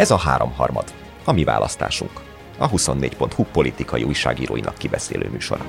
Ez 0.00 0.10
a 0.10 0.16
háromharmad, 0.16 0.94
a 1.24 1.32
mi 1.32 1.44
választásunk. 1.44 2.10
A 2.58 2.70
24.hu 2.70 3.44
politikai 3.44 4.02
újságíróinak 4.02 4.78
kibeszélő 4.78 5.28
műsora. 5.30 5.66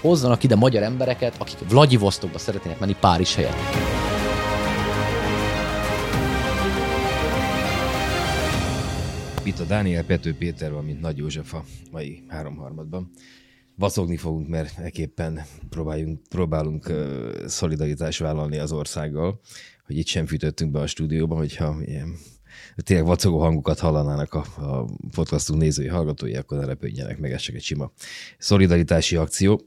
Hozzanak 0.00 0.42
ide 0.42 0.54
magyar 0.54 0.82
embereket, 0.82 1.36
akik 1.38 1.58
Vladivostokba 1.68 2.38
szeretnének 2.38 2.78
menni 2.78 2.96
Párizs 3.00 3.34
helyett. 3.34 3.56
Itt 9.42 9.58
a 9.58 9.64
Dániel 9.64 10.04
Pető 10.04 10.36
Péter, 10.36 10.70
mint 10.70 11.00
Nagy 11.00 11.16
József 11.16 11.54
a 11.54 11.64
mai 11.90 12.24
háromharmadban. 12.28 13.10
Vacogni 13.74 14.16
fogunk, 14.16 14.48
mert 14.48 14.78
eképpen 14.78 15.40
próbáljunk, 15.68 16.20
próbálunk 16.28 16.88
uh, 16.88 17.46
szolidaritást 17.46 18.18
vállalni 18.18 18.58
az 18.58 18.72
országgal, 18.72 19.40
hogy 19.86 19.96
itt 19.98 20.06
sem 20.06 20.26
fűtöttünk 20.26 20.70
be 20.70 20.80
a 20.80 20.86
stúdióba, 20.86 21.36
hogyha 21.36 21.76
ilyen 21.84 22.16
tényleg 22.82 23.06
vacogó 23.06 23.40
hangokat 23.40 23.78
hallanának 23.78 24.34
a, 24.34 24.44
a 24.56 24.84
podcastunk 25.14 25.60
nézői, 25.60 25.86
hallgatói, 25.86 26.34
akkor 26.34 26.58
ne 26.58 26.64
repődjenek 26.64 27.18
meg, 27.18 27.32
ez 27.32 27.40
csak 27.40 27.54
egy 27.54 27.62
sima 27.62 27.92
szolidaritási 28.38 29.16
akció. 29.16 29.66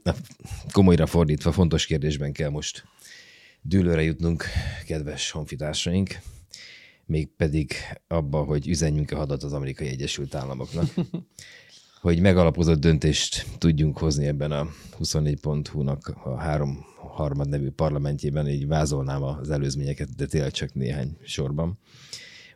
Komolyra 0.72 1.06
fordítva, 1.06 1.52
fontos 1.52 1.86
kérdésben 1.86 2.32
kell 2.32 2.50
most 2.50 2.84
dűlőre 3.62 4.02
jutnunk, 4.02 4.44
kedves 4.86 5.30
honfitársaink, 5.30 6.18
még 7.06 7.28
pedig 7.36 7.72
abba, 8.08 8.42
hogy 8.42 8.68
üzenjünk 8.68 9.10
a 9.10 9.16
hadat 9.16 9.42
az 9.42 9.52
Amerikai 9.52 9.88
Egyesült 9.88 10.34
Államoknak, 10.34 10.94
hogy 12.00 12.20
megalapozott 12.20 12.80
döntést 12.80 13.46
tudjunk 13.58 13.98
hozni 13.98 14.26
ebben 14.26 14.52
a 14.52 14.68
24.hu-nak 14.98 16.08
a 16.24 16.36
három 16.36 16.84
harmad 16.96 17.48
nevű 17.48 17.70
parlamentjében, 17.70 18.48
így 18.48 18.66
vázolnám 18.66 19.22
az 19.22 19.50
előzményeket, 19.50 20.14
de 20.14 20.26
tényleg 20.26 20.50
csak 20.50 20.74
néhány 20.74 21.16
sorban. 21.22 21.78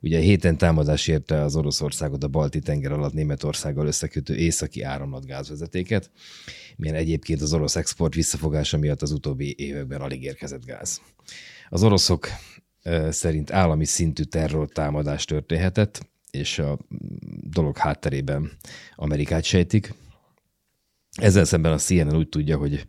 Ugye 0.05 0.19
héten 0.19 0.59
támadás 0.59 1.07
érte 1.07 1.41
az 1.41 1.57
Oroszországot 1.57 2.25
a 2.25 2.29
Balti 2.29 2.59
tenger 2.59 2.93
alatt 2.93 3.13
Németországgal 3.13 3.87
összekötő 3.87 4.37
északi 4.37 4.83
áramlatgázvezetéket, 4.83 6.11
milyen 6.77 6.95
egyébként 6.95 7.41
az 7.41 7.53
orosz 7.53 7.77
export 7.77 8.15
visszafogása 8.15 8.79
miatt 8.79 9.03
az 9.03 9.11
utóbbi 9.11 9.55
években 9.59 10.01
alig 10.01 10.23
érkezett 10.23 10.65
gáz. 10.65 11.01
Az 11.69 11.83
oroszok 11.83 12.29
szerint 13.09 13.51
állami 13.51 13.85
szintű 13.85 14.23
terrortámadás 14.23 15.25
történhetett, 15.25 16.07
és 16.31 16.59
a 16.59 16.79
dolog 17.51 17.77
hátterében 17.77 18.51
Amerikát 18.95 19.45
sejtik. 19.45 19.95
Ezzel 21.13 21.45
szemben 21.45 21.73
a 21.73 21.79
CNN 21.79 22.17
úgy 22.17 22.29
tudja, 22.29 22.57
hogy 22.57 22.85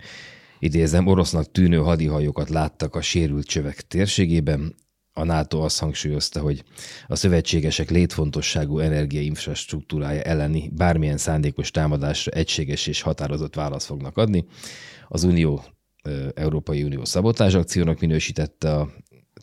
idézem, 0.59 1.07
orosznak 1.07 1.51
tűnő 1.51 1.77
hadihajókat 1.77 2.49
láttak 2.49 2.95
a 2.95 3.01
sérült 3.01 3.45
csövek 3.45 3.81
térségében, 3.81 4.75
a 5.17 5.23
NATO 5.23 5.59
azt 5.59 5.79
hangsúlyozta, 5.79 6.39
hogy 6.39 6.63
a 7.07 7.15
szövetségesek 7.15 7.89
létfontosságú 7.89 8.79
energiainfrastruktúrája 8.79 10.21
elleni 10.21 10.71
bármilyen 10.73 11.17
szándékos 11.17 11.71
támadásra 11.71 12.31
egységes 12.31 12.87
és 12.87 13.01
határozott 13.01 13.55
választ 13.55 13.85
fognak 13.85 14.17
adni. 14.17 14.45
Az 15.07 15.23
Unió, 15.23 15.63
Európai 16.33 16.83
Unió 16.83 17.05
szabotás 17.05 17.53
akciónak 17.53 17.99
minősítette 17.99 18.75
a 18.75 18.89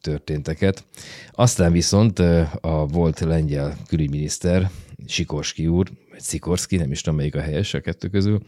történteket. 0.00 0.84
Aztán 1.31 1.73
viszont 1.73 2.19
a 2.61 2.87
volt 2.87 3.20
lengyel 3.20 3.77
külügyminiszter, 3.87 4.70
Sikorski 5.06 5.67
úr, 5.67 5.91
vagy 6.11 6.20
Szikorski, 6.20 6.77
nem 6.77 6.91
is 6.91 7.00
tudom 7.00 7.19
melyik 7.19 7.34
a 7.34 7.41
helyes 7.41 7.75
a 7.75 7.81
kettő 7.81 8.09
közül, 8.09 8.41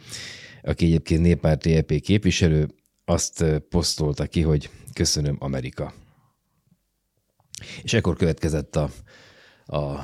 aki 0.63 0.85
egyébként 0.85 1.21
néppárti 1.21 1.75
EP 1.75 2.01
képviselő, 2.01 2.69
azt 3.05 3.45
posztolta 3.69 4.27
ki, 4.27 4.41
hogy 4.41 4.71
köszönöm 4.93 5.37
Amerika. 5.39 6.04
És 7.83 7.93
ekkor 7.93 8.17
következett 8.17 8.77
a, 8.77 8.91
a 9.67 10.01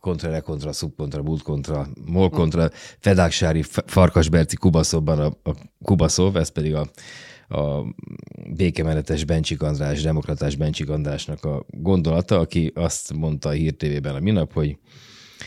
kontra, 0.00 0.40
kontra, 0.40 0.72
szubkontra, 0.72 1.22
bult 1.22 1.42
kontra, 1.42 1.86
mol 2.06 2.30
kontra, 2.30 2.70
Fedáksári, 2.98 3.62
Farkasberci, 3.86 4.56
Kubaszovban 4.56 5.18
a, 5.18 5.50
a 5.50 5.54
Kubaszov, 5.82 6.36
ez 6.36 6.48
pedig 6.48 6.74
a, 6.74 6.90
a 7.48 7.84
békemenetes 8.54 9.24
Bencsik 9.24 9.62
András, 9.62 10.02
demokratás 10.02 10.56
Bencsik 10.56 10.88
Andrásnak 10.88 11.44
a 11.44 11.66
gondolata, 11.68 12.38
aki 12.38 12.72
azt 12.74 13.12
mondta 13.12 13.48
a 13.48 13.52
Hír 13.52 13.76
TV-ben 13.76 14.14
a 14.14 14.20
minap, 14.20 14.52
hogy 14.52 14.78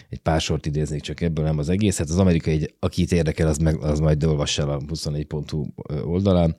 egy 0.10 0.20
pár 0.20 0.42
sort 0.42 0.66
idéznék 0.66 1.02
csak 1.02 1.22
ebből, 1.22 1.46
nem 1.46 1.58
az 1.58 1.70
egészet. 1.70 2.10
Az 2.10 2.18
amerikai, 2.18 2.74
akit 2.80 3.12
érdekel, 3.12 3.48
az, 3.48 3.58
meg, 3.58 3.84
az 3.84 4.00
majd 4.00 4.24
olvassa 4.24 4.62
el 4.62 4.70
a 4.70 4.78
24.hu 4.78 5.66
oldalán. 6.12 6.56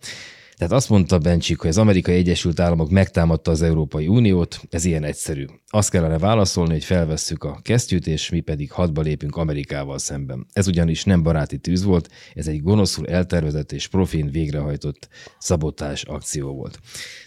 Tehát 0.57 0.73
azt 0.73 0.89
mondta 0.89 1.19
Bencsik, 1.19 1.61
hogy 1.61 1.71
az 1.71 1.79
Amerikai 1.79 2.15
Egyesült 2.15 2.61
Államok 2.61 2.91
megtámadta 2.91 3.51
az 3.51 3.63
Európai 3.63 4.09
Uniót, 4.09 4.61
ez 4.71 4.85
ilyen 4.85 5.05
egyszerű. 5.05 5.45
Azt 5.67 5.91
kellene 5.91 6.19
válaszolni, 6.19 6.73
hogy 6.73 6.85
felvesszük 6.85 7.45
a 7.45 7.59
kesztyűt, 7.63 8.07
és 8.07 8.31
mi 8.31 8.41
pedig 8.41 8.73
hadba 8.73 9.01
lépünk 9.01 9.37
Amerikával 9.37 9.99
szemben. 9.99 10.47
Ez 10.53 10.67
ugyanis 10.67 11.05
nem 11.05 11.23
baráti 11.23 11.59
tűz 11.59 11.85
volt, 11.85 12.09
ez 12.35 12.47
egy 12.47 12.63
gonoszul 12.63 13.07
eltervezett 13.07 13.73
és 13.73 13.87
profin 13.87 14.31
végrehajtott 14.31 15.09
szabotás 15.39 16.03
akció 16.03 16.55
volt. 16.55 16.79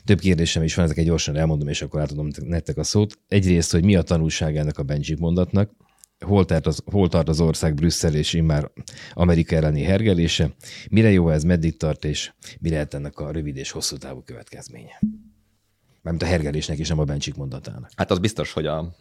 Több 0.05 0.19
kérdésem 0.19 0.63
is 0.63 0.75
van, 0.75 0.85
ezeket 0.85 1.05
gyorsan 1.05 1.35
elmondom, 1.35 1.67
és 1.67 1.81
akkor 1.81 2.01
átadom 2.01 2.27
nektek 2.45 2.77
a 2.77 2.83
szót. 2.83 3.19
Egyrészt, 3.27 3.71
hogy 3.71 3.83
mi 3.83 3.95
a 3.95 4.01
tanulság 4.01 4.57
ennek 4.57 4.77
a 4.77 4.83
Bencsik 4.83 5.17
mondatnak, 5.19 5.71
hol 6.25 6.45
tart, 6.45 6.67
az, 6.67 6.81
hol 6.85 7.09
tart 7.09 7.29
az 7.29 7.39
ország 7.39 7.73
Brüsszel 7.73 8.15
és 8.15 8.33
immár 8.33 8.71
Amerika 9.13 9.55
elleni 9.55 9.83
hergelése, 9.83 10.49
mire 10.89 11.11
jó 11.11 11.29
ez, 11.29 11.43
meddig 11.43 11.77
tart, 11.77 12.05
és 12.05 12.33
mi 12.59 12.69
lehet 12.69 12.93
ennek 12.93 13.19
a 13.19 13.31
rövid 13.31 13.57
és 13.57 13.71
hosszú 13.71 13.97
távú 13.97 14.21
következménye. 14.21 14.99
Mármint 16.01 16.23
a 16.23 16.31
hergelésnek 16.31 16.77
és 16.77 16.87
nem 16.87 16.99
a 16.99 17.03
Bencsik 17.03 17.35
mondatának. 17.35 17.91
Hát 17.95 18.11
az 18.11 18.19
biztos, 18.19 18.53
hogy 18.53 18.65
a 18.65 18.95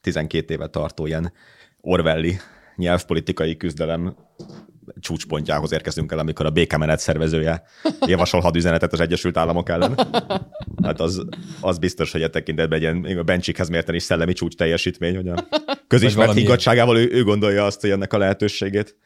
12 0.00 0.54
éve 0.54 0.66
tartó 0.66 1.06
ilyen 1.06 1.32
Orwelli 1.80 2.36
nyelvpolitikai 2.76 3.56
küzdelem 3.56 4.16
csúcspontjához 5.00 5.72
érkezünk 5.72 6.12
el, 6.12 6.18
amikor 6.18 6.46
a 6.46 6.50
békemenet 6.50 6.98
szervezője 6.98 7.62
javasol 8.06 8.40
hadüzenetet 8.40 8.92
az 8.92 9.00
Egyesült 9.00 9.36
Államok 9.36 9.68
ellen. 9.68 9.94
Hát 10.82 11.00
az, 11.00 11.24
az 11.60 11.78
biztos, 11.78 12.12
hogy 12.12 12.22
a 12.22 12.24
e 12.24 12.28
tekintetben 12.28 12.82
egy 12.82 12.82
ilyen 12.82 13.18
a 13.18 13.22
Bencsikhez 13.22 13.68
mérten 13.68 13.94
is 13.94 14.02
szellemi 14.02 14.32
csúcs 14.32 14.54
teljesítmény, 14.54 15.16
hogy 15.16 15.28
a 15.28 15.48
közismert 15.86 16.32
higgadságával 16.32 16.98
ő, 16.98 17.08
ő 17.10 17.22
gondolja 17.22 17.64
azt, 17.64 17.80
hogy 17.80 17.90
ennek 17.90 18.12
a 18.12 18.18
lehetőségét 18.18 18.96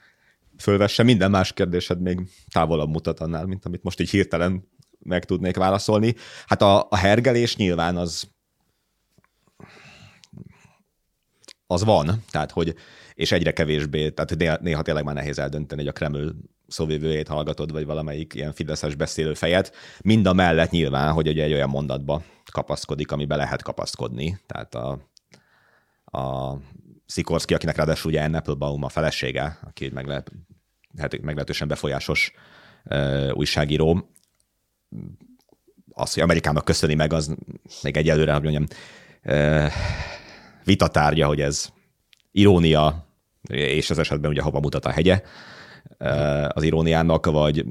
fölvesse. 0.58 1.02
Minden 1.02 1.30
más 1.30 1.52
kérdésed 1.52 2.00
még 2.00 2.20
távolabb 2.52 2.88
mutat 2.88 3.20
annál, 3.20 3.46
mint 3.46 3.64
amit 3.64 3.82
most 3.82 4.00
így 4.00 4.10
hirtelen 4.10 4.68
meg 4.98 5.24
tudnék 5.24 5.56
válaszolni. 5.56 6.14
Hát 6.46 6.62
a, 6.62 6.86
a 6.90 6.96
hergelés 6.96 7.56
nyilván 7.56 7.96
az 7.96 8.28
az 11.70 11.84
van, 11.84 12.24
tehát 12.30 12.50
hogy 12.50 12.74
és 13.18 13.32
egyre 13.32 13.52
kevésbé, 13.52 14.10
tehát 14.10 14.60
néha, 14.60 14.82
tényleg 14.82 15.04
már 15.04 15.14
nehéz 15.14 15.38
eldönteni, 15.38 15.80
hogy 15.80 15.90
a 15.90 15.92
Kreml 15.92 16.34
szóvivőjét 16.66 17.28
hallgatod, 17.28 17.72
vagy 17.72 17.86
valamelyik 17.86 18.34
ilyen 18.34 18.52
fideszes 18.52 18.94
beszélő 18.94 19.34
fejet. 19.34 19.72
Mind 20.00 20.26
a 20.26 20.32
mellett 20.32 20.70
nyilván, 20.70 21.12
hogy 21.12 21.26
egy 21.26 21.52
olyan 21.52 21.68
mondatba 21.68 22.22
kapaszkodik, 22.52 23.12
amibe 23.12 23.36
lehet 23.36 23.62
kapaszkodni. 23.62 24.38
Tehát 24.46 24.74
a, 24.74 24.98
a 26.18 26.56
Szikorszki, 27.06 27.54
akinek 27.54 27.76
ráadásul 27.76 28.10
ugye 28.10 28.24
Applebaum 28.24 28.82
a 28.82 28.88
felesége, 28.88 29.58
aki 29.62 29.90
meglehet, 29.94 30.32
hát 30.98 31.20
meglehetősen 31.20 31.68
befolyásos 31.68 32.32
uh, 32.84 33.30
újságíró, 33.34 34.10
az, 35.92 36.14
hogy 36.14 36.22
Amerikának 36.22 36.64
köszöni 36.64 36.94
meg, 36.94 37.12
az 37.12 37.34
még 37.82 37.96
egyelőre, 37.96 38.32
hogy 38.32 38.42
mondjam, 38.42 38.66
uh, 39.24 39.72
vitatárgya, 40.64 41.26
hogy 41.26 41.40
ez 41.40 41.68
irónia, 42.30 43.06
és 43.48 43.90
az 43.90 43.98
esetben 43.98 44.30
ugye 44.30 44.42
hova 44.42 44.60
mutat 44.60 44.84
a 44.84 44.90
hegye 44.90 45.22
az 46.48 46.62
iróniának, 46.62 47.26
vagy, 47.26 47.64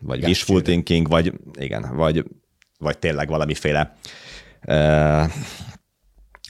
vagy 0.00 0.24
wishful 0.24 0.62
thinking, 0.62 1.08
vagy 1.08 1.32
igen, 1.58 1.96
vagy, 1.96 2.24
vagy 2.78 2.98
tényleg 2.98 3.28
valamiféle 3.28 3.96
uh, 4.66 5.32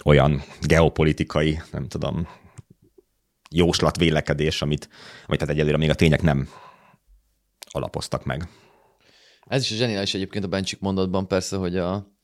olyan 0.04 0.42
geopolitikai, 0.60 1.60
nem 1.72 1.88
tudom, 1.88 2.28
jóslat 3.50 3.96
vélekedés, 3.96 4.62
amit, 4.62 4.88
amit 5.26 5.40
tehát 5.40 5.54
egyelőre 5.54 5.76
még 5.76 5.90
a 5.90 5.94
tények 5.94 6.22
nem 6.22 6.48
alapoztak 7.70 8.24
meg. 8.24 8.48
Ez 9.46 9.62
is 9.62 9.72
a 9.72 9.74
zseniális 9.74 10.14
egyébként 10.14 10.44
a 10.44 10.48
Bencsik 10.48 10.80
mondatban 10.80 11.28
persze, 11.28 11.56
hogy 11.56 11.76
a, 11.76 12.15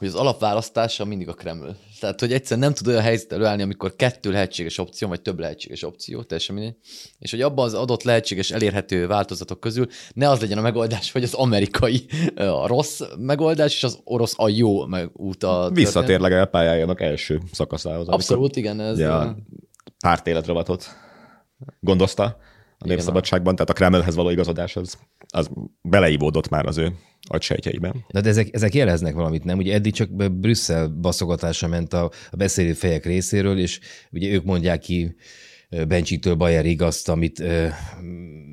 hogy 0.00 0.08
az 0.08 0.14
alapválasztása 0.14 1.04
mindig 1.04 1.28
a 1.28 1.34
Kreml. 1.34 1.76
Tehát, 2.00 2.20
hogy 2.20 2.32
egyszerűen 2.32 2.66
nem 2.66 2.74
tud 2.74 2.86
olyan 2.86 3.02
helyzet 3.02 3.32
előállni, 3.32 3.62
amikor 3.62 3.96
kettő 3.96 4.30
lehetséges 4.30 4.78
opció, 4.78 5.08
vagy 5.08 5.22
több 5.22 5.38
lehetséges 5.38 5.82
opció, 5.82 6.22
teljesen 6.22 6.54
mindegy, 6.54 6.76
és 7.18 7.30
hogy 7.30 7.40
abban 7.40 7.64
az 7.64 7.74
adott 7.74 8.02
lehetséges 8.02 8.50
elérhető 8.50 9.06
változatok 9.06 9.60
közül 9.60 9.86
ne 10.14 10.28
az 10.28 10.40
legyen 10.40 10.58
a 10.58 10.60
megoldás, 10.60 11.12
hogy 11.12 11.22
az 11.22 11.34
amerikai 11.34 12.06
a 12.36 12.66
rossz 12.66 13.00
megoldás, 13.18 13.74
és 13.74 13.84
az 13.84 14.00
orosz 14.04 14.34
a 14.36 14.48
jó 14.48 14.86
meg 14.86 15.10
út 15.12 15.42
a 15.42 15.70
Visszatérleg 15.72 16.32
el 16.32 16.46
pályájának 16.46 17.00
első 17.00 17.40
szakaszához. 17.52 18.08
Abszolút, 18.08 18.56
igen. 18.56 18.80
Ez 18.80 18.98
ja, 18.98 19.36
párt 19.98 20.26
életrovatot 20.26 20.86
gondozta 21.80 22.38
a 22.82 22.86
népszabadságban, 22.86 23.54
tehát 23.54 23.70
a 23.70 23.72
Kremlhez 23.72 24.14
való 24.14 24.30
igazodás 24.30 24.76
az, 24.76 24.98
az 25.28 25.50
beleívódott 25.82 26.48
már 26.48 26.66
az 26.66 26.78
ő 26.78 26.92
agysejtjeiben. 27.22 28.04
De, 28.10 28.20
de 28.20 28.28
ezek, 28.28 28.48
ezek 28.52 28.74
jeleznek 28.74 29.14
valamit, 29.14 29.44
nem? 29.44 29.58
Ugye 29.58 29.74
eddig 29.74 29.92
csak 29.92 30.32
Brüsszel 30.32 30.88
baszogatása 30.88 31.68
ment 31.68 31.92
a, 31.92 32.10
a 32.30 32.36
beszélő 32.36 32.72
fejek 32.72 33.04
részéről, 33.04 33.58
és 33.58 33.80
ugye 34.10 34.28
ők 34.28 34.44
mondják 34.44 34.80
ki 34.80 35.14
Bencsiktől 35.88 36.34
Bajerig 36.34 36.82
azt, 36.82 37.08
amit 37.08 37.40
ö, 37.40 37.66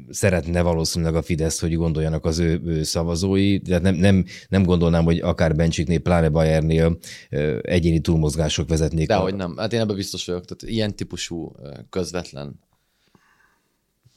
szeretne 0.09 0.61
valószínűleg 0.61 1.15
a 1.15 1.21
Fidesz, 1.21 1.59
hogy 1.59 1.75
gondoljanak 1.75 2.25
az 2.25 2.39
ő, 2.39 2.61
ő 2.65 2.83
szavazói. 2.83 3.57
De 3.57 3.79
nem, 3.79 3.95
nem, 3.95 4.25
nem 4.49 4.63
gondolnám, 4.63 5.03
hogy 5.03 5.19
akár 5.19 5.55
Bencsiknél, 5.55 5.99
pláne 5.99 6.29
Bayernél 6.29 6.97
ö, 7.29 7.57
egyéni 7.61 7.99
túlmozgások 7.99 8.69
vezetnék. 8.69 9.07
Dehogy 9.07 9.35
nem. 9.35 9.57
Hát 9.57 9.73
én 9.73 9.79
ebben 9.79 9.95
biztos 9.95 10.25
vagyok. 10.25 10.45
Tehát 10.45 10.75
ilyen 10.75 10.95
típusú 10.95 11.55
közvetlen 11.89 12.59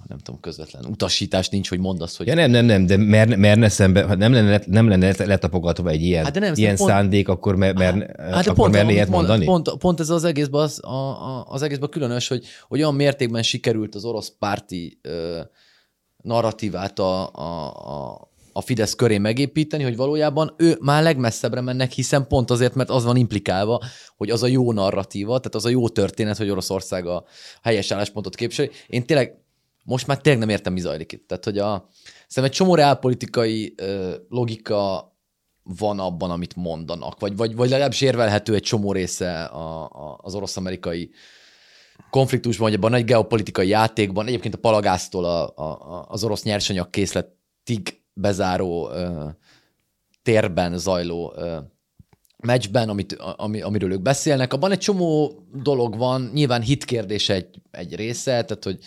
nem 0.09 0.19
tudom, 0.19 0.41
közvetlen 0.41 0.85
utasítás 0.85 1.49
nincs, 1.49 1.69
hogy 1.69 1.79
mondd 1.79 2.03
azt, 2.03 2.17
hogy... 2.17 2.27
Ja, 2.27 2.35
nem, 2.35 2.51
nem, 2.51 2.65
nem, 2.65 2.87
de 2.87 2.97
mer, 2.97 3.37
merne 3.37 3.69
szembe, 3.69 4.03
ha 4.03 4.15
nem 4.15 4.33
lenne, 4.33 4.61
nem 4.67 4.89
lenne 4.89 5.15
letapogatva 5.19 5.91
egy 5.91 6.03
ilyen, 6.03 6.25
hát 6.25 6.33
de 6.33 6.41
nem, 6.41 6.53
ilyen 6.57 6.77
pont, 6.77 6.91
szándék, 6.91 7.29
akkor, 7.29 7.57
mer, 7.57 7.75
mer, 7.75 8.17
hát 8.19 8.47
akkor 8.47 8.55
pont, 8.55 8.73
merne 8.73 8.93
ilyet 8.93 9.09
mondani? 9.09 9.45
Pont, 9.45 9.77
pont 9.79 10.01
ez 10.01 10.11
az 10.11 10.25
egészben 10.25 10.63
az, 10.63 10.85
a, 10.85 10.89
a, 10.89 11.45
az 11.49 11.63
egészben 11.63 11.89
különös, 11.89 12.29
hogy, 12.29 12.45
hogy 12.69 12.81
olyan 12.81 12.95
mértékben 12.95 13.43
sikerült 13.43 13.95
az 13.95 14.05
orosz 14.05 14.33
párti 14.39 14.99
ö, 15.03 15.41
narratívát 16.23 16.99
a, 16.99 17.35
a, 17.35 17.67
a, 17.69 18.31
a 18.53 18.61
Fidesz 18.61 18.95
köré 18.95 19.19
megépíteni, 19.19 19.83
hogy 19.83 19.97
valójában 19.97 20.55
ő 20.57 20.79
már 20.81 21.03
legmesszebbre 21.03 21.61
mennek, 21.61 21.93
hiszen 21.93 22.27
pont 22.27 22.51
azért, 22.51 22.75
mert 22.75 22.91
az 22.91 23.05
van 23.05 23.17
implikálva, 23.17 23.83
hogy 24.17 24.31
az 24.31 24.43
a 24.43 24.47
jó 24.47 24.73
narratíva, 24.73 25.39
tehát 25.39 25.55
az 25.55 25.65
a 25.65 25.69
jó 25.69 25.89
történet, 25.89 26.37
hogy 26.37 26.51
Oroszország 26.51 27.07
a 27.07 27.25
helyes 27.63 27.91
álláspontot 27.91 28.35
képviseli. 28.35 28.71
Én 28.87 29.07
tényleg 29.07 29.40
most 29.85 30.07
már 30.07 30.21
tényleg 30.21 30.41
nem 30.41 30.49
értem, 30.49 30.73
mi 30.73 30.81
zajlik 30.81 31.13
itt. 31.13 31.29
Tehát, 31.29 31.45
hogy 31.45 31.59
a, 31.59 31.89
szerintem 32.03 32.45
egy 32.45 32.51
csomó 32.51 32.75
reálpolitikai 32.75 33.75
logika 34.29 35.11
van 35.63 35.99
abban, 35.99 36.31
amit 36.31 36.57
mondanak, 36.57 37.21
vagy, 37.21 37.37
vagy, 37.37 37.55
vagy 37.55 37.69
legalábbis 37.69 38.01
érvelhető 38.01 38.55
egy 38.55 38.63
csomó 38.63 38.93
része 38.93 39.45
a, 39.45 39.83
a, 39.83 40.19
az 40.23 40.35
orosz-amerikai 40.35 41.11
konfliktusban, 42.11 42.67
vagy 42.69 42.77
abban 42.77 42.93
a 42.93 42.97
nagy 42.97 43.05
geopolitikai 43.05 43.69
játékban, 43.69 44.27
egyébként 44.27 44.55
a 44.55 44.59
palagáztól 44.59 45.25
a, 45.25 45.49
a, 45.57 46.07
az 46.09 46.25
orosz 46.25 46.43
nyersanyag 46.43 46.91
készletig 46.91 48.03
bezáró 48.13 48.91
ö, 48.91 49.29
térben 50.23 50.79
zajló 50.79 51.33
ö, 51.37 51.59
meccsben, 52.37 52.89
amit, 52.89 53.13
ami, 53.37 53.61
amiről 53.61 53.93
ők 53.93 54.03
beszélnek, 54.03 54.53
abban 54.53 54.71
egy 54.71 54.79
csomó 54.79 55.33
dolog 55.63 55.97
van, 55.97 56.31
nyilván 56.35 56.63
hitkérdés 56.63 57.29
egy, 57.29 57.61
egy 57.71 57.95
része, 57.95 58.31
tehát 58.31 58.65
hogy 58.65 58.79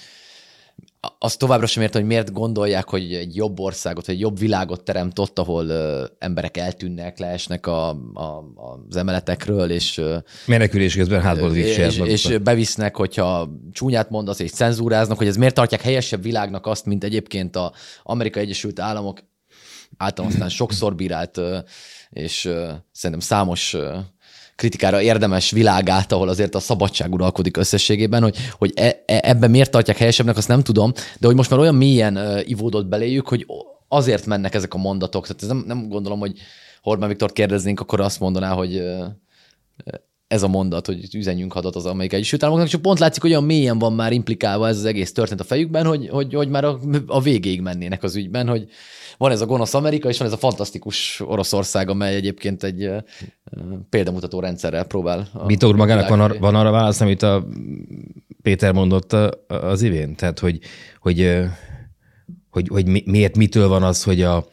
azt 1.19 1.37
továbbra 1.37 1.65
sem 1.65 1.83
értem, 1.83 2.01
hogy 2.01 2.09
miért 2.09 2.31
gondolják, 2.31 2.89
hogy 2.89 3.13
egy 3.13 3.35
jobb 3.35 3.59
országot, 3.59 4.05
vagy 4.05 4.15
egy 4.15 4.21
jobb 4.21 4.39
világot 4.39 4.83
teremt 4.83 5.19
ott, 5.19 5.39
ahol 5.39 5.67
ö, 5.67 6.05
emberek 6.19 6.57
eltűnnek, 6.57 7.19
leesnek 7.19 7.67
a, 7.67 7.89
a, 8.13 8.43
az 8.89 8.95
emeletekről, 8.95 9.71
és... 9.71 10.01
Menekülés 10.45 10.95
közben 10.95 11.21
hátból 11.21 11.55
és, 11.55 11.77
és, 11.77 11.97
és 11.97 12.37
bevisznek, 12.37 12.95
hogyha 12.95 13.49
csúnyát 13.71 14.09
mondasz, 14.09 14.39
és 14.39 14.51
cenzúráznak, 14.51 15.17
hogy 15.17 15.27
ez 15.27 15.37
miért 15.37 15.53
tartják 15.53 15.81
helyesebb 15.81 16.23
világnak 16.23 16.65
azt, 16.65 16.85
mint 16.85 17.03
egyébként 17.03 17.55
az 17.55 17.71
Amerikai 18.03 18.43
Egyesült 18.43 18.79
Államok 18.79 19.19
általán 19.97 20.31
aztán 20.31 20.49
sokszor 20.49 20.95
bírált, 20.95 21.41
és 22.09 22.49
szerintem 22.91 23.19
számos 23.19 23.75
kritikára 24.55 25.01
érdemes 25.01 25.51
világát, 25.51 26.11
ahol 26.11 26.29
azért 26.29 26.55
a 26.55 26.59
szabadság 26.59 27.13
uralkodik 27.13 27.57
összességében, 27.57 28.21
hogy, 28.21 28.37
hogy 28.57 28.71
e, 28.75 29.03
e, 29.05 29.19
ebben 29.23 29.51
miért 29.51 29.71
tartják 29.71 29.97
helyesebbnek, 29.97 30.37
azt 30.37 30.47
nem 30.47 30.61
tudom, 30.61 30.91
de 31.19 31.27
hogy 31.27 31.35
most 31.35 31.49
már 31.49 31.59
olyan 31.59 31.75
mélyen 31.75 32.41
ivódott 32.43 32.85
beléjük, 32.85 33.27
hogy 33.27 33.45
azért 33.87 34.25
mennek 34.25 34.53
ezek 34.53 34.73
a 34.73 34.77
mondatok. 34.77 35.27
Tehát 35.27 35.41
ez 35.41 35.47
nem, 35.47 35.63
nem 35.67 35.87
gondolom, 35.89 36.19
hogy 36.19 36.33
Hormán 36.81 37.09
Viktor 37.09 37.31
kérdeznénk, 37.31 37.79
akkor 37.79 37.99
azt 37.99 38.19
mondaná, 38.19 38.53
hogy 38.53 38.83
ez 40.27 40.43
a 40.43 40.47
mondat, 40.47 40.85
hogy 40.85 41.15
üzenjünk 41.15 41.53
hadat 41.53 41.75
az 41.75 41.85
Amerikai 41.85 42.17
Egyesült 42.17 42.43
Államoknak, 42.43 42.71
csak 42.71 42.81
pont 42.81 42.99
látszik, 42.99 43.21
hogy 43.21 43.31
olyan 43.31 43.43
mélyen 43.43 43.79
van 43.79 43.93
már 43.93 44.11
implikálva 44.11 44.67
ez 44.67 44.77
az 44.77 44.85
egész 44.85 45.11
történet 45.11 45.43
a 45.43 45.47
fejükben, 45.47 45.85
hogy, 45.85 46.07
hogy, 46.09 46.33
hogy 46.33 46.49
már 46.49 46.63
a, 46.63 46.79
a 47.07 47.21
végéig 47.21 47.61
mennének 47.61 48.03
az 48.03 48.15
ügyben, 48.15 48.47
hogy 48.47 48.67
van 49.17 49.31
ez 49.31 49.41
a 49.41 49.45
gonosz 49.45 49.73
Amerika, 49.73 50.09
és 50.09 50.17
van 50.17 50.27
ez 50.27 50.33
a 50.33 50.37
fantasztikus 50.37 51.21
Oroszország, 51.25 51.89
amely 51.89 52.15
egyébként 52.15 52.63
egy 52.63 52.89
példamutató 53.89 54.39
rendszerrel 54.39 54.83
próbál. 54.83 55.27
Vitor 55.45 55.75
magának 55.75 56.09
van, 56.09 56.19
ar- 56.19 56.39
van 56.39 56.55
arra 56.55 56.71
válasz, 56.71 57.01
amit 57.01 57.21
a 57.21 57.47
Péter 58.41 58.71
mondott 58.71 59.13
az 59.47 59.81
ivén? 59.81 60.15
Tehát, 60.15 60.39
hogy, 60.39 60.59
hogy, 60.99 61.39
hogy, 62.49 62.67
hogy 62.67 63.05
miért 63.05 63.37
mitől 63.37 63.67
van 63.67 63.83
az, 63.83 64.03
hogy 64.03 64.21
a, 64.21 64.47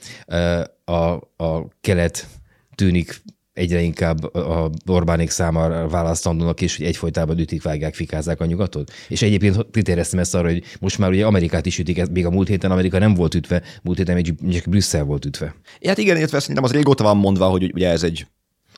a, 0.85 0.95
a 1.37 1.69
kelet 1.81 2.27
tűnik 2.75 3.23
egyre 3.61 3.81
inkább 3.81 4.35
a 4.35 4.71
Orbánék 4.87 5.31
számára 5.31 5.89
választandónak 5.89 6.61
is, 6.61 6.77
hogy 6.77 6.87
egyfolytában 6.87 7.39
ütik, 7.39 7.63
vágják, 7.63 7.95
fikázzák 7.95 8.41
a 8.41 8.45
nyugatot. 8.45 8.93
És 9.09 9.23
egyébként 9.23 9.67
kitéreztem 9.71 10.19
ezt 10.19 10.35
arra, 10.35 10.49
hogy 10.49 10.63
most 10.81 10.99
már 10.99 11.11
ugye 11.11 11.27
Amerikát 11.27 11.67
is 11.67 11.79
ütik, 11.79 12.11
még 12.11 12.27
a 12.27 12.31
múlt 12.31 12.49
héten 12.49 12.71
Amerika 12.71 12.99
nem 12.99 13.15
volt 13.15 13.35
ütve, 13.35 13.63
múlt 13.83 13.99
héten 13.99 14.15
még 14.15 14.35
csak 14.53 14.69
Brüsszel 14.69 15.05
volt 15.05 15.25
ütve. 15.25 15.55
Hát 15.87 15.99
igen, 15.99 16.17
illetve 16.17 16.41
szerintem 16.41 16.65
az 16.65 16.73
régóta 16.73 17.05
van 17.05 17.17
mondva, 17.17 17.49
hogy 17.49 17.71
ugye 17.75 17.89
ez 17.89 18.03
egy 18.03 18.27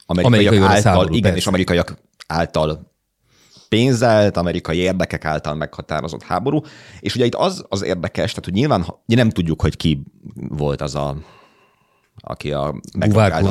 amerikaiak 0.07 0.53
Amerikai 0.53 0.77
által, 0.77 0.93
háború, 0.93 1.09
igen, 1.09 1.23
persze. 1.23 1.37
és 1.37 1.47
amerikaiak 1.47 1.99
által 2.27 2.93
pénzelt, 3.69 4.37
amerikai 4.37 4.77
érdekek 4.77 5.25
által 5.25 5.55
meghatározott 5.55 6.23
háború. 6.23 6.61
És 7.01 7.15
ugye 7.15 7.25
itt 7.25 7.35
az 7.35 7.65
az 7.69 7.83
érdekes, 7.83 8.31
tehát 8.31 8.45
hogy 8.45 8.55
nyilván 8.55 8.87
nem 9.07 9.31
tudjuk, 9.31 9.61
hogy 9.61 9.77
ki 9.77 10.03
volt 10.35 10.81
az 10.81 10.95
a 10.95 11.17
aki 12.23 12.53
a, 12.53 12.75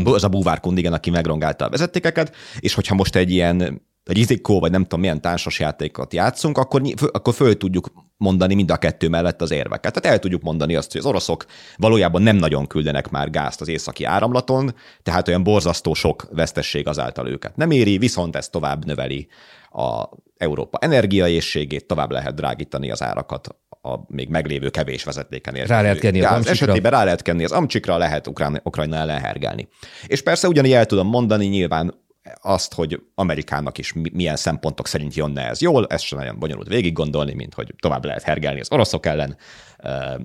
az 0.04 0.24
a 0.24 0.30
búvárkund, 0.30 0.78
igen, 0.78 0.94
aki 0.94 1.10
megrongálta 1.10 1.66
a 1.66 1.70
vezetékeket, 1.70 2.36
és 2.60 2.74
hogyha 2.74 2.96
most 2.96 3.16
egy 3.16 3.32
ilyen 3.32 3.82
egy 4.04 4.18
izikó, 4.18 4.60
vagy 4.60 4.72
nem 4.72 4.82
tudom 4.82 5.00
milyen 5.00 5.22
társas 5.22 5.60
játékot 5.60 6.14
játszunk, 6.14 6.58
akkor, 6.58 6.82
akkor 7.12 7.34
föl 7.34 7.58
tudjuk 7.58 7.92
mondani 8.18 8.54
mind 8.54 8.72
a 8.72 8.78
kettő 8.78 9.10
mellett 9.10 9.42
az 9.42 9.52
érveket. 9.52 9.94
Tehát 9.94 10.16
el 10.16 10.20
tudjuk 10.20 10.42
mondani 10.42 10.76
azt, 10.76 10.92
hogy 10.92 11.00
az 11.00 11.08
oroszok 11.08 11.46
valójában 11.76 12.22
nem 12.22 12.36
nagyon 12.36 12.68
küldenek 12.68 13.10
már 13.10 13.30
gázt 13.30 13.62
az 13.62 13.68
északi 13.68 14.04
áramlaton, 14.04 14.76
tehát 15.04 15.28
olyan 15.28 15.44
borzasztó 15.44 15.94
sok 15.94 16.28
vesztesség 16.32 16.88
azáltal 16.88 17.28
őket 17.28 17.56
nem 17.56 17.72
éri, 17.72 17.98
viszont 17.98 18.36
ez 18.36 18.50
tovább 18.50 18.86
növeli 18.86 19.28
a 19.72 20.10
Európa 20.38 20.78
energiaészségét, 20.78 21.88
tovább 21.88 22.12
lehet 22.12 22.36
drágítani 22.36 22.92
az 22.92 23.02
árakat 23.02 23.56
a 23.82 24.00
még 24.08 24.30
meglévő 24.30 24.70
kevés 24.70 25.04
vezetéken 25.04 25.56
érkező. 25.56 25.74
Rá 25.74 25.82
lehet 25.82 26.00
kenni 26.00 26.22
az 26.22 26.32
amcsikra. 26.32 26.52
esetében 26.52 26.92
rá 26.92 27.04
lehet 27.04 27.22
kenni 27.22 27.44
az 27.44 27.52
amcsikra, 27.52 27.98
lehet 27.98 28.28
Ukrán, 28.28 28.62
Ukrajna 28.64 28.96
ellen 28.96 29.20
hergelni. 29.20 29.68
És 30.08 30.22
persze 30.22 30.48
ugyanígy 30.48 30.72
el 30.72 30.86
tudom 30.86 31.08
mondani 31.08 31.46
nyilván 31.46 31.94
azt, 32.42 32.74
hogy 32.74 33.02
Amerikának 33.16 33.78
is 33.78 33.94
milyen 34.12 34.36
szempontok 34.36 34.88
szerint 34.88 35.14
jönne 35.14 35.48
ez 35.48 35.62
jól, 35.62 35.88
ezt 35.88 36.04
sem 36.04 36.20
nagyon 36.20 36.40
bonyolult 36.40 36.68
végig 36.68 36.94
gondolni, 36.94 37.34
mint 37.34 37.54
hogy 37.54 37.74
tovább 37.80 38.06
lehet 38.06 38.24
hergelni 38.24 38.60
az 38.60 38.72
oroszok 38.72 39.06
ellen, 39.06 39.38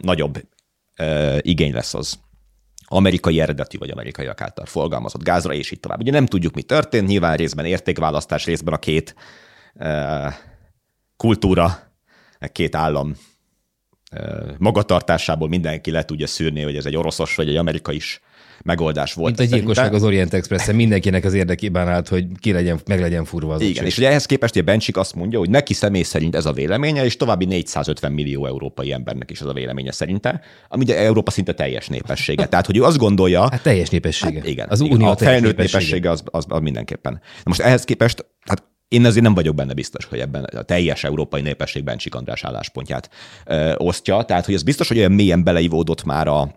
nagyobb 0.00 0.42
igény 1.40 1.72
lesz 1.72 1.94
az 1.94 2.18
amerikai 2.88 3.40
eredetű 3.40 3.78
vagy 3.78 3.90
amerikaiak 3.90 4.40
által 4.40 4.66
forgalmazott 4.66 5.22
gázra, 5.22 5.52
és 5.52 5.70
így 5.70 5.80
tovább. 5.80 6.00
Ugye 6.00 6.10
nem 6.10 6.26
tudjuk, 6.26 6.54
mi 6.54 6.62
történt, 6.62 7.08
nyilván 7.08 7.36
részben 7.36 7.64
értékválasztás, 7.64 8.44
részben 8.44 8.74
a 8.74 8.78
két 8.78 9.14
kultúra, 11.16 11.78
két 12.52 12.74
állam 12.74 13.16
magatartásából 14.58 15.48
mindenki 15.48 15.90
le 15.90 16.04
tudja 16.04 16.26
szűrni, 16.26 16.62
hogy 16.62 16.76
ez 16.76 16.86
egy 16.86 16.96
oroszos 16.96 17.34
vagy 17.34 17.48
egy 17.48 17.56
amerikai 17.56 17.96
is 17.96 18.20
megoldás 18.62 19.12
volt. 19.12 19.38
Mint 19.38 19.52
a 19.52 19.56
gyilkosság 19.56 19.94
az 19.94 20.02
Orient 20.02 20.34
express 20.34 20.70
mindenkinek 20.72 21.24
az 21.24 21.34
érdekében 21.34 21.88
állt, 21.88 22.08
hogy 22.08 22.26
ki 22.40 22.52
legyen, 22.52 22.80
meg 22.86 23.00
legyen 23.00 23.24
furva 23.24 23.54
az 23.54 23.60
Igen, 23.60 23.84
és 23.84 23.98
ugye 23.98 24.08
ehhez 24.08 24.26
képest 24.26 24.56
a 24.56 24.62
Bencsik 24.62 24.96
azt 24.96 25.14
mondja, 25.14 25.38
hogy 25.38 25.50
neki 25.50 25.74
személy 25.74 26.02
szerint 26.02 26.34
ez 26.36 26.46
a 26.46 26.52
véleménye, 26.52 27.04
és 27.04 27.16
további 27.16 27.44
450 27.44 28.12
millió 28.12 28.46
európai 28.46 28.92
embernek 28.92 29.30
is 29.30 29.40
ez 29.40 29.46
a 29.46 29.52
véleménye 29.52 29.92
szerinte, 29.92 30.40
ami 30.68 30.82
ugye 30.82 30.98
Európa 30.98 31.30
szinte 31.30 31.52
teljes 31.52 31.88
népessége. 31.88 32.46
Tehát, 32.56 32.66
hogy 32.66 32.76
ő 32.76 32.82
azt 32.82 32.98
gondolja... 32.98 33.48
Hát 33.50 33.62
teljes 33.62 33.88
népessége. 33.88 34.38
Hát 34.38 34.48
igen. 34.48 34.68
Az 34.68 34.80
igen, 34.80 34.92
unió 34.92 35.06
a 35.06 35.16
felnőtt 35.16 35.56
népessége, 35.56 35.78
népessége 35.78 36.10
az, 36.10 36.22
az, 36.24 36.44
az, 36.48 36.60
mindenképpen. 36.60 37.12
Na 37.12 37.42
most 37.44 37.60
ehhez 37.60 37.84
képest, 37.84 38.26
hát 38.40 38.62
én 38.88 39.04
azért 39.04 39.24
nem 39.24 39.34
vagyok 39.34 39.54
benne 39.54 39.72
biztos, 39.72 40.04
hogy 40.04 40.18
ebben 40.18 40.44
a 40.44 40.62
teljes 40.62 41.04
európai 41.04 41.40
népességben 41.40 41.96
Csik 41.96 42.14
András 42.14 42.44
álláspontját 42.44 43.10
ö, 43.46 43.74
osztja. 43.76 44.22
Tehát, 44.22 44.44
hogy 44.44 44.54
ez 44.54 44.62
biztos, 44.62 44.88
hogy 44.88 44.98
olyan 44.98 45.12
mélyen 45.12 45.44
beleivódott 45.44 46.04
már 46.04 46.28
a 46.28 46.54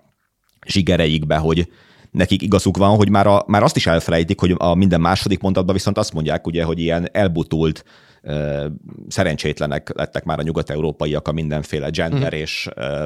zsigereikbe, 0.66 1.38
hogy 1.38 1.72
nekik 2.12 2.42
igazuk 2.42 2.78
van, 2.78 2.96
hogy 2.96 3.10
már, 3.10 3.28
a, 3.28 3.44
már 3.48 3.64
azt 3.64 3.76
is 3.76 3.88
elfelejtik, 3.88 4.40
hogy 4.40 4.56
a 4.58 4.76
minden 4.76 5.02
második 5.02 5.40
mondatban 5.40 5.76
viszont 5.76 5.98
azt 5.98 6.14
mondják, 6.14 6.48
ugye, 6.48 6.64
hogy 6.64 6.80
ilyen 6.80 7.10
elbutult 7.12 7.84
ö, 8.22 8.66
szerencsétlenek 9.08 9.92
lettek 9.96 10.24
már 10.24 10.40
a 10.40 10.44
nyugat-európaiak 10.44 11.28
a 11.28 11.32
mindenféle 11.32 11.90
gender 11.90 12.34
mm. 12.34 12.38
és 12.38 12.68
ö, 12.76 13.06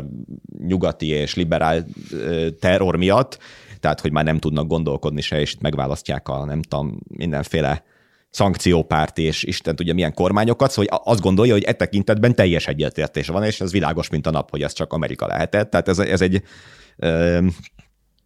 nyugati 0.57 1.07
és 1.07 1.35
liberál 1.35 1.85
ö, 2.11 2.49
terror 2.49 2.95
miatt, 2.95 3.37
tehát 3.79 3.99
hogy 3.99 4.11
már 4.11 4.23
nem 4.23 4.39
tudnak 4.39 4.67
gondolkodni 4.67 5.21
se, 5.21 5.39
és 5.39 5.53
itt 5.53 5.61
megválasztják 5.61 6.27
a 6.27 6.45
nem 6.45 6.61
tudom, 6.61 6.99
mindenféle 7.07 7.83
szankciópárt 8.33 9.17
és 9.17 9.43
Isten 9.43 9.75
tudja 9.75 9.93
milyen 9.93 10.13
kormányokat, 10.13 10.71
szóval 10.71 11.01
azt 11.03 11.21
gondolja, 11.21 11.53
hogy 11.53 11.63
e 11.63 11.73
tekintetben 11.73 12.35
teljes 12.35 12.67
egyetértés 12.67 13.27
van, 13.27 13.43
és 13.43 13.61
ez 13.61 13.71
világos, 13.71 14.09
mint 14.09 14.27
a 14.27 14.31
nap, 14.31 14.49
hogy 14.49 14.61
ez 14.61 14.73
csak 14.73 14.93
Amerika 14.93 15.27
lehetett. 15.27 15.69
Tehát 15.69 15.87
ez, 15.87 15.99
ez 15.99 16.21
egy 16.21 16.43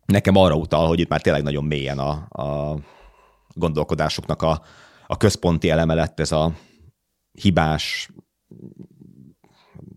nekem 0.05 0.35
arra 0.35 0.55
utal, 0.55 0.87
hogy 0.87 0.99
itt 0.99 1.09
már 1.09 1.21
tényleg 1.21 1.43
nagyon 1.43 1.63
mélyen 1.63 1.99
a, 1.99 2.09
a 2.29 2.77
gondolkodásoknak 3.53 4.41
a, 4.41 4.61
a 5.07 5.17
központi 5.17 5.69
eleme 5.69 5.93
lett 5.93 6.19
ez 6.19 6.31
a 6.31 6.53
hibás, 7.31 8.09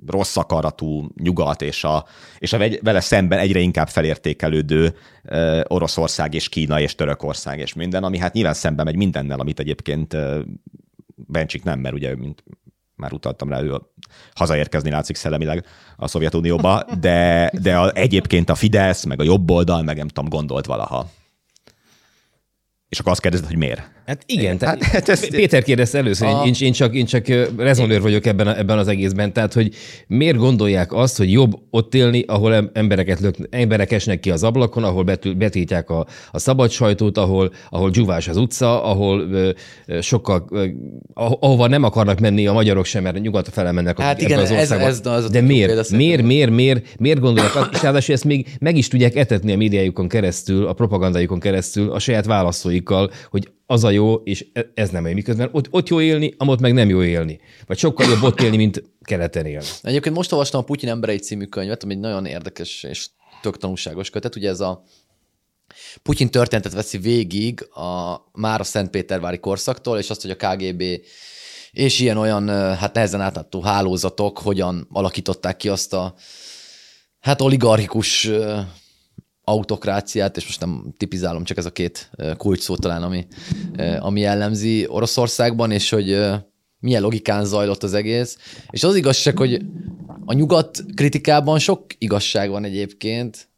rossz 0.06 0.36
akaratú 0.36 1.08
nyugat, 1.22 1.62
és 1.62 1.84
a, 1.84 2.04
és 2.38 2.52
a 2.52 2.58
vele 2.82 3.00
szemben 3.00 3.38
egyre 3.38 3.58
inkább 3.58 3.88
felértékelődő 3.88 4.94
Oroszország 5.66 6.34
és 6.34 6.48
Kína 6.48 6.80
és 6.80 6.94
Törökország 6.94 7.58
és 7.58 7.74
minden, 7.74 8.04
ami 8.04 8.18
hát 8.18 8.32
nyilván 8.32 8.54
szemben 8.54 8.84
megy 8.84 8.96
mindennel, 8.96 9.40
amit 9.40 9.60
egyébként 9.60 10.16
Bencsik 11.26 11.62
nem, 11.62 11.80
mert 11.80 11.94
ugye, 11.94 12.16
mint 12.16 12.44
már 13.00 13.12
utaltam 13.12 13.48
rá, 13.48 13.60
ő 13.60 13.80
hazaérkezni 14.34 14.90
látszik 14.90 15.16
szellemileg 15.16 15.66
a 15.96 16.08
Szovjetunióba, 16.08 16.84
de, 17.00 17.50
de 17.62 17.76
a, 17.76 17.92
egyébként 17.94 18.50
a 18.50 18.54
Fidesz, 18.54 19.04
meg 19.04 19.20
a 19.20 19.24
jobb 19.24 19.50
oldal, 19.50 19.82
meg 19.82 19.96
nem 19.96 20.08
tudom, 20.08 20.28
gondolt 20.28 20.66
valaha. 20.66 21.10
És 22.88 22.98
akkor 22.98 23.12
azt 23.12 23.20
kérdezed, 23.20 23.46
hogy 23.46 23.56
miért? 23.56 23.99
Hát 24.06 24.22
igen, 24.26 24.58
tehát 24.58 24.82
hát, 24.82 25.06
hát 25.06 25.28
Péter 25.28 25.62
kérdezte 25.62 25.98
először, 25.98 26.28
a... 26.28 26.42
én, 26.46 26.54
én, 26.60 26.72
csak, 26.72 26.94
én 26.94 27.04
csak 27.04 27.26
rezonőr 27.56 28.00
vagyok 28.00 28.26
ebben, 28.26 28.46
a, 28.46 28.58
ebben 28.58 28.78
az 28.78 28.88
egészben, 28.88 29.32
tehát 29.32 29.52
hogy 29.52 29.74
miért 30.06 30.36
gondolják 30.36 30.92
azt, 30.92 31.16
hogy 31.16 31.32
jobb 31.32 31.52
ott 31.70 31.94
élni, 31.94 32.24
ahol 32.26 32.70
embereket 32.72 33.20
lök, 33.20 33.34
emberek 33.50 33.92
esnek 33.92 34.20
ki 34.20 34.30
az 34.30 34.42
ablakon, 34.42 34.84
ahol 34.84 35.02
betül, 35.02 35.34
betiltják 35.34 35.90
a, 35.90 36.06
a 36.30 36.38
szabad 36.38 36.70
sajtót, 36.70 37.18
ahol, 37.18 37.52
ahol 37.70 37.90
dzsúvás 37.90 38.28
az 38.28 38.36
utca, 38.36 38.84
ahol 38.84 39.20
ö, 39.20 39.50
sokkal, 40.00 40.46
ö, 40.50 40.66
ahova 41.14 41.66
nem 41.66 41.82
akarnak 41.82 42.20
menni 42.20 42.46
a 42.46 42.52
magyarok 42.52 42.84
sem, 42.84 43.02
mert 43.02 43.20
nyugat 43.20 43.48
fele 43.48 43.72
mennek 43.72 44.00
hát 44.00 44.20
igen, 44.20 44.38
az 44.38 44.50
országba. 44.50 44.84
Ez, 44.84 45.00
ez, 45.04 45.06
az 45.06 45.30
De 45.30 45.40
miért? 45.40 45.90
Miért, 45.90 46.22
miért, 46.22 46.50
miért, 46.50 46.98
miért 46.98 47.20
gondolják 47.20 47.56
azt, 47.56 47.68
és 47.72 47.82
ráadásul 47.82 48.14
ezt 48.14 48.24
még 48.24 48.56
meg 48.60 48.76
is 48.76 48.88
tudják 48.88 49.16
etetni 49.16 49.52
a 49.52 49.56
médiájukon 49.56 50.08
keresztül, 50.08 50.66
a 50.66 50.72
propagandájukon 50.72 51.40
keresztül, 51.40 51.92
a 51.92 51.98
saját 51.98 52.26
választóikkal, 52.26 53.10
hogy 53.30 53.48
az 53.70 53.84
a 53.84 53.90
jó, 53.90 54.14
és 54.14 54.46
e- 54.52 54.70
ez 54.74 54.90
nem 54.90 55.06
jó. 55.06 55.12
Miközben 55.12 55.48
ott, 55.52 55.66
ott 55.70 55.88
jó 55.88 56.00
élni, 56.00 56.34
amott 56.36 56.60
meg 56.60 56.72
nem 56.72 56.88
jó 56.88 57.02
élni. 57.02 57.40
Vagy 57.66 57.78
sokkal 57.78 58.08
jobb 58.08 58.22
ott 58.22 58.40
élni, 58.40 58.56
mint 58.56 58.82
keleten 59.02 59.46
élni. 59.46 59.66
Egyébként 59.82 60.14
most 60.14 60.32
olvastam 60.32 60.60
a 60.60 60.64
Putyin 60.64 60.88
emberei 60.88 61.18
című 61.18 61.44
könyvet, 61.44 61.82
ami 61.82 61.92
egy 61.92 61.98
nagyon 61.98 62.26
érdekes 62.26 62.82
és 62.82 63.08
tök 63.42 63.56
tanulságos 63.56 64.10
kötet. 64.10 64.36
Ugye 64.36 64.48
ez 64.48 64.60
a 64.60 64.82
Putyin 66.02 66.30
történetet 66.30 66.72
veszi 66.72 66.98
végig 66.98 67.68
a, 67.70 68.16
már 68.32 68.60
a 68.60 68.64
Szentpétervári 68.64 69.38
korszaktól, 69.38 69.98
és 69.98 70.10
azt, 70.10 70.22
hogy 70.22 70.30
a 70.30 70.46
KGB 70.48 70.82
és 71.70 72.00
ilyen 72.00 72.16
olyan, 72.16 72.48
hát 72.76 72.94
nehezen 72.94 73.20
átadó 73.20 73.60
hálózatok 73.60 74.38
hogyan 74.38 74.86
alakították 74.92 75.56
ki 75.56 75.68
azt 75.68 75.92
a 75.92 76.14
hát 77.20 77.40
oligarchikus 77.40 78.30
autokráciát, 79.50 80.36
és 80.36 80.44
most 80.44 80.60
nem 80.60 80.94
tipizálom, 80.96 81.44
csak 81.44 81.56
ez 81.56 81.64
a 81.64 81.70
két 81.70 82.10
kulcs 82.36 82.60
szó 82.60 82.76
talán, 82.76 83.02
ami, 83.02 83.26
ami 83.98 84.20
jellemzi 84.20 84.86
Oroszországban, 84.88 85.70
és 85.70 85.90
hogy 85.90 86.18
milyen 86.78 87.02
logikán 87.02 87.44
zajlott 87.44 87.82
az 87.82 87.94
egész. 87.94 88.36
És 88.70 88.84
az 88.84 88.94
igazság, 88.94 89.38
hogy 89.38 89.60
a 90.24 90.32
nyugat 90.32 90.84
kritikában 90.94 91.58
sok 91.58 91.84
igazság 91.98 92.50
van 92.50 92.64
egyébként, 92.64 93.48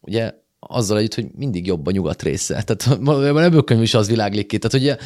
ugye 0.00 0.32
azzal 0.58 0.98
együtt, 0.98 1.14
hogy 1.14 1.26
mindig 1.36 1.66
jobb 1.66 1.86
a 1.86 1.90
nyugat 1.90 2.22
része. 2.22 2.62
Tehát 2.66 2.86
ebből 3.44 3.64
könyv 3.64 3.82
is 3.82 3.94
az 3.94 4.08
világlik 4.08 4.46
ki. 4.46 4.58
Tehát 4.58 4.76
ugye 4.76 4.96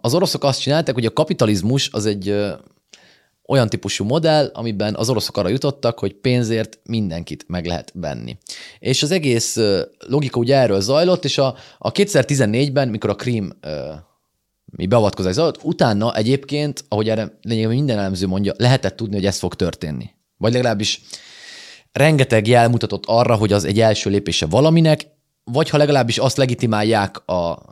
az 0.00 0.14
oroszok 0.14 0.44
azt 0.44 0.60
csinálták, 0.60 0.94
hogy 0.94 1.06
a 1.06 1.12
kapitalizmus 1.12 1.88
az 1.92 2.06
egy 2.06 2.34
olyan 3.52 3.68
típusú 3.68 4.04
modell, 4.04 4.50
amiben 4.54 4.94
az 4.94 5.10
oroszok 5.10 5.36
arra 5.36 5.48
jutottak, 5.48 5.98
hogy 5.98 6.14
pénzért 6.14 6.78
mindenkit 6.84 7.44
meg 7.48 7.66
lehet 7.66 7.92
venni. 7.94 8.36
És 8.78 9.02
az 9.02 9.10
egész 9.10 9.58
logika 10.06 10.38
ugye 10.38 10.56
erről 10.56 10.80
zajlott, 10.80 11.24
és 11.24 11.38
a, 11.38 11.54
a 11.78 11.92
2014-ben, 11.92 12.88
mikor 12.88 13.10
a 13.10 13.14
Krím 13.14 13.52
mi 14.76 14.86
beavatkozás 14.86 15.34
zajlott, 15.34 15.62
utána 15.62 16.14
egyébként, 16.14 16.84
ahogy 16.88 17.08
erre 17.08 17.38
lényegében 17.42 17.74
minden 17.74 17.98
elemző 17.98 18.26
mondja, 18.26 18.52
lehetett 18.56 18.96
tudni, 18.96 19.14
hogy 19.14 19.26
ez 19.26 19.38
fog 19.38 19.54
történni. 19.54 20.10
Vagy 20.36 20.52
legalábbis 20.52 21.00
rengeteg 21.92 22.46
jel 22.46 22.68
mutatott 22.68 23.04
arra, 23.06 23.34
hogy 23.34 23.52
az 23.52 23.64
egy 23.64 23.80
első 23.80 24.10
lépése 24.10 24.46
valaminek, 24.46 25.06
vagy 25.44 25.68
ha 25.68 25.76
legalábbis 25.76 26.18
azt 26.18 26.36
legitimálják 26.36 27.28
a 27.28 27.62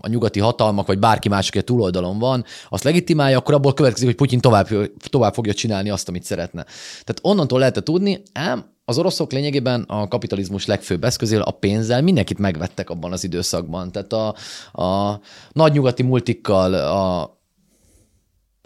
a 0.00 0.08
nyugati 0.08 0.40
hatalmak, 0.40 0.86
vagy 0.86 0.98
bárki 0.98 1.28
más, 1.28 1.48
aki 1.48 1.58
a 1.58 1.62
túloldalon 1.62 2.18
van, 2.18 2.44
azt 2.68 2.84
legitimálja, 2.84 3.38
akkor 3.38 3.54
abból 3.54 3.74
következik, 3.74 4.06
hogy 4.06 4.16
Putyin 4.16 4.40
tovább, 4.40 4.68
tovább 4.98 5.34
fogja 5.34 5.54
csinálni 5.54 5.90
azt, 5.90 6.08
amit 6.08 6.24
szeretne. 6.24 6.62
Tehát 7.04 7.18
onnantól 7.22 7.58
lehet 7.58 7.84
tudni, 7.84 8.22
ám 8.32 8.74
az 8.88 8.98
oroszok 8.98 9.32
lényegében 9.32 9.82
a 9.82 10.08
kapitalizmus 10.08 10.66
legfőbb 10.66 11.04
eszközél, 11.04 11.40
a 11.40 11.50
pénzzel 11.50 12.02
mindenkit 12.02 12.38
megvettek 12.38 12.90
abban 12.90 13.12
az 13.12 13.24
időszakban. 13.24 13.92
Tehát 13.92 14.12
a, 14.12 14.34
a 14.82 15.20
nagy 15.52 15.72
nyugati 15.72 16.02
multikkal, 16.02 16.74
a 16.74 17.35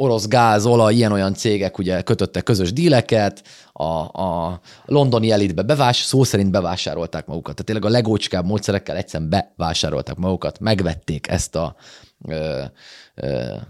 orosz 0.01 0.27
gáz, 0.27 0.67
olaj, 0.67 0.95
ilyen-olyan 0.95 1.35
cégek 1.35 1.79
ugye 1.79 2.03
kötöttek 2.03 2.43
közös 2.43 2.73
díleket, 2.73 3.43
a, 3.73 4.23
a 4.23 4.61
londoni 4.85 5.31
elitbe 5.31 5.63
bevás, 5.63 5.97
szó 5.97 6.25
szerint 6.25 6.51
bevásárolták 6.51 7.27
magukat. 7.27 7.55
Tehát 7.55 7.65
tényleg 7.65 7.85
a 7.85 7.99
legócskább 7.99 8.47
módszerekkel 8.47 8.97
egyszerűen 8.97 9.31
bevásárolták 9.31 10.17
magukat, 10.17 10.61
megvették 10.61 11.29
ezt 11.29 11.57
a, 11.57 11.75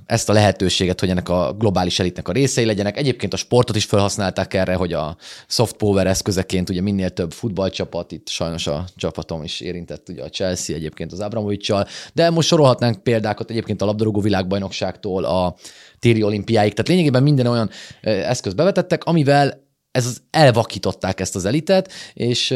ezt 0.07 0.29
a 0.29 0.33
lehetőséget, 0.33 1.01
hogy 1.01 1.11
ennek 1.11 1.29
a 1.29 1.55
globális 1.59 1.99
elitnek 1.99 2.29
a 2.29 2.33
részei 2.33 2.65
legyenek. 2.65 2.97
Egyébként 2.97 3.33
a 3.33 3.37
sportot 3.37 3.77
is 3.77 3.85
felhasználták 3.85 4.55
erre, 4.55 4.75
hogy 4.75 4.93
a 4.93 5.17
soft 5.47 5.77
power 5.77 6.07
eszközeként 6.07 6.71
ugye 6.71 6.81
minél 6.81 7.11
több 7.11 7.33
futballcsapat, 7.33 8.13
itt 8.13 8.29
sajnos 8.29 8.67
a 8.67 8.85
csapatom 8.97 9.43
is 9.43 9.61
érintett, 9.61 10.09
ugye 10.09 10.23
a 10.23 10.29
Chelsea 10.29 10.77
egyébként 10.77 11.13
az 11.13 11.21
Abramovicsal, 11.21 11.87
de 12.13 12.31
most 12.31 12.49
sorolhatnánk 12.49 13.03
példákat 13.03 13.51
egyébként 13.51 13.83
a 13.83 13.85
labdarúgó 13.85 14.21
világbajnokságtól 14.21 15.25
a 15.25 15.57
téri 16.00 16.23
olimpiáig. 16.23 16.71
Tehát 16.71 16.88
lényegében 16.88 17.23
minden 17.23 17.47
olyan 17.47 17.71
eszköz 18.02 18.54
bevetettek, 18.54 19.04
amivel 19.04 19.69
ez 19.90 20.07
az, 20.07 20.23
elvakították 20.30 21.21
ezt 21.21 21.37
az 21.37 21.45
elitet, 21.45 21.92
és 22.14 22.54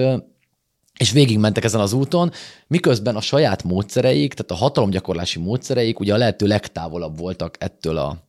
és 0.98 1.10
végigmentek 1.10 1.64
ezen 1.64 1.80
az 1.80 1.92
úton, 1.92 2.32
miközben 2.66 3.16
a 3.16 3.20
saját 3.20 3.62
módszereik, 3.62 4.34
tehát 4.34 4.50
a 4.50 4.64
hatalomgyakorlási 4.64 5.38
módszereik 5.38 6.00
ugye 6.00 6.14
a 6.14 6.16
lehető 6.16 6.46
legtávolabb 6.46 7.18
voltak 7.18 7.56
ettől 7.58 7.96
a 7.96 8.28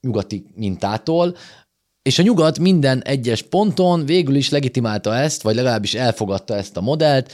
nyugati 0.00 0.44
mintától, 0.54 1.36
és 2.02 2.18
a 2.18 2.22
nyugat 2.22 2.58
minden 2.58 3.02
egyes 3.02 3.42
ponton 3.42 4.04
végül 4.04 4.34
is 4.34 4.48
legitimálta 4.48 5.14
ezt, 5.14 5.42
vagy 5.42 5.54
legalábbis 5.54 5.94
elfogadta 5.94 6.54
ezt 6.54 6.76
a 6.76 6.80
modellt, 6.80 7.32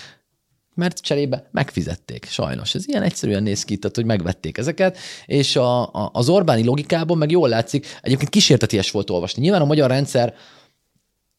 mert 0.74 1.00
cserébe 1.00 1.48
megfizették, 1.50 2.24
sajnos. 2.24 2.74
Ez 2.74 2.88
ilyen 2.88 3.02
egyszerűen 3.02 3.42
néz 3.42 3.64
ki, 3.64 3.76
tehát, 3.76 3.96
hogy 3.96 4.04
megvették 4.04 4.58
ezeket, 4.58 4.98
és 5.26 5.56
a, 5.56 5.82
a, 5.82 6.10
az 6.12 6.28
Orbáni 6.28 6.64
logikában 6.64 7.18
meg 7.18 7.30
jól 7.30 7.48
látszik, 7.48 7.86
egyébként 8.00 8.30
kísérteties 8.30 8.90
volt 8.90 9.10
olvasni. 9.10 9.42
Nyilván 9.42 9.60
a 9.60 9.64
magyar 9.64 9.90
rendszer 9.90 10.34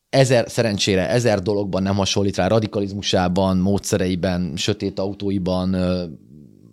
ezer, 0.10 0.50
szerencsére 0.50 1.10
ezer 1.10 1.42
dologban 1.42 1.84
nem 1.84 1.96
hasonlít 1.96 2.36
rá, 2.36 2.48
radikalizmusában, 2.48 3.58
módszereiben, 3.58 4.54
sötét 4.56 5.00
autóiban, 5.00 5.76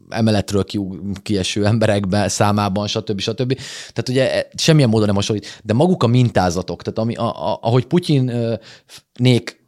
emeletről 0.09 0.64
ki, 0.64 0.81
kieső 1.23 1.66
emberekben, 1.66 2.28
számában, 2.28 2.87
stb. 2.87 3.21
stb. 3.21 3.54
Tehát 3.92 4.09
ugye 4.09 4.35
e, 4.35 4.49
semmilyen 4.57 4.88
módon 4.88 5.07
nem 5.07 5.14
hasonlít, 5.14 5.61
de 5.64 5.73
maguk 5.73 6.02
a 6.02 6.07
mintázatok, 6.07 6.83
tehát 6.83 6.99
ami, 6.99 7.14
a, 7.14 7.50
a, 7.50 7.59
ahogy 7.62 7.85
Putyin 7.85 8.33
nék 9.19 9.62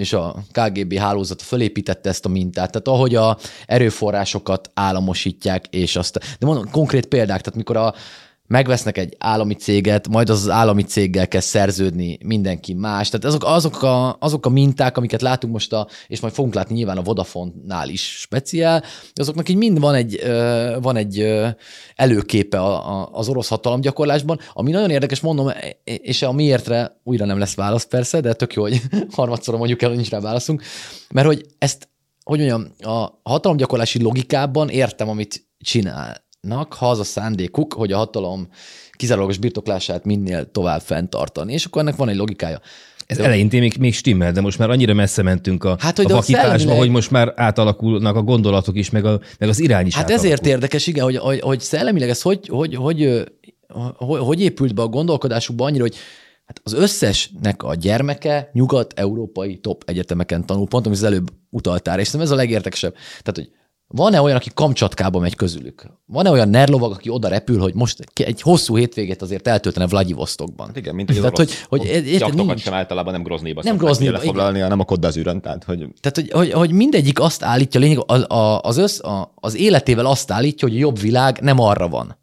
és 0.00 0.12
a 0.12 0.36
KGB 0.52 0.98
hálózat 0.98 1.42
fölépítette 1.42 2.08
ezt 2.08 2.24
a 2.24 2.28
mintát. 2.28 2.70
Tehát 2.70 2.88
ahogy 2.88 3.14
a 3.14 3.38
erőforrásokat 3.66 4.70
államosítják, 4.74 5.66
és 5.70 5.96
azt, 5.96 6.18
de 6.38 6.46
mondom, 6.46 6.70
konkrét 6.70 7.06
példák, 7.06 7.40
tehát 7.40 7.56
mikor 7.56 7.76
a 7.76 7.94
megvesznek 8.50 8.98
egy 8.98 9.16
állami 9.18 9.54
céget, 9.54 10.08
majd 10.08 10.30
az, 10.30 10.40
az 10.40 10.48
állami 10.48 10.82
céggel 10.82 11.28
kell 11.28 11.40
szerződni 11.40 12.18
mindenki 12.24 12.74
más. 12.74 13.08
Tehát 13.08 13.26
azok, 13.26 13.44
azok, 13.44 13.82
a, 13.82 14.16
azok 14.20 14.46
a 14.46 14.48
minták, 14.48 14.96
amiket 14.96 15.22
látunk 15.22 15.52
most, 15.52 15.72
a, 15.72 15.86
és 16.06 16.20
majd 16.20 16.34
fogunk 16.34 16.54
látni 16.54 16.74
nyilván 16.74 16.96
a 16.96 17.02
Vodafone-nál 17.02 17.88
is 17.88 18.02
speciál, 18.20 18.84
azoknak 19.14 19.48
így 19.48 19.56
mind 19.56 19.80
van 19.80 19.94
egy, 19.94 20.20
van 20.80 20.96
egy 20.96 21.26
előképe 21.94 22.60
az 23.12 23.28
orosz 23.28 23.48
hatalomgyakorlásban, 23.48 24.38
ami 24.52 24.70
nagyon 24.70 24.90
érdekes, 24.90 25.20
mondom, 25.20 25.50
és 25.84 26.22
a 26.22 26.32
miértre 26.32 27.00
újra 27.04 27.24
nem 27.24 27.38
lesz 27.38 27.54
válasz 27.54 27.84
persze, 27.84 28.20
de 28.20 28.32
tök 28.32 28.54
jó, 28.54 28.62
hogy 28.62 28.82
harmadszor 29.16 29.56
mondjuk 29.56 29.82
el, 29.82 29.88
hogy 29.88 29.98
nincs 29.98 30.10
rá 30.10 30.20
válaszunk, 30.20 30.62
mert 31.10 31.26
hogy 31.26 31.46
ezt, 31.58 31.88
hogy 32.24 32.38
mondjam, 32.38 32.92
a 32.94 33.20
hatalomgyakorlási 33.22 34.02
logikában 34.02 34.68
értem, 34.68 35.08
amit 35.08 35.48
csinál 35.58 36.28
nak, 36.40 36.74
ha 36.74 36.90
az 36.90 36.98
a 36.98 37.04
szándékuk, 37.04 37.72
hogy 37.72 37.92
a 37.92 37.96
hatalom 37.96 38.48
kizárólagos 38.92 39.38
birtoklását 39.38 40.04
minél 40.04 40.50
tovább 40.50 40.80
fenntartani. 40.80 41.52
És 41.52 41.64
akkor 41.64 41.82
ennek 41.82 41.96
van 41.96 42.08
egy 42.08 42.16
logikája. 42.16 42.60
Ez 43.06 43.18
eleinte 43.18 43.58
még, 43.58 43.76
még 43.78 43.94
stimmel, 43.94 44.32
de 44.32 44.40
most 44.40 44.58
már 44.58 44.70
annyira 44.70 44.94
messze 44.94 45.22
mentünk 45.22 45.64
a, 45.64 45.76
Hát, 45.80 45.96
hogy 45.96 46.04
a 46.04 46.08
de 46.08 46.14
vakításba, 46.14 46.74
hogy 46.74 46.88
most 46.88 47.10
már 47.10 47.32
átalakulnak 47.36 48.16
a 48.16 48.22
gondolatok 48.22 48.76
is, 48.76 48.90
meg, 48.90 49.04
a, 49.04 49.20
meg 49.38 49.48
az 49.48 49.60
irány 49.60 49.86
is 49.86 49.94
Hát 49.94 50.02
átalakul. 50.02 50.26
ezért 50.26 50.46
érdekes, 50.46 50.86
igen, 50.86 51.04
hogy, 51.04 51.16
hogy, 51.16 51.40
hogy 51.40 51.60
szellemileg 51.60 52.08
ez 52.08 52.22
hogy, 52.22 52.48
hogy, 52.48 52.74
hogy, 52.74 53.24
hogy, 53.96 54.18
hogy 54.18 54.40
épült 54.40 54.74
be 54.74 54.82
a 54.82 54.88
gondolkodásukba 54.88 55.64
annyira, 55.64 55.82
hogy 55.82 55.96
hát 56.46 56.60
az 56.64 56.72
összesnek 56.72 57.62
a 57.62 57.74
gyermeke 57.74 58.50
nyugat-európai 58.52 59.58
top 59.58 59.82
egyetemeken 59.86 60.46
tanul, 60.46 60.66
pont 60.66 60.86
amit 60.86 60.98
az 60.98 61.04
előbb 61.04 61.30
utaltál, 61.50 61.98
és 61.98 62.06
szerintem 62.06 62.30
ez 62.32 62.38
a 62.38 62.42
legértekesebb. 62.42 62.92
Tehát, 62.92 63.36
hogy 63.36 63.50
van-e 63.92 64.20
olyan, 64.20 64.36
aki 64.36 64.50
Kamcsatkába 64.54 65.18
megy 65.18 65.36
közülük? 65.36 65.86
Van-e 66.06 66.30
olyan 66.30 66.48
nerlovag, 66.48 66.92
aki 66.92 67.08
oda 67.08 67.28
repül, 67.28 67.60
hogy 67.60 67.74
most 67.74 68.00
egy- 68.00 68.26
egy 68.26 68.42
hosszú 68.42 68.76
hétvégét 68.76 69.22
azért 69.22 69.48
eltöltene 69.48 69.86
Vladivostokban? 69.86 70.66
Hát 70.66 70.76
igen, 70.76 70.94
mint 70.94 71.10
az 71.10 71.16
Tehát, 71.16 71.36
hogy- 71.36 71.50
hogy 71.68 71.84
érted, 71.84 72.34
nincs. 72.34 72.60
sem 72.60 72.72
általában 72.74 73.12
nem 73.12 73.22
Groznyba 73.22 73.60
Nem 73.64 73.76
Groznyba, 73.76 74.10
lefoglalni, 74.12 74.58
hanem 74.60 74.80
a 74.80 74.84
Côte 74.84 75.08
d'Azurön, 75.08 75.40
tehát 75.40 75.64
hogy 75.64 75.78
Tehát, 76.00 76.16
hogy, 76.16 76.30
hogy, 76.30 76.52
hogy 76.52 76.72
mindegyik 76.72 77.20
azt 77.20 77.42
állítja, 77.42 77.80
lényeg, 77.80 77.98
az, 78.06 78.24
az, 78.60 78.76
össz, 78.76 79.00
az 79.34 79.56
életével 79.56 80.06
azt 80.06 80.30
állítja, 80.30 80.68
hogy 80.68 80.76
a 80.76 80.80
jobb 80.80 80.98
világ 81.00 81.38
nem 81.40 81.60
arra 81.60 81.88
van. 81.88 82.16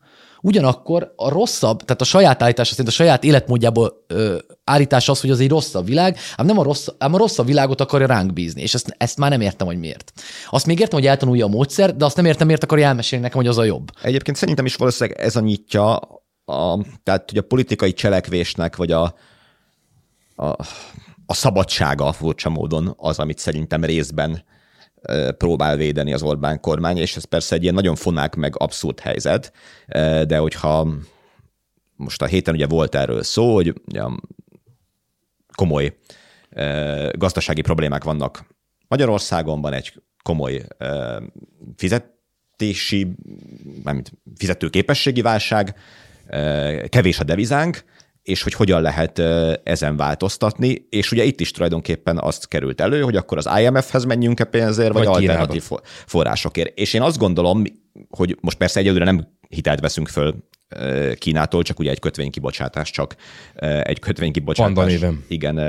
Ugyanakkor 0.47 1.13
a 1.15 1.29
rosszabb, 1.29 1.83
tehát 1.83 2.01
a 2.01 2.05
saját 2.05 2.43
állítása 2.43 2.69
szerint 2.71 2.87
a 2.87 2.91
saját 2.91 3.23
életmódjából 3.23 4.03
ö, 4.07 4.37
állítás 4.63 5.09
az, 5.09 5.21
hogy 5.21 5.29
az 5.29 5.39
egy 5.39 5.49
rosszabb 5.49 5.85
világ, 5.85 6.17
ám 6.35 6.45
nem 6.45 6.59
a 6.59 6.63
rossz, 6.63 6.87
ám 6.97 7.13
a 7.13 7.17
rosszabb 7.17 7.45
világot 7.45 7.81
akarja 7.81 8.07
ránk 8.07 8.33
bízni, 8.33 8.61
és 8.61 8.73
ezt, 8.73 8.95
ezt 8.97 9.17
már 9.17 9.29
nem 9.29 9.41
értem, 9.41 9.67
hogy 9.67 9.79
miért. 9.79 10.11
Azt 10.49 10.65
még 10.65 10.79
értem, 10.79 10.99
hogy 10.99 11.07
eltanulja 11.07 11.45
a 11.45 11.49
módszer, 11.49 11.95
de 11.95 12.05
azt 12.05 12.15
nem 12.15 12.25
értem, 12.25 12.45
miért 12.47 12.63
akarja 12.63 12.87
elmesélni 12.87 13.23
nekem, 13.23 13.39
hogy 13.39 13.49
az 13.49 13.57
a 13.57 13.63
jobb. 13.63 13.91
Egyébként 14.01 14.37
szerintem 14.37 14.65
is 14.65 14.75
valószínűleg 14.75 15.19
ez 15.19 15.35
a 15.35 15.39
nyitja, 15.39 15.95
a, 16.45 16.79
tehát 17.03 17.29
hogy 17.29 17.37
a 17.37 17.41
politikai 17.47 17.93
cselekvésnek, 17.93 18.75
vagy 18.75 18.91
a, 18.91 19.03
a, 20.35 20.45
a 21.25 21.33
szabadsága 21.33 22.11
furcsa 22.11 22.49
módon 22.49 22.93
az, 22.97 23.19
amit 23.19 23.37
szerintem 23.37 23.83
részben 23.83 24.43
próbál 25.37 25.75
védeni 25.75 26.13
az 26.13 26.21
Orbán 26.23 26.59
kormány, 26.59 26.97
és 26.97 27.15
ez 27.15 27.23
persze 27.23 27.55
egy 27.55 27.61
ilyen 27.61 27.73
nagyon 27.73 27.95
fonák 27.95 28.35
meg 28.35 28.53
abszurd 28.57 28.99
helyzet, 28.99 29.53
de 30.27 30.37
hogyha 30.37 30.87
most 31.95 32.21
a 32.21 32.25
héten 32.25 32.53
ugye 32.53 32.67
volt 32.67 32.95
erről 32.95 33.23
szó, 33.23 33.53
hogy 33.53 33.73
komoly 35.55 35.97
gazdasági 37.11 37.61
problémák 37.61 38.03
vannak 38.03 38.45
Magyarországon, 38.87 39.61
van 39.61 39.73
egy 39.73 39.93
komoly 40.23 40.65
fizetési, 41.75 43.15
mármint 43.83 44.11
fizetőképességi 44.35 45.21
válság, 45.21 45.75
kevés 46.89 47.19
a 47.19 47.23
devizánk, 47.23 47.83
és 48.27 48.43
hogy 48.43 48.53
hogyan 48.53 48.81
lehet 48.81 49.19
ezen 49.63 49.97
változtatni, 49.97 50.85
és 50.89 51.11
ugye 51.11 51.23
itt 51.23 51.39
is 51.39 51.51
tulajdonképpen 51.51 52.17
azt 52.17 52.47
került 52.47 52.81
elő, 52.81 53.01
hogy 53.01 53.15
akkor 53.15 53.37
az 53.37 53.49
IMF-hez 53.59 54.03
menjünk-e 54.03 54.43
pénzért, 54.43 54.93
vagy, 54.93 55.05
Vagy 55.05 55.17
Kínába. 55.17 55.39
alternatív 55.39 55.61
for- 55.63 55.87
forrásokért. 55.87 56.77
És 56.77 56.93
én 56.93 57.01
azt 57.01 57.17
gondolom, 57.17 57.63
hogy 58.09 58.37
most 58.41 58.57
persze 58.57 58.79
egyelőre 58.79 59.05
nem 59.05 59.27
hitelt 59.49 59.79
veszünk 59.79 60.07
föl 60.07 60.35
Kínától, 61.15 61.63
csak 61.63 61.79
ugye 61.79 61.89
egy 61.91 61.99
kötvénykibocsátás, 61.99 62.89
csak 62.91 63.15
egy 63.81 63.99
kötvénykibocsátás. 63.99 64.73
Panda 64.73 64.89
néven. 64.89 65.25
Igen, 65.27 65.59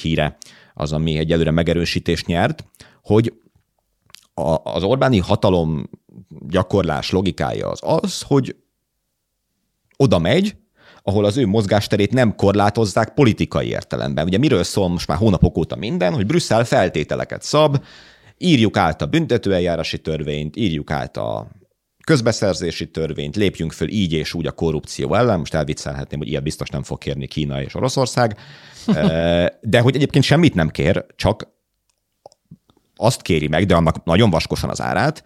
híre 0.00 0.36
az, 0.74 0.92
ami 0.92 1.18
egyelőre 1.18 1.50
megerősítést 1.50 2.26
nyert, 2.26 2.64
hogy 3.02 3.32
a, 4.34 4.56
az 4.62 4.82
Orbáni 4.82 5.18
hatalom 5.18 5.90
gyakorlás 6.48 7.10
logikája 7.10 7.68
az 7.68 7.78
az, 7.82 8.22
hogy 8.22 8.56
oda 9.96 10.18
megy, 10.18 10.56
ahol 11.10 11.24
az 11.24 11.36
ő 11.36 11.46
mozgásterét 11.46 12.12
nem 12.12 12.34
korlátozzák 12.34 13.14
politikai 13.14 13.68
értelemben. 13.68 14.24
Ugye 14.24 14.38
miről 14.38 14.62
szól 14.62 14.88
most 14.88 15.06
már 15.06 15.18
hónapok 15.18 15.58
óta 15.58 15.76
minden, 15.76 16.12
hogy 16.12 16.26
Brüsszel 16.26 16.64
feltételeket 16.64 17.42
szab, 17.42 17.84
írjuk 18.38 18.76
át 18.76 19.02
a 19.02 19.06
büntetőeljárási 19.06 19.98
törvényt, 19.98 20.56
írjuk 20.56 20.90
át 20.90 21.16
a 21.16 21.46
közbeszerzési 22.04 22.90
törvényt, 22.90 23.36
lépjünk 23.36 23.72
föl 23.72 23.88
így 23.88 24.12
és 24.12 24.34
úgy 24.34 24.46
a 24.46 24.52
korrupció 24.52 25.14
ellen. 25.14 25.38
Most 25.38 25.54
elviccelhetném, 25.54 26.18
hogy 26.18 26.28
ilyet 26.28 26.42
biztos 26.42 26.68
nem 26.68 26.82
fog 26.82 26.98
kérni 26.98 27.26
Kína 27.26 27.62
és 27.62 27.74
Oroszország. 27.74 28.36
De 29.60 29.80
hogy 29.80 29.94
egyébként 29.94 30.24
semmit 30.24 30.54
nem 30.54 30.68
kér, 30.68 31.06
csak 31.16 31.48
azt 32.96 33.22
kéri 33.22 33.48
meg, 33.48 33.66
de 33.66 33.74
annak 33.74 34.04
nagyon 34.04 34.30
vaskosan 34.30 34.70
az 34.70 34.80
árát, 34.80 35.24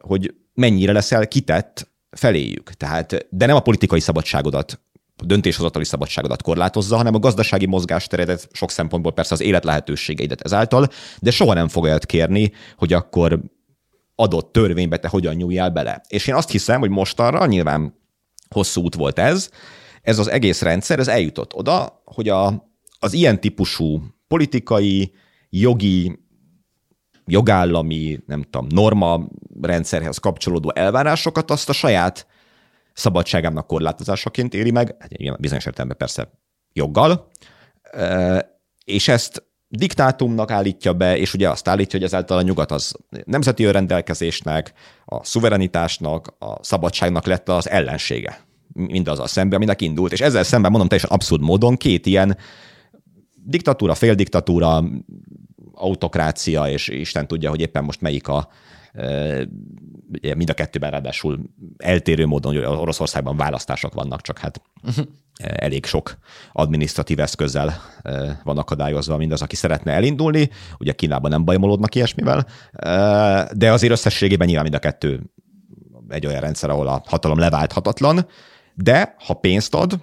hogy 0.00 0.34
mennyire 0.54 0.92
leszel 0.92 1.28
kitett 1.28 1.91
feléjük. 2.16 2.72
Tehát, 2.72 3.26
de 3.30 3.46
nem 3.46 3.56
a 3.56 3.60
politikai 3.60 4.00
szabadságodat, 4.00 4.80
döntéshozatali 5.24 5.84
szabadságodat 5.84 6.42
korlátozza, 6.42 6.96
hanem 6.96 7.14
a 7.14 7.18
gazdasági 7.18 7.66
mozgásteredet, 7.66 8.48
sok 8.52 8.70
szempontból 8.70 9.12
persze 9.12 9.34
az 9.34 9.40
élet 9.40 9.64
lehetőségeidet 9.64 10.40
ezáltal, 10.40 10.88
de 11.20 11.30
soha 11.30 11.54
nem 11.54 11.68
fog 11.68 11.82
olyat 11.82 12.06
kérni, 12.06 12.52
hogy 12.76 12.92
akkor 12.92 13.40
adott 14.14 14.52
törvénybe 14.52 14.96
te 14.96 15.08
hogyan 15.08 15.34
nyúljál 15.34 15.70
bele. 15.70 16.02
És 16.08 16.26
én 16.26 16.34
azt 16.34 16.50
hiszem, 16.50 16.80
hogy 16.80 16.90
mostanra 16.90 17.46
nyilván 17.46 17.98
hosszú 18.48 18.82
út 18.82 18.94
volt 18.94 19.18
ez, 19.18 19.50
ez 20.02 20.18
az 20.18 20.30
egész 20.30 20.62
rendszer, 20.62 20.98
ez 20.98 21.08
eljutott 21.08 21.54
oda, 21.54 22.02
hogy 22.04 22.28
a, 22.28 22.70
az 22.98 23.12
ilyen 23.12 23.40
típusú 23.40 24.02
politikai, 24.28 25.14
jogi, 25.50 26.21
jogállami, 27.26 28.20
nem 28.26 28.42
tudom, 28.42 28.66
norma 28.70 29.28
rendszerhez 29.60 30.18
kapcsolódó 30.18 30.72
elvárásokat 30.74 31.50
azt 31.50 31.68
a 31.68 31.72
saját 31.72 32.26
szabadságának 32.92 33.66
korlátozásaként 33.66 34.54
éri 34.54 34.70
meg, 34.70 34.96
hát 34.98 35.40
bizonyos 35.40 35.66
értelemben 35.66 35.96
persze 35.96 36.30
joggal, 36.72 37.30
és 38.84 39.08
ezt 39.08 39.50
diktátumnak 39.68 40.50
állítja 40.50 40.92
be, 40.92 41.16
és 41.16 41.34
ugye 41.34 41.50
azt 41.50 41.68
állítja, 41.68 41.98
hogy 41.98 42.08
ezáltal 42.08 42.38
a 42.38 42.42
nyugat 42.42 42.70
az 42.70 42.94
nemzeti 43.24 43.64
önrendelkezésnek, 43.64 44.72
a 45.04 45.24
szuverenitásnak, 45.24 46.34
a 46.38 46.64
szabadságnak 46.64 47.26
lett 47.26 47.48
az 47.48 47.68
ellensége. 47.68 48.40
Mindazzal 48.72 49.26
szemben, 49.26 49.56
aminek 49.56 49.80
indult. 49.80 50.12
És 50.12 50.20
ezzel 50.20 50.42
szemben 50.42 50.70
mondom 50.70 50.88
teljesen 50.88 51.12
abszurd 51.12 51.42
módon 51.42 51.76
két 51.76 52.06
ilyen 52.06 52.36
diktatúra, 53.34 53.94
féldiktatúra, 53.94 54.84
autokrácia, 55.72 56.68
és 56.68 56.88
Isten 56.88 57.26
tudja, 57.26 57.50
hogy 57.50 57.60
éppen 57.60 57.84
most 57.84 58.00
melyik 58.00 58.28
a 58.28 58.48
mind 60.20 60.50
a 60.50 60.54
kettőben 60.54 60.90
ráadásul 60.90 61.40
eltérő 61.76 62.26
módon, 62.26 62.54
hogy 62.54 62.64
Oroszországban 62.64 63.36
választások 63.36 63.94
vannak, 63.94 64.20
csak 64.20 64.38
hát 64.38 64.62
elég 65.36 65.86
sok 65.86 66.18
adminisztratív 66.52 67.20
eszközzel 67.20 67.80
van 68.44 68.58
akadályozva 68.58 69.16
mindaz, 69.16 69.42
aki 69.42 69.56
szeretne 69.56 69.92
elindulni. 69.92 70.50
Ugye 70.78 70.92
Kínában 70.92 71.30
nem 71.30 71.44
bajmolódnak 71.44 71.94
ilyesmivel, 71.94 72.46
de 73.52 73.72
azért 73.72 73.92
összességében 73.92 74.46
nyilván 74.46 74.64
mind 74.64 74.76
a 74.76 74.78
kettő 74.78 75.20
egy 76.08 76.26
olyan 76.26 76.40
rendszer, 76.40 76.70
ahol 76.70 76.86
a 76.86 77.02
hatalom 77.06 77.38
leválthatatlan, 77.38 78.26
de 78.74 79.14
ha 79.18 79.34
pénzt 79.34 79.74
ad, 79.74 80.00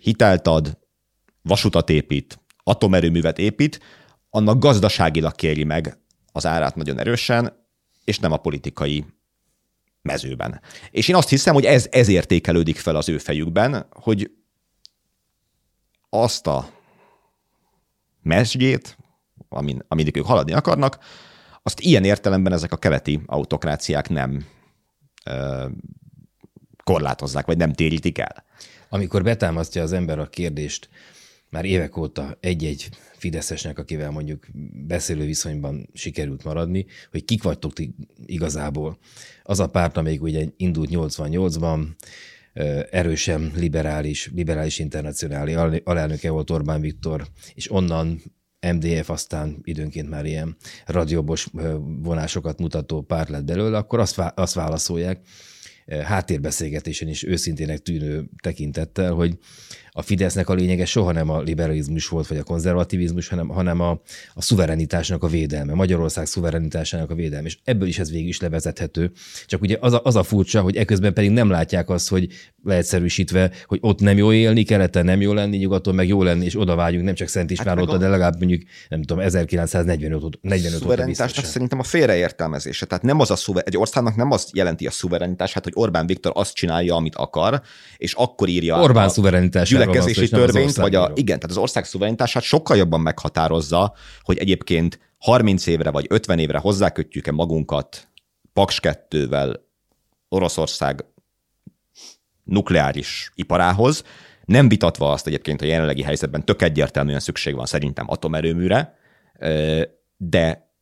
hitelt 0.00 0.46
ad, 0.46 0.78
vasutat 1.42 1.90
épít, 1.90 2.40
atomerőművet 2.62 3.38
épít, 3.38 3.80
annak 4.34 4.58
gazdaságilag 4.58 5.34
kéri 5.34 5.64
meg 5.64 5.98
az 6.32 6.46
árát 6.46 6.74
nagyon 6.74 6.98
erősen, 6.98 7.66
és 8.04 8.18
nem 8.18 8.32
a 8.32 8.36
politikai 8.36 9.04
mezőben. 10.02 10.60
És 10.90 11.08
én 11.08 11.14
azt 11.14 11.28
hiszem, 11.28 11.54
hogy 11.54 11.64
ez, 11.64 11.88
ez 11.90 12.08
értékelődik 12.08 12.76
fel 12.76 12.96
az 12.96 13.08
ő 13.08 13.18
fejükben, 13.18 13.86
hogy 13.90 14.30
azt 16.10 16.46
a 16.46 16.70
mesdjét, 18.22 18.98
amin, 19.48 19.84
amin 19.88 20.08
ők 20.14 20.26
haladni 20.26 20.52
akarnak, 20.52 20.98
azt 21.62 21.80
ilyen 21.80 22.04
értelemben 22.04 22.52
ezek 22.52 22.72
a 22.72 22.76
keleti 22.76 23.20
autokráciák 23.26 24.08
nem 24.08 24.46
ö, 25.24 25.66
korlátozzák, 26.84 27.46
vagy 27.46 27.56
nem 27.56 27.72
térítik 27.72 28.18
el. 28.18 28.44
Amikor 28.88 29.22
betámasztja 29.22 29.82
az 29.82 29.92
ember 29.92 30.18
a 30.18 30.26
kérdést, 30.26 30.88
már 31.50 31.64
évek 31.64 31.96
óta 31.96 32.36
egy-egy 32.40 32.88
Fideszesnek, 33.24 33.78
akivel 33.78 34.10
mondjuk 34.10 34.46
beszélő 34.86 35.24
viszonyban 35.24 35.88
sikerült 35.92 36.44
maradni, 36.44 36.86
hogy 37.10 37.24
kik 37.24 37.42
vagytok 37.42 37.72
ti 37.72 37.94
igazából. 38.26 38.98
Az 39.42 39.60
a 39.60 39.66
párt, 39.66 39.96
amelyik 39.96 40.22
ugye 40.22 40.46
indult 40.56 40.90
88-ban, 40.92 41.86
ö, 42.52 42.80
erősen 42.90 43.52
liberális, 43.56 44.30
liberális 44.34 44.78
internacionális 44.78 45.54
al- 45.54 45.80
alelnöke 45.84 46.30
volt 46.30 46.50
Orbán 46.50 46.80
Viktor, 46.80 47.26
és 47.54 47.70
onnan 47.70 48.22
MDF 48.72 49.10
aztán 49.10 49.58
időnként 49.62 50.08
már 50.08 50.24
ilyen 50.24 50.56
radiobos 50.86 51.48
vonásokat 52.02 52.58
mutató 52.58 53.02
párt 53.02 53.28
lett 53.28 53.44
belőle, 53.44 53.76
akkor 53.76 53.98
azt, 53.98 54.18
azt 54.34 54.54
válaszolják, 54.54 55.20
háttérbeszélgetésen 55.86 57.08
is 57.08 57.22
őszintének 57.22 57.78
tűnő 57.78 58.28
tekintettel, 58.42 59.12
hogy 59.12 59.38
a 59.96 60.02
Fidesznek 60.02 60.48
a 60.48 60.54
lényege 60.54 60.84
soha 60.84 61.12
nem 61.12 61.30
a 61.30 61.40
liberalizmus 61.40 62.08
volt, 62.08 62.26
vagy 62.26 62.38
a 62.38 62.42
konzervativizmus, 62.42 63.28
hanem, 63.28 63.48
hanem 63.48 63.80
a, 63.80 64.00
a 64.34 64.42
szuverenitásnak 64.42 65.22
a 65.22 65.26
védelme, 65.26 65.74
Magyarország 65.74 66.26
szuverenitásának 66.26 67.10
a 67.10 67.14
védelme. 67.14 67.46
És 67.46 67.58
ebből 67.64 67.88
is 67.88 67.98
ez 67.98 68.10
végig 68.10 68.28
is 68.28 68.40
levezethető. 68.40 69.12
Csak 69.46 69.62
ugye 69.62 69.76
az 69.80 69.92
a, 69.92 70.00
az 70.04 70.16
a 70.16 70.22
furcsa, 70.22 70.60
hogy 70.60 70.76
eközben 70.76 71.12
pedig 71.12 71.30
nem 71.30 71.50
látják 71.50 71.88
azt, 71.88 72.08
hogy 72.08 72.28
leegyszerűsítve, 72.64 73.50
hogy 73.66 73.78
ott 73.80 74.00
nem 74.00 74.16
jó 74.16 74.32
élni, 74.32 74.62
keleten 74.62 75.04
nem 75.04 75.20
jó 75.20 75.32
lenni, 75.32 75.56
nyugaton 75.56 75.94
meg 75.94 76.08
jó 76.08 76.22
lenni, 76.22 76.44
és 76.44 76.60
oda 76.60 76.74
vágyunk, 76.74 77.04
nem 77.04 77.14
csak 77.14 77.28
Szent 77.28 77.50
István 77.50 77.76
hát 77.76 77.98
de 77.98 78.08
legalább 78.08 78.38
mondjuk, 78.38 78.62
nem 78.88 79.02
tudom, 79.02 79.24
1945 79.24 80.38
45 80.40 80.80
Szuverenitásnak 80.80 81.44
szerintem 81.44 81.78
a 81.78 81.82
félreértelmezése. 81.82 82.86
Tehát 82.86 83.04
nem 83.04 83.20
az 83.20 83.30
a 83.30 83.36
szuver, 83.36 83.62
egy 83.66 83.76
országnak 83.76 84.16
nem 84.16 84.30
az 84.30 84.50
jelenti 84.52 84.86
a 84.86 84.90
szuverenitás, 84.90 85.52
hát 85.52 85.64
hogy 85.64 85.72
Orbán 85.76 86.06
Viktor 86.06 86.32
azt 86.34 86.54
csinálja, 86.54 86.94
amit 86.94 87.14
akar, 87.14 87.62
és 87.96 88.12
akkor 88.12 88.48
írja 88.48 88.80
Orbán 88.80 89.06
a 89.06 89.08
gyülekezési 89.84 90.28
törvényt, 90.28 90.74
vagy 90.74 90.94
a, 90.94 91.10
igen, 91.14 91.38
tehát 91.38 91.56
az 91.56 91.62
ország 91.62 91.84
szuverenitását 91.84 92.42
sokkal 92.42 92.76
jobban 92.76 93.00
meghatározza, 93.00 93.94
hogy 94.22 94.38
egyébként 94.38 94.98
30 95.18 95.66
évre 95.66 95.90
vagy 95.90 96.06
50 96.08 96.38
évre 96.38 96.58
hozzákötjük-e 96.58 97.32
magunkat 97.32 98.08
Paks 98.52 98.80
2-vel 98.82 99.60
Oroszország 100.28 101.04
nukleáris 102.44 103.30
iparához, 103.34 104.04
nem 104.44 104.68
vitatva 104.68 105.12
azt 105.12 105.26
egyébként 105.26 105.62
a 105.62 105.64
jelenlegi 105.64 106.02
helyzetben 106.02 106.44
tök 106.44 106.62
egyértelműen 106.62 107.20
szükség 107.20 107.54
van 107.54 107.66
szerintem 107.66 108.10
atomerőműre, 108.10 108.98
de 110.16 110.72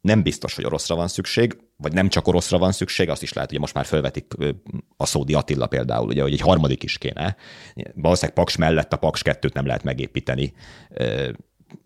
nem 0.00 0.22
biztos, 0.22 0.54
hogy 0.54 0.64
oroszra 0.64 0.94
van 0.94 1.08
szükség, 1.08 1.56
vagy 1.76 1.92
nem 1.92 2.08
csak 2.08 2.26
oroszra 2.26 2.58
van 2.58 2.72
szükség, 2.72 3.08
azt 3.08 3.22
is 3.22 3.32
lehet, 3.32 3.50
hogy 3.50 3.58
most 3.58 3.74
már 3.74 3.84
felvetik 3.84 4.34
a 4.96 5.06
Szódi 5.06 5.34
Attila 5.34 5.66
például, 5.66 6.06
ugye, 6.06 6.22
hogy 6.22 6.32
egy 6.32 6.40
harmadik 6.40 6.82
is 6.82 6.98
kéne. 6.98 7.36
Valószínűleg 7.94 8.36
Paks 8.36 8.56
mellett 8.56 8.92
a 8.92 8.96
Paks 8.96 9.22
2-t 9.24 9.54
nem 9.54 9.66
lehet 9.66 9.82
megépíteni 9.82 10.52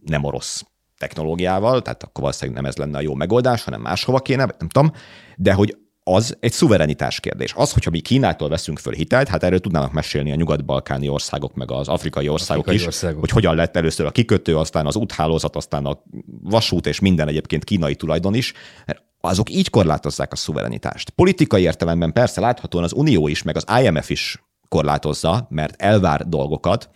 nem 0.04 0.24
orosz 0.24 0.64
technológiával, 0.98 1.82
tehát 1.82 2.02
akkor 2.02 2.22
valószínűleg 2.22 2.62
nem 2.62 2.70
ez 2.70 2.76
lenne 2.76 2.98
a 2.98 3.00
jó 3.00 3.14
megoldás, 3.14 3.64
hanem 3.64 3.80
máshova 3.80 4.18
kéne, 4.18 4.44
nem 4.58 4.68
tudom, 4.68 4.92
de 5.36 5.52
hogy 5.52 5.76
az 6.02 6.36
egy 6.40 6.52
szuverenitás 6.52 7.20
kérdés. 7.20 7.52
Az, 7.56 7.72
hogyha 7.72 7.90
mi 7.90 8.00
Kínától 8.00 8.48
veszünk 8.48 8.78
föl 8.78 8.92
hitelt, 8.92 9.28
hát 9.28 9.42
erről 9.42 9.60
tudnának 9.60 9.92
mesélni 9.92 10.32
a 10.32 10.34
nyugat-balkáni 10.34 11.08
országok, 11.08 11.54
meg 11.54 11.70
az 11.70 11.88
afrikai 11.88 12.28
országok 12.28 12.62
afrikai 12.62 12.80
is, 12.80 12.86
országok. 12.86 13.20
hogy 13.20 13.30
hogyan 13.30 13.54
lett 13.54 13.76
először 13.76 14.06
a 14.06 14.10
kikötő, 14.10 14.56
aztán 14.56 14.86
az 14.86 14.96
úthálózat, 14.96 15.56
aztán 15.56 15.86
a 15.86 16.02
vasút 16.42 16.86
és 16.86 17.00
minden 17.00 17.28
egyébként 17.28 17.64
kínai 17.64 17.94
tulajdon 17.94 18.34
is, 18.34 18.52
mert 18.86 19.02
azok 19.20 19.50
így 19.50 19.70
korlátozzák 19.70 20.32
a 20.32 20.36
szuverenitást. 20.36 21.10
Politikai 21.10 21.62
értelemben 21.62 22.12
persze 22.12 22.40
láthatóan 22.40 22.84
az 22.84 22.92
Unió 22.92 23.28
is, 23.28 23.42
meg 23.42 23.56
az 23.56 23.64
IMF 23.82 24.10
is 24.10 24.42
korlátozza, 24.68 25.46
mert 25.50 25.82
elvár 25.82 26.28
dolgokat, 26.28 26.90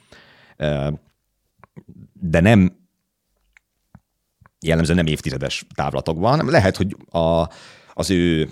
de 2.13 2.41
nem 2.41 2.83
jellemzően 4.61 4.97
nem 4.97 5.07
évtizedes 5.07 5.67
távlatokban. 5.75 6.47
Lehet, 6.47 6.77
hogy 6.77 6.97
a, 7.11 7.49
az 7.93 8.11
ő 8.11 8.51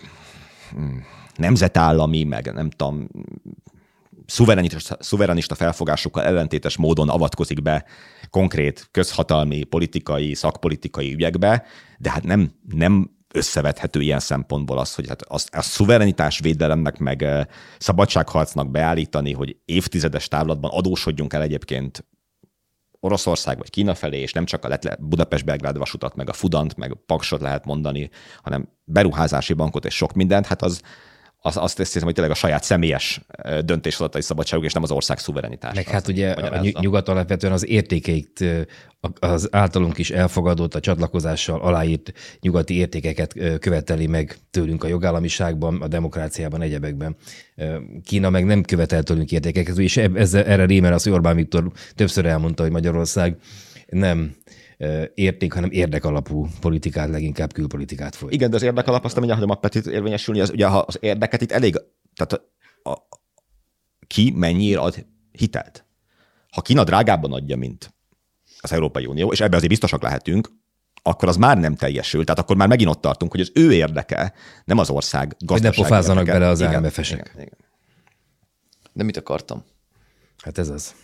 nemzetállami, 1.37 2.25
meg 2.25 2.53
nem 2.53 2.71
tudom, 2.71 3.09
szuverenista, 4.27 4.97
szuverenista 5.01 5.55
felfogásokkal 5.55 6.25
ellentétes 6.25 6.77
módon 6.77 7.09
avatkozik 7.09 7.63
be 7.63 7.85
konkrét 8.31 8.89
közhatalmi, 8.91 9.63
politikai, 9.63 10.35
szakpolitikai 10.35 11.13
ügyekbe, 11.13 11.65
de 11.99 12.11
hát 12.11 12.23
nem, 12.23 12.53
nem 12.69 13.11
összevethető 13.35 14.01
ilyen 14.01 14.21
szempontból 14.21 14.79
az, 14.79 14.95
hogy 14.95 15.09
hát 15.09 15.23
a, 15.23 15.39
a 15.51 15.63
szuverenitás 15.63 16.39
védelemnek 16.39 16.99
meg 16.99 17.47
szabadságharcnak 17.79 18.71
beállítani, 18.71 19.33
hogy 19.33 19.57
évtizedes 19.65 20.29
távlatban 20.29 20.71
adósodjunk 20.71 21.33
el 21.33 21.43
egyébként 21.43 22.05
Oroszország 23.01 23.59
vagy 23.59 23.71
Kína 23.71 23.95
felé, 23.95 24.21
és 24.21 24.33
nem 24.33 24.45
csak 24.45 24.65
a 24.65 24.79
Budapest-Belgrád 24.99 25.79
vasutat, 25.79 26.15
meg 26.15 26.29
a 26.29 26.33
Fudant, 26.33 26.77
meg 26.77 26.93
a 26.93 27.03
Paksot 27.07 27.41
lehet 27.41 27.65
mondani, 27.65 28.11
hanem 28.43 28.69
beruházási 28.85 29.53
bankot 29.53 29.85
és 29.85 29.95
sok 29.95 30.13
mindent, 30.13 30.47
hát 30.47 30.63
az, 30.63 30.83
az, 31.45 31.57
azt 31.57 31.77
hiszem, 31.77 32.03
hogy 32.03 32.15
tényleg 32.15 32.33
a 32.33 32.37
saját 32.37 32.63
személyes 32.63 33.21
döntéshozatai 33.65 34.23
szabadságuk, 34.23 34.65
és 34.65 34.73
nem 34.73 34.83
az 34.83 34.91
ország 34.91 35.19
szuverenitás. 35.19 35.75
Meg 35.75 35.89
hát 35.89 36.09
ugye 36.09 36.31
a 36.31 36.61
nyugat 36.81 37.09
alapvetően 37.09 37.53
az 37.53 37.69
értékeit, 37.69 38.45
az 39.19 39.49
általunk 39.51 39.99
is 39.99 40.11
elfogadott, 40.11 40.75
a 40.75 40.81
csatlakozással 40.81 41.61
aláírt 41.61 42.13
nyugati 42.41 42.75
értékeket 42.75 43.59
követeli 43.59 44.07
meg 44.07 44.37
tőlünk 44.51 44.85
a 44.85 44.89
jogállamiságban, 44.89 45.83
a 45.83 45.89
demokráciában, 45.89 46.63
egyebekben. 46.63 47.17
Kína 48.05 48.31
meg 48.31 48.45
nem 48.45 48.63
követel 48.63 49.03
tőlünk 49.03 49.33
értékeket, 49.33 49.79
és 49.79 49.97
ezzel, 49.97 50.45
erre 50.45 50.65
rémel 50.65 50.93
az, 50.93 51.03
hogy 51.03 51.13
Orbán 51.13 51.37
Viktor 51.37 51.73
többször 51.95 52.27
elmondta, 52.27 52.63
hogy 52.63 52.73
Magyarország 52.73 53.37
nem 53.87 54.35
érték, 55.15 55.53
hanem 55.53 55.71
érdekalapú 55.71 56.49
politikát, 56.61 57.09
leginkább 57.09 57.53
külpolitikát 57.53 58.15
folyt. 58.15 58.33
Igen, 58.33 58.51
de 58.51 58.57
az 58.57 58.63
érdekalap 58.63 59.05
azt 59.05 59.21
nem 59.21 59.39
hogy 59.39 59.51
a 59.51 59.55
petit 59.55 59.87
érvényesülni, 59.87 60.41
az, 60.41 60.51
ugye 60.51 60.67
ha 60.67 60.79
az 60.79 60.99
érdeket 61.01 61.41
itt 61.41 61.53
elég, 61.53 61.77
tehát 62.15 62.33
a, 62.83 62.91
a, 62.91 63.09
ki 64.07 64.33
mennyire 64.37 64.81
ad 64.81 65.07
hitelt. 65.33 65.85
Ha 66.51 66.63
Kína 66.63 66.85
drágábban 66.85 67.33
adja, 67.33 67.57
mint 67.57 67.95
az 68.61 68.73
Európai 68.73 69.07
Unió, 69.07 69.33
és 69.33 69.41
ebbe 69.41 69.57
azért 69.57 69.71
biztosak 69.71 70.03
lehetünk, 70.03 70.49
akkor 71.03 71.29
az 71.29 71.37
már 71.37 71.59
nem 71.59 71.75
teljesül. 71.75 72.25
Tehát 72.25 72.41
akkor 72.41 72.57
már 72.57 72.69
megint 72.69 72.91
ott 72.91 73.01
tartunk, 73.01 73.31
hogy 73.31 73.41
az 73.41 73.51
ő 73.55 73.73
érdeke, 73.73 74.33
nem 74.65 74.79
az 74.79 74.91
ország 74.91 75.37
gazdasági 75.39 75.77
Hogy 75.77 75.77
ne 75.77 75.83
pofázzanak 75.83 76.25
bele 76.25 76.47
az 76.49 76.61
IMF-esek. 76.61 77.37
De 78.93 79.05
mit 79.05 79.17
akartam? 79.17 79.65
Hát 80.39 80.59
ez 80.59 80.69
az. 80.69 80.95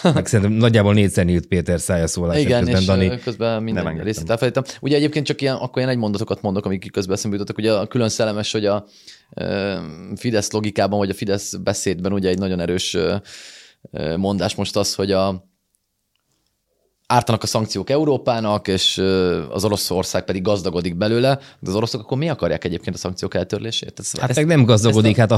Meg 0.14 0.26
szerintem 0.26 0.56
nagyjából 0.56 0.94
négyszer 0.94 1.24
nyílt 1.24 1.46
Péter 1.46 1.80
szája 1.80 2.06
szólás. 2.06 2.40
Igen, 2.40 2.60
közben, 2.64 2.80
és 2.80 2.86
Dani 2.86 3.18
közben 3.18 3.62
minden 3.62 3.98
részét 4.02 4.30
elfelejtem. 4.30 4.62
Ugye 4.80 4.96
egyébként 4.96 5.26
csak 5.26 5.40
ilyen, 5.40 5.54
akkor 5.54 5.76
ilyen 5.76 5.88
egy 5.88 5.96
mondatokat 5.96 6.42
mondok, 6.42 6.64
amik 6.64 6.90
közben 6.90 7.16
eszembe 7.16 7.36
jutottak. 7.36 7.58
Ugye 7.58 7.72
a 7.72 7.86
külön 7.86 8.08
szellemes, 8.08 8.52
hogy 8.52 8.66
a 8.66 8.86
Fidesz 10.16 10.52
logikában, 10.52 10.98
vagy 10.98 11.10
a 11.10 11.14
Fidesz 11.14 11.54
beszédben 11.54 12.12
ugye 12.12 12.28
egy 12.28 12.38
nagyon 12.38 12.60
erős 12.60 12.96
mondás 14.16 14.54
most 14.54 14.76
az, 14.76 14.94
hogy 14.94 15.12
a 15.12 15.51
ártanak 17.12 17.42
a 17.42 17.46
szankciók 17.46 17.90
Európának, 17.90 18.68
és 18.68 19.02
az 19.50 19.64
Oroszország 19.64 20.24
pedig 20.24 20.42
gazdagodik 20.42 20.96
belőle, 20.96 21.38
de 21.60 21.70
az 21.70 21.74
oroszok 21.74 22.00
akkor 22.00 22.18
mi 22.18 22.28
akarják 22.28 22.64
egyébként 22.64 22.96
a 22.96 22.98
szankciók 22.98 23.34
eltörlését? 23.34 23.98
Ez, 23.98 24.20
hát 24.20 24.30
ezt, 24.30 24.38
meg 24.38 24.46
nem 24.46 24.64
gazdagodik, 24.64 25.16
hát 25.16 25.30
a 25.30 25.36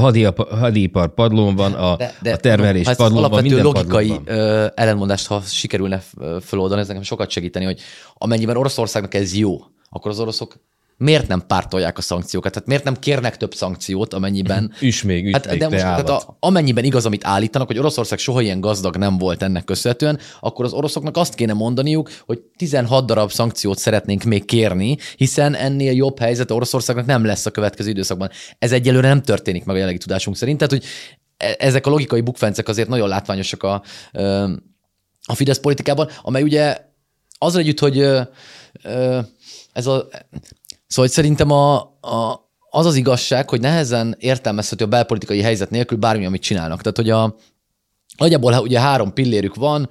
hadipar 0.49 1.13
padlón 1.13 1.55
van, 1.55 1.73
a, 1.73 1.95
de, 1.95 2.15
de, 2.21 2.33
a 2.33 2.37
termelés 2.37 2.87
hát 2.87 2.95
padlón 2.95 3.29
van, 3.29 3.41
minden 3.41 3.63
logikai 3.63 4.07
padlón 4.07 4.71
ellenmondást, 4.75 5.27
ha 5.27 5.41
sikerülne 5.41 6.03
feloldani, 6.41 6.81
ez 6.81 6.87
nekem 6.87 7.03
sokat 7.03 7.29
segíteni, 7.29 7.65
hogy 7.65 7.81
amennyiben 8.13 8.57
Oroszországnak 8.57 9.13
ez 9.13 9.35
jó, 9.35 9.57
akkor 9.89 10.11
az 10.11 10.19
oroszok 10.19 10.55
miért 10.97 11.27
nem 11.27 11.43
pártolják 11.47 11.97
a 11.97 12.01
szankciókat? 12.01 12.51
Tehát 12.51 12.67
miért 12.67 12.83
nem 12.83 12.99
kérnek 12.99 13.37
több 13.37 13.53
szankciót, 13.53 14.13
amennyiben... 14.13 14.73
Üs 14.81 15.03
még, 15.03 15.31
hát, 15.31 15.49
még, 15.49 15.59
de 15.59 15.69
most, 15.69 15.81
tehát 15.81 16.09
a, 16.09 16.37
amennyiben 16.39 16.83
igaz, 16.83 17.05
amit 17.05 17.25
állítanak, 17.25 17.67
hogy 17.67 17.77
Oroszország 17.77 18.19
soha 18.19 18.41
ilyen 18.41 18.59
gazdag 18.59 18.97
nem 18.97 19.17
volt 19.17 19.43
ennek 19.43 19.63
köszönhetően, 19.63 20.19
akkor 20.39 20.65
az 20.65 20.73
oroszoknak 20.73 21.17
azt 21.17 21.35
kéne 21.35 21.53
mondaniuk, 21.53 22.09
hogy 22.25 22.39
16 22.57 23.05
darab 23.05 23.31
szankciót 23.31 23.77
szeretnénk 23.77 24.23
még 24.23 24.45
kérni, 24.45 24.97
hiszen 25.15 25.55
ennél 25.55 25.91
jobb 25.91 26.19
helyzet 26.19 26.51
Oroszországnak 26.51 27.05
nem 27.05 27.25
lesz 27.25 27.45
a 27.45 27.51
következő 27.51 27.89
időszakban. 27.89 28.29
Ez 28.59 28.71
egyelőre 28.71 29.07
nem 29.07 29.21
történik 29.21 29.63
meg 29.63 29.75
a 29.75 29.77
jelenlegi 29.77 30.03
tudásunk 30.03 30.37
szerint. 30.37 30.57
Tehát, 30.57 30.73
hogy 30.73 30.83
e, 31.37 31.55
ezek 31.59 31.87
a 31.87 31.89
logikai 31.89 32.21
bukfencek 32.21 32.67
azért 32.67 32.89
nagyon 32.89 33.07
látványosak 33.07 33.63
a, 33.63 33.81
a 35.25 35.35
Fidesz 35.35 35.59
politikában, 35.59 36.09
amely 36.21 36.43
ugye 36.43 36.77
azzal 37.37 37.61
együtt, 37.61 37.79
hogy 37.79 38.07
ez 39.73 39.87
a 39.87 40.07
Szóval 40.87 41.11
szerintem 41.11 41.51
a, 41.51 41.75
a, 42.01 42.49
az 42.69 42.85
az 42.85 42.95
igazság, 42.95 43.49
hogy 43.49 43.59
nehezen 43.59 44.15
értelmezhető 44.19 44.83
a 44.83 44.87
belpolitikai 44.87 45.41
helyzet 45.41 45.69
nélkül 45.69 45.97
bármi, 45.97 46.25
amit 46.25 46.41
csinálnak. 46.41 46.81
Tehát, 46.81 46.97
hogy 46.97 47.09
a, 47.09 47.35
nagyjából 48.17 48.53
ugye 48.53 48.79
három 48.79 49.13
pillérük 49.13 49.55
van, 49.55 49.89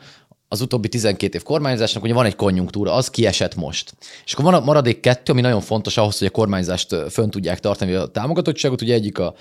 az 0.48 0.60
utóbbi 0.60 0.88
12 0.88 1.36
év 1.36 1.42
kormányzásnak, 1.42 2.02
ugye 2.02 2.14
van 2.14 2.24
egy 2.24 2.36
konjunktúra, 2.36 2.92
az 2.92 3.10
kiesett 3.10 3.54
most. 3.54 3.94
És 4.24 4.32
akkor 4.32 4.44
van 4.44 4.54
a 4.54 4.60
maradék 4.64 5.00
kettő, 5.00 5.32
ami 5.32 5.40
nagyon 5.40 5.60
fontos 5.60 5.96
ahhoz, 5.96 6.18
hogy 6.18 6.26
a 6.26 6.30
kormányzást 6.30 6.96
fönn 7.10 7.30
tudják 7.30 7.60
tartani 7.60 7.92
a 7.92 8.06
támogatottságot. 8.06 8.82
Ugye 8.82 8.94
egyik 8.94 9.18
a 9.18 9.34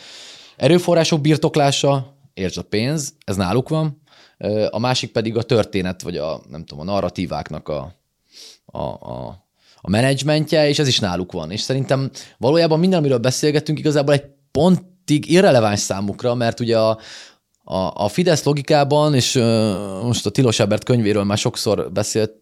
erőforrások 0.58 1.22
birtoklása, 1.22 2.18
értsd 2.34 2.58
a 2.58 2.62
pénz, 2.62 3.13
ez 3.26 3.36
náluk 3.36 3.70
van. 3.70 4.02
A 4.70 4.80
másik 4.80 5.12
pedig 5.12 5.38
a 5.38 5.44
történet, 5.44 6.02
vagy 6.02 6.18
a, 6.18 6.42
nem 6.50 6.66
tudom, 6.66 6.88
a 6.88 6.92
narratíváknak 6.92 7.70
a, 7.70 7.96
a, 8.66 8.84
a 8.84 9.42
a 9.86 9.89
menedzsmentje, 9.89 10.67
és 10.67 10.80
ez 10.80 10.88
is 10.88 11.00
náluk 11.00 11.32
van. 11.32 11.52
És 11.52 11.62
szerintem 11.62 12.10
valójában 12.38 12.80
minden, 12.80 13.00
amiről 13.00 13.17
beszélgetünk, 13.17 13.80
igazából 13.80 14.13
egy 14.13 14.24
pontig 14.52 15.32
irreleváns 15.32 15.80
számukra, 15.80 16.34
mert 16.36 16.60
ugye 16.60 16.80
a, 16.80 17.00
a, 17.63 17.76
a 17.93 18.08
Fidesz 18.08 18.43
logikában, 18.43 19.15
és 19.15 19.36
uh, 19.36 19.43
most 20.04 20.26
a 20.26 20.30
Tilos 20.30 20.60
Ebert 20.60 20.84
könyvéről 20.84 21.24
már 21.24 21.38
sokszor 21.38 21.91
beszéltem 21.91 22.38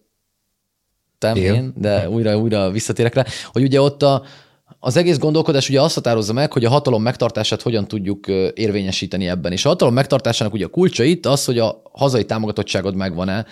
Él. 1.34 1.54
én, 1.54 1.72
de 1.76 2.08
újra-újra 2.08 2.70
visszatérek 2.70 3.14
rá, 3.14 3.24
hogy 3.52 3.62
ugye 3.62 3.80
ott 3.80 4.02
a, 4.02 4.22
az 4.80 4.96
egész 4.96 5.18
gondolkodás 5.18 5.68
ugye 5.68 5.80
azt 5.80 5.94
határozza 5.94 6.32
meg, 6.32 6.52
hogy 6.52 6.64
a 6.64 6.70
hatalom 6.70 7.02
megtartását 7.02 7.62
hogyan 7.62 7.88
tudjuk 7.88 8.26
érvényesíteni 8.54 9.28
ebben. 9.28 9.52
És 9.52 9.64
a 9.64 9.68
hatalom 9.68 9.94
megtartásának 9.94 10.52
ugye 10.52 10.64
a 10.64 10.68
kulcsa 10.68 11.02
itt 11.02 11.26
az, 11.26 11.44
hogy 11.44 11.58
a 11.58 11.82
hazai 11.92 12.24
támogatottságod 12.24 12.94
megvan-e 12.94 13.46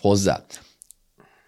hozzá. 0.00 0.44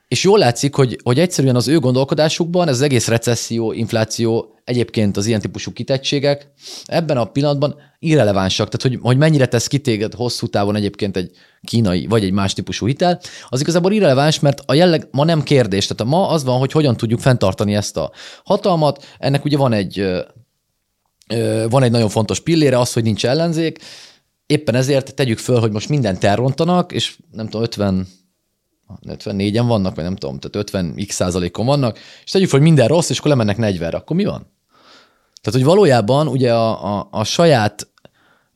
És 0.09 0.25
jól 0.25 0.39
látszik, 0.39 0.75
hogy, 0.75 0.99
hogy 1.03 1.19
egyszerűen 1.19 1.57
az 1.57 1.69
ő 1.69 1.79
gondolkodásukban 1.79 2.69
ez 2.69 2.75
az 2.75 2.81
egész 2.81 3.09
recesszió, 3.09 3.73
infláció, 3.73 4.57
egyébként 4.65 5.17
az 5.17 5.27
ilyen 5.27 5.41
típusú 5.41 5.73
kitettségek 5.73 6.53
ebben 6.85 7.17
a 7.17 7.25
pillanatban 7.25 7.77
irrelevánsak. 7.99 8.69
Tehát, 8.69 8.83
hogy, 8.97 9.03
hogy 9.03 9.17
mennyire 9.17 9.47
tesz 9.47 9.67
kitéged 9.67 10.15
hosszú 10.15 10.47
távon 10.47 10.77
egyébként 10.77 11.17
egy 11.17 11.31
kínai 11.63 12.07
vagy 12.07 12.25
egy 12.25 12.33
más 12.33 12.53
típusú 12.53 12.87
hitel, 12.87 13.21
az 13.49 13.61
igazából 13.61 13.93
irreleváns, 13.93 14.41
mert 14.41 14.63
a 14.67 14.75
jelleg 14.75 15.09
ma 15.11 15.25
nem 15.25 15.43
kérdés. 15.43 15.87
Tehát 15.87 16.13
a 16.13 16.17
ma 16.17 16.29
az 16.29 16.45
van, 16.45 16.59
hogy 16.59 16.73
hogyan 16.73 16.97
tudjuk 16.97 17.21
fenntartani 17.21 17.75
ezt 17.75 17.97
a 17.97 18.11
hatalmat. 18.45 19.05
Ennek 19.19 19.45
ugye 19.45 19.57
van 19.57 19.73
egy, 19.73 20.07
van 21.69 21.83
egy 21.83 21.91
nagyon 21.91 22.09
fontos 22.09 22.41
pillére, 22.41 22.79
az, 22.79 22.93
hogy 22.93 23.03
nincs 23.03 23.27
ellenzék. 23.27 23.79
Éppen 24.47 24.75
ezért 24.75 25.15
tegyük 25.15 25.39
föl, 25.39 25.59
hogy 25.59 25.73
most 25.73 25.89
mindent 25.89 26.25
elrontanak, 26.25 26.93
és 26.93 27.19
nem 27.33 27.47
tudom, 27.47 27.63
50 27.63 28.07
54-en 29.09 29.65
vannak, 29.67 29.95
vagy 29.95 30.05
nem 30.05 30.17
tudom, 30.17 30.39
tehát 30.39 30.57
50 30.57 30.95
x 31.07 31.15
százalékon 31.15 31.67
vannak, 31.67 31.99
és 32.25 32.31
tegyük 32.31 32.49
fel, 32.49 32.59
hogy 32.59 32.69
minden 32.69 32.89
rossz, 32.89 33.11
és 33.11 33.19
akkor 33.19 33.31
lemennek 33.31 33.57
40-re, 33.61 33.97
akkor 33.97 34.17
mi 34.17 34.25
van? 34.25 34.55
Tehát, 35.43 35.61
hogy 35.61 35.65
valójában 35.65 36.29
ugye 36.29 36.55
a, 36.55 36.99
a, 36.99 37.09
a 37.11 37.25
saját 37.25 37.89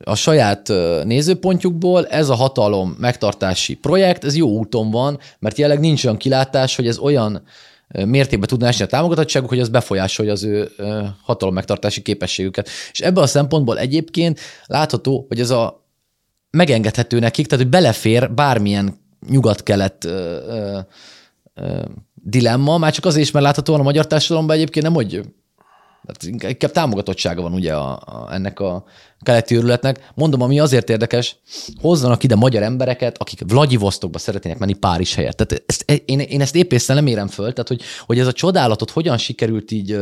a 0.05 0.14
saját 0.14 0.69
nézőpontjukból 1.05 2.07
ez 2.07 2.29
a 2.29 2.35
hatalom 2.35 2.97
megtartási 2.99 3.75
projekt, 3.75 4.25
ez 4.25 4.37
jó 4.37 4.49
úton 4.49 4.90
van, 4.90 5.19
mert 5.38 5.59
jelenleg 5.59 5.83
nincs 5.83 6.05
olyan 6.05 6.16
kilátás, 6.16 6.77
hogy 6.77 6.87
ez 6.87 6.99
olyan 6.99 7.43
mértékben 7.88 8.49
tudná 8.49 8.69
esni 8.69 8.85
a 8.85 8.88
támogatottságuk, 8.88 9.49
hogy 9.49 9.61
az 9.61 9.69
befolyásolja 9.69 10.33
az 10.33 10.45
ő 10.45 10.71
hatalom 11.23 11.55
megtartási 11.55 12.03
képességüket. 12.03 12.69
És 12.93 13.01
ebből 13.01 13.23
a 13.23 13.27
szempontból 13.27 13.79
egyébként 13.79 14.40
látható, 14.66 15.25
hogy 15.29 15.40
ez 15.40 15.51
a 15.51 15.87
megengedhető 16.51 17.19
nekik, 17.19 17.47
tehát 17.47 17.64
hogy 17.64 17.73
belefér 17.73 18.33
bármilyen 18.35 18.99
nyugat-kelet 19.28 20.09
dilemma, 22.14 22.78
már 22.78 22.92
csak 22.92 23.04
azért 23.04 23.24
is, 23.24 23.30
mert 23.30 23.44
láthatóan 23.44 23.80
a 23.80 23.83
magyar 23.83 24.06
társadalomban 24.06 24.56
egyébként 24.56 24.85
nem, 24.85 24.94
hogy 24.94 25.20
tehát 26.07 26.43
inkább 26.51 26.71
támogatottsága 26.71 27.43
van 27.43 27.53
ugye 27.53 27.75
a, 27.75 27.91
a, 27.91 28.29
ennek 28.31 28.61
a 28.61 28.85
keleti 29.23 29.55
őrületnek. 29.55 30.11
Mondom, 30.15 30.43
ami 30.43 30.61
azért 30.61 30.91
érdekes, 30.91 31.37
hozzanak 31.81 32.23
ide 32.23 32.35
magyar 32.35 32.63
embereket, 32.63 33.19
akik 33.19 33.41
Vladivostokba 33.47 34.19
szeretnének 34.19 34.59
menni 34.59 34.73
Párizs 34.73 35.15
helyett. 35.15 35.37
Tehát 35.37 35.65
ezt, 35.67 36.03
én, 36.05 36.21
én 36.21 36.41
ezt 36.41 36.57
épp 36.57 36.73
észre 36.73 36.95
nem 36.95 37.07
érem 37.07 37.29
föl, 37.29 37.53
tehát 37.53 37.69
hogy, 37.69 37.83
hogy 38.07 38.19
ez 38.19 38.27
a 38.27 38.33
csodálatot 38.33 38.91
hogyan 38.91 39.19
sikerült 39.19 39.71
így 39.71 39.99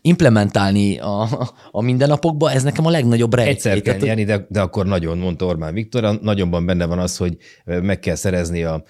implementálni 0.00 0.98
a, 0.98 1.28
a 1.70 1.82
mindennapokba, 1.82 2.50
ez 2.50 2.62
nekem 2.62 2.86
a 2.86 2.90
legnagyobb 2.90 3.34
rejtély. 3.34 3.54
Egyszer 3.54 3.80
kell 3.80 3.98
nyerni, 3.98 4.24
de, 4.24 4.46
de 4.48 4.60
akkor 4.60 4.86
nagyon, 4.86 5.18
mondta 5.18 5.46
Orbán 5.46 5.74
Viktor, 5.74 6.20
nagyonban 6.20 6.66
benne 6.66 6.84
van 6.84 6.98
az, 6.98 7.16
hogy 7.16 7.36
meg 7.64 7.98
kell 7.98 8.14
szerezni 8.14 8.62
a 8.62 8.84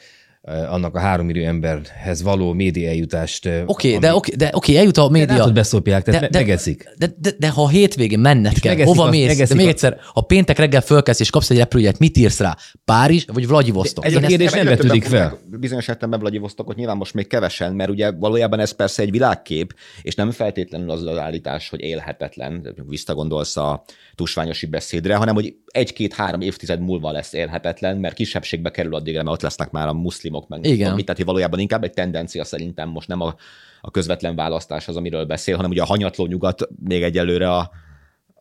annak 0.46 0.94
a 0.94 0.98
három 0.98 1.26
millió 1.26 1.44
emberhez 1.44 2.22
való 2.22 2.52
média 2.52 2.88
eljutást. 2.88 3.46
Eh, 3.46 3.62
oké, 3.66 3.88
okay, 3.88 3.98
de 3.98 4.14
oké, 4.14 4.16
okay, 4.16 4.36
de 4.36 4.46
oké, 4.46 4.56
okay, 4.56 4.76
eljut 4.76 4.96
a 4.96 5.08
média. 5.08 5.26
De 5.26 5.36
látod, 5.36 5.54
beszopják, 5.54 6.04
tehát 6.04 6.20
de, 6.20 6.28
de, 6.28 6.38
megeszik. 6.38 6.88
De, 6.98 7.14
de, 7.18 7.30
de, 7.38 7.48
ha 7.48 7.62
a 7.62 7.68
hétvégén 7.68 8.18
menned 8.18 8.58
kell, 8.58 8.84
hova 8.84 9.10
mész? 9.10 9.48
De 9.48 9.54
még 9.54 9.66
egyszer, 9.66 9.98
ha 10.12 10.20
péntek 10.20 10.58
reggel 10.58 10.80
fölkelsz 10.80 11.20
és 11.20 11.30
kapsz 11.30 11.50
egy 11.50 11.56
repülőjegyet, 11.56 11.98
mit 11.98 12.16
írsz 12.16 12.40
rá? 12.40 12.56
Párizs 12.84 13.24
vagy 13.32 13.46
Vladivostok? 13.46 14.04
Ez 14.04 14.14
a 14.14 14.20
kérdés 14.20 14.52
nem 14.52 14.64
vetődik 14.66 15.04
fel. 15.04 15.38
Bizonyos 15.46 15.88
értelemben 15.88 16.20
Vladivostokot 16.20 16.76
nyilván 16.76 16.96
most 16.96 17.14
még 17.14 17.26
kevesen, 17.26 17.74
mert 17.74 17.90
ugye 17.90 18.10
valójában 18.10 18.60
ez 18.60 18.70
persze 18.70 19.02
egy 19.02 19.10
világkép, 19.10 19.74
és 20.02 20.14
nem 20.14 20.30
feltétlenül 20.30 20.90
az 20.90 21.02
az 21.02 21.18
állítás, 21.18 21.68
hogy 21.68 21.80
élhetetlen. 21.80 22.74
Visszagondolsz 22.88 23.56
a 23.56 23.84
tusványosi 24.14 24.66
beszédre, 24.66 25.14
hanem 25.14 25.34
hogy 25.34 25.54
egy-két-három 25.66 26.40
évtized 26.40 26.80
múlva 26.80 27.10
lesz 27.10 27.32
élhetetlen, 27.32 27.96
mert 27.96 28.14
kisebbségbe 28.14 28.70
kerül 28.70 28.94
addigra, 28.94 29.22
mert 29.22 29.36
ott 29.36 29.42
lesznek 29.42 29.70
már 29.70 29.88
a 29.88 29.92
muszlimok, 30.38 30.48
meg 30.48 30.72
Igen. 30.72 30.94
Mit, 30.94 31.04
tehát 31.04 31.22
valójában 31.22 31.58
inkább 31.58 31.84
egy 31.84 31.92
tendencia 31.92 32.44
szerintem 32.44 32.88
most 32.88 33.08
nem 33.08 33.20
a, 33.20 33.34
a 33.80 33.90
közvetlen 33.90 34.36
választás 34.36 34.88
az, 34.88 34.96
amiről 34.96 35.24
beszél, 35.24 35.56
hanem 35.56 35.70
ugye 35.70 35.82
a 35.82 35.86
hanyatló 35.86 36.26
nyugat 36.26 36.68
még 36.84 37.02
egyelőre 37.02 37.50
a, 37.50 37.70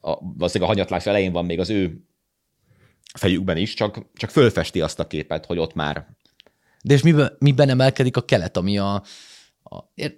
a, 0.02 0.20
valószínűleg 0.20 0.70
a 0.70 0.74
hanyatlás 0.74 1.06
elején 1.06 1.32
van 1.32 1.46
még 1.46 1.60
az 1.60 1.70
ő 1.70 2.02
fejükben 3.14 3.58
is, 3.58 3.74
csak, 3.74 4.06
csak 4.14 4.30
fölfesti 4.30 4.82
azt 4.82 5.00
a 5.00 5.08
képet, 5.08 5.46
hogy 5.46 5.58
ott 5.58 5.74
már 5.74 6.08
de 6.84 6.94
és 6.94 7.02
miben, 7.02 7.36
miben 7.40 7.70
emelkedik 7.70 8.18
a 8.18 8.22
kelet, 8.22 8.58
ami 8.58 8.78
a, 8.78 9.04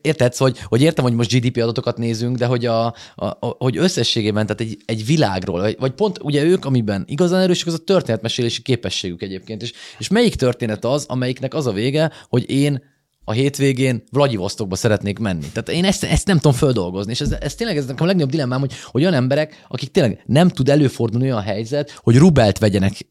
Érted? 0.02 0.34
Szóval, 0.34 0.54
hogy, 0.54 0.64
hogy 0.68 0.82
értem, 0.82 1.04
hogy 1.04 1.14
most 1.14 1.32
GDP 1.32 1.58
adatokat 1.58 1.98
nézünk, 1.98 2.38
de 2.38 2.46
hogy, 2.46 2.66
a, 2.66 2.86
a, 2.86 3.26
a, 3.26 3.56
hogy 3.58 3.78
összességében, 3.78 4.46
tehát 4.46 4.62
egy, 4.62 4.78
egy 4.86 5.06
világról, 5.06 5.60
vagy, 5.60 5.76
vagy 5.80 5.92
pont 5.92 6.20
ugye 6.22 6.44
ők, 6.44 6.66
amiben 6.66 7.04
igazán 7.08 7.42
erősek, 7.42 7.68
az 7.68 7.74
a 7.74 7.78
történetmesélési 7.78 8.62
képességük 8.62 9.22
egyébként. 9.22 9.62
És, 9.62 9.74
és 9.98 10.08
melyik 10.08 10.36
történet 10.36 10.86
az, 10.86 11.06
amelyiknek 11.08 11.54
az 11.54 11.68
a 11.68 11.72
vége, 11.72 12.12
hogy 12.30 12.50
én 12.50 12.84
a 13.30 13.32
hétvégén 13.32 14.04
Vladivostokba 14.12 14.76
szeretnék 14.76 15.20
menni. 15.20 15.46
Tehát 15.54 15.70
én 15.70 15.86
ezt, 15.86 16.04
ezt 16.04 16.28
nem 16.28 16.36
tudom 16.36 16.58
földolgozni, 16.58 17.12
és 17.12 17.22
ez, 17.22 17.32
ez 17.32 17.56
tényleg 17.56 17.78
ez 17.78 17.86
nekem 17.86 18.04
a 18.04 18.08
legnagyobb 18.08 18.32
dilemmám, 18.32 18.60
hogy, 18.60 18.74
hogy 18.84 19.02
olyan 19.02 19.14
emberek, 19.14 19.66
akik 19.68 19.92
tényleg 19.92 20.24
nem 20.26 20.48
tud 20.48 20.70
előfordulni 20.70 21.32
olyan 21.32 21.42
helyzet, 21.42 22.00
hogy 22.04 22.18
rubelt 22.18 22.58
vegyenek 22.58 23.06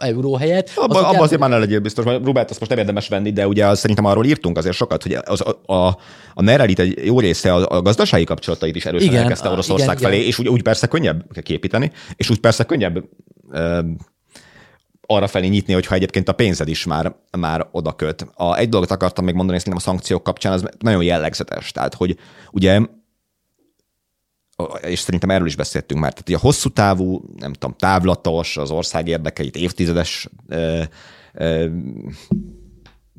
euró 0.00 0.36
helyett. 0.36 0.70
Abban 0.74 1.04
abba 1.04 1.22
azért 1.22 1.40
már 1.40 1.50
ne 1.50 1.58
legyél 1.58 1.80
biztos, 1.80 2.04
mert 2.04 2.24
Rubelt 2.24 2.50
azt 2.50 2.58
most 2.58 2.70
nem 2.70 2.80
érdemes 2.80 3.08
venni, 3.08 3.32
de 3.32 3.46
ugye 3.46 3.66
az, 3.66 3.78
szerintem 3.78 4.04
arról 4.04 4.24
írtunk 4.24 4.56
azért 4.56 4.76
sokat, 4.76 5.02
hogy 5.02 5.12
az, 5.24 5.40
a, 5.40 5.72
a, 5.74 5.98
a 6.34 6.42
Nerelit 6.42 6.78
egy 6.78 7.04
jó 7.04 7.20
része 7.20 7.54
a, 7.54 7.76
a 7.76 7.82
gazdasági 7.82 8.24
kapcsolatait 8.24 8.76
is 8.76 8.86
erősen 8.86 9.08
igen, 9.08 9.22
elkezdte 9.22 9.48
Oroszország 9.48 9.98
igen, 9.98 9.98
felé, 9.98 10.16
igen. 10.16 10.28
és 10.28 10.38
úgy, 10.38 10.48
úgy 10.48 10.62
persze 10.62 10.86
könnyebb 10.86 11.42
képíteni, 11.42 11.92
és 12.16 12.30
úgy 12.30 12.40
persze 12.40 12.64
könnyebb 12.64 13.04
ö, 13.50 13.80
arra 15.06 15.26
felé 15.26 15.46
nyitni, 15.46 15.72
hogyha 15.72 15.94
egyébként 15.94 16.28
a 16.28 16.32
pénzed 16.32 16.68
is 16.68 16.84
már, 16.84 17.14
már 17.38 17.66
oda 17.70 17.92
köt. 17.92 18.26
A, 18.34 18.56
egy 18.56 18.68
dolgot 18.68 18.90
akartam 18.90 19.24
még 19.24 19.34
mondani, 19.34 19.58
szerintem 19.58 19.82
a 19.86 19.90
szankciók 19.90 20.22
kapcsán, 20.22 20.52
az 20.52 20.68
nagyon 20.78 21.02
jellegzetes. 21.02 21.72
Tehát, 21.72 21.94
hogy 21.94 22.16
ugye 22.50 22.80
és 24.82 24.98
szerintem 24.98 25.30
erről 25.30 25.46
is 25.46 25.56
beszéltünk 25.56 26.00
már, 26.00 26.12
tehát 26.12 26.42
a 26.42 26.46
hosszú 26.46 26.68
távú, 26.68 27.24
nem 27.36 27.52
tudom, 27.52 27.76
távlatos, 27.78 28.56
az 28.56 28.70
ország 28.70 29.08
érdekeit 29.08 29.56
évtizedes 29.56 30.28
ö, 30.48 30.82
ö, 31.32 31.68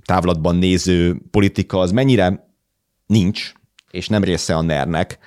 távlatban 0.05 0.55
néző 0.55 1.21
politika, 1.31 1.79
az 1.79 1.91
mennyire 1.91 2.53
nincs, 3.05 3.51
és 3.91 4.07
nem 4.07 4.23
része 4.23 4.55
a 4.55 4.61
ner 4.61 5.17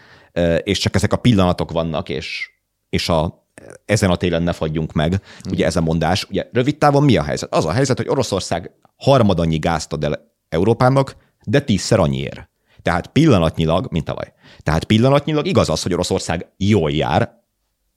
és 0.63 0.79
csak 0.79 0.95
ezek 0.95 1.13
a 1.13 1.17
pillanatok 1.17 1.71
vannak, 1.73 2.09
és, 2.09 2.51
és 2.89 3.09
a, 3.09 3.47
ezen 3.85 4.11
a 4.11 4.17
télen 4.17 4.43
ne 4.43 4.53
fagyjunk 4.53 4.93
meg, 4.93 5.13
mm. 5.13 5.51
ugye 5.51 5.67
ez 5.67 5.77
a 5.77 5.81
mondás. 5.81 6.27
Ugye 6.31 6.49
rövid 6.53 6.79
távon 6.79 7.03
mi 7.03 7.17
a 7.17 7.23
helyzet? 7.23 7.55
Az 7.55 7.65
a 7.65 7.73
helyzet, 7.73 7.97
hogy 7.97 8.09
Oroszország 8.09 8.71
harmadannyi 8.97 9.59
gázt 9.59 9.93
ad 9.93 10.05
el 10.05 10.33
Európának, 10.49 11.17
de 11.45 11.61
tízszer 11.61 11.99
annyiért. 11.99 12.49
Tehát 12.83 13.07
pillanatnyilag, 13.07 13.87
mint 13.91 14.05
tavaly. 14.05 14.33
Tehát 14.69 14.85
pillanatnyilag 14.85 15.47
igaz 15.47 15.69
az, 15.69 15.83
hogy 15.83 15.93
Oroszország 15.93 16.47
jól 16.57 16.91
jár, 16.91 17.31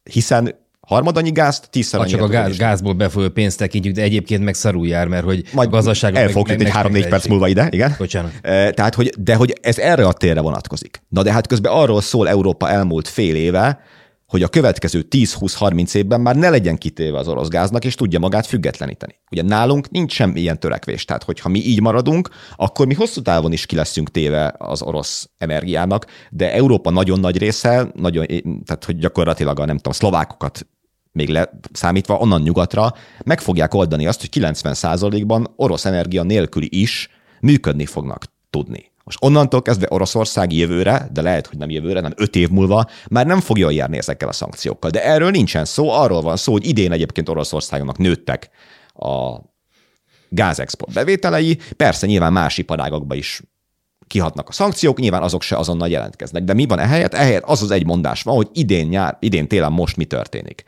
hiszen 0.03 0.55
harmadannyi 0.79 1.31
gázt, 1.31 1.69
tízszer 1.69 1.99
annyi. 1.99 2.09
Csak 2.09 2.21
a 2.21 2.27
gáz, 2.27 2.57
gázból 2.57 2.93
befolyó 2.93 3.29
pénzt 3.29 3.57
tekintjük, 3.57 3.95
de 3.95 4.01
egyébként 4.01 4.43
meg 4.43 4.53
szarul 4.53 4.87
jár, 4.87 5.07
mert 5.07 5.23
hogy 5.23 5.43
Majd 5.53 5.67
a 5.67 5.71
gazdaság... 5.71 6.15
El 6.15 6.29
fog 6.29 6.49
jutni 6.49 6.65
egy 6.65 6.71
három-négy 6.71 7.07
perc 7.07 7.27
múlva 7.27 7.47
ide, 7.47 7.67
igen? 7.71 7.95
Bocsánat. 7.97 8.31
Tehát, 8.73 8.95
hogy, 8.95 9.13
de 9.19 9.35
hogy 9.35 9.53
ez 9.61 9.77
erre 9.77 10.07
a 10.07 10.13
térre 10.13 10.41
vonatkozik. 10.41 11.01
Na 11.09 11.23
de 11.23 11.31
hát 11.31 11.47
közben 11.47 11.71
arról 11.71 12.01
szól 12.01 12.29
Európa 12.29 12.69
elmúlt 12.69 13.07
fél 13.07 13.35
éve, 13.35 13.79
hogy 14.31 14.43
a 14.43 14.47
következő 14.47 15.05
10-20-30 15.09 15.95
évben 15.95 16.21
már 16.21 16.35
ne 16.35 16.49
legyen 16.49 16.77
kitéve 16.77 17.17
az 17.17 17.27
orosz 17.27 17.47
gáznak, 17.47 17.85
és 17.85 17.95
tudja 17.95 18.19
magát 18.19 18.45
függetleníteni. 18.45 19.15
Ugye 19.31 19.41
nálunk 19.41 19.89
nincs 19.89 20.13
sem 20.13 20.35
ilyen 20.35 20.59
törekvés, 20.59 21.05
tehát 21.05 21.23
hogyha 21.23 21.49
mi 21.49 21.59
így 21.65 21.81
maradunk, 21.81 22.29
akkor 22.55 22.87
mi 22.87 22.93
hosszú 22.93 23.21
távon 23.21 23.51
is 23.51 23.65
ki 23.65 23.75
leszünk 23.75 24.11
téve 24.11 24.53
az 24.57 24.81
orosz 24.81 25.29
energiának, 25.37 26.05
de 26.29 26.53
Európa 26.53 26.89
nagyon 26.89 27.19
nagy 27.19 27.37
része, 27.37 27.91
nagyon, 27.95 28.25
tehát 28.65 28.83
hogy 28.85 28.97
gyakorlatilag 28.97 29.59
a 29.59 29.65
nem 29.65 29.77
tudom, 29.77 29.93
szlovákokat 29.93 30.67
még 31.11 31.29
leszámítva 31.29 32.17
onnan 32.17 32.41
nyugatra, 32.41 32.93
meg 33.23 33.41
fogják 33.41 33.73
oldani 33.73 34.07
azt, 34.07 34.19
hogy 34.19 34.29
90%-ban 34.33 35.53
orosz 35.55 35.85
energia 35.85 36.23
nélküli 36.23 36.67
is 36.71 37.09
működni 37.41 37.85
fognak 37.85 38.25
tudni. 38.49 38.90
Most 39.11 39.23
onnantól 39.23 39.61
kezdve 39.61 39.87
Oroszország 39.89 40.53
jövőre, 40.53 41.09
de 41.13 41.21
lehet, 41.21 41.47
hogy 41.47 41.57
nem 41.57 41.69
jövőre, 41.69 41.99
nem 41.99 42.13
öt 42.15 42.35
év 42.35 42.49
múlva, 42.49 42.85
már 43.09 43.25
nem 43.25 43.39
fog 43.39 43.57
jól 43.57 43.73
járni 43.73 43.97
ezekkel 43.97 44.27
a 44.27 44.31
szankciókkal. 44.31 44.89
De 44.89 45.03
erről 45.03 45.29
nincsen 45.29 45.65
szó, 45.65 45.89
arról 45.89 46.21
van 46.21 46.37
szó, 46.37 46.51
hogy 46.51 46.67
idén 46.67 46.91
egyébként 46.91 47.29
Oroszországnak 47.29 47.97
nőttek 47.97 48.49
a 48.93 49.37
gázexport 50.29 50.93
bevételei, 50.93 51.59
persze 51.77 52.07
nyilván 52.07 52.33
más 52.33 52.57
iparágokba 52.57 53.15
is 53.15 53.41
kihatnak 54.07 54.49
a 54.49 54.51
szankciók, 54.51 54.99
nyilván 54.99 55.23
azok 55.23 55.41
se 55.41 55.57
azonnal 55.57 55.89
jelentkeznek. 55.89 56.43
De 56.43 56.53
mi 56.53 56.65
van 56.65 56.79
ehelyett? 56.79 57.13
Ehelyett 57.13 57.43
az 57.43 57.61
az 57.61 57.71
egy 57.71 57.85
mondás 57.85 58.23
van, 58.23 58.35
hogy 58.35 58.49
idén, 58.53 58.87
nyár, 58.87 59.17
idén 59.19 59.47
télen 59.47 59.71
most 59.71 59.97
mi 59.97 60.05
történik. 60.05 60.63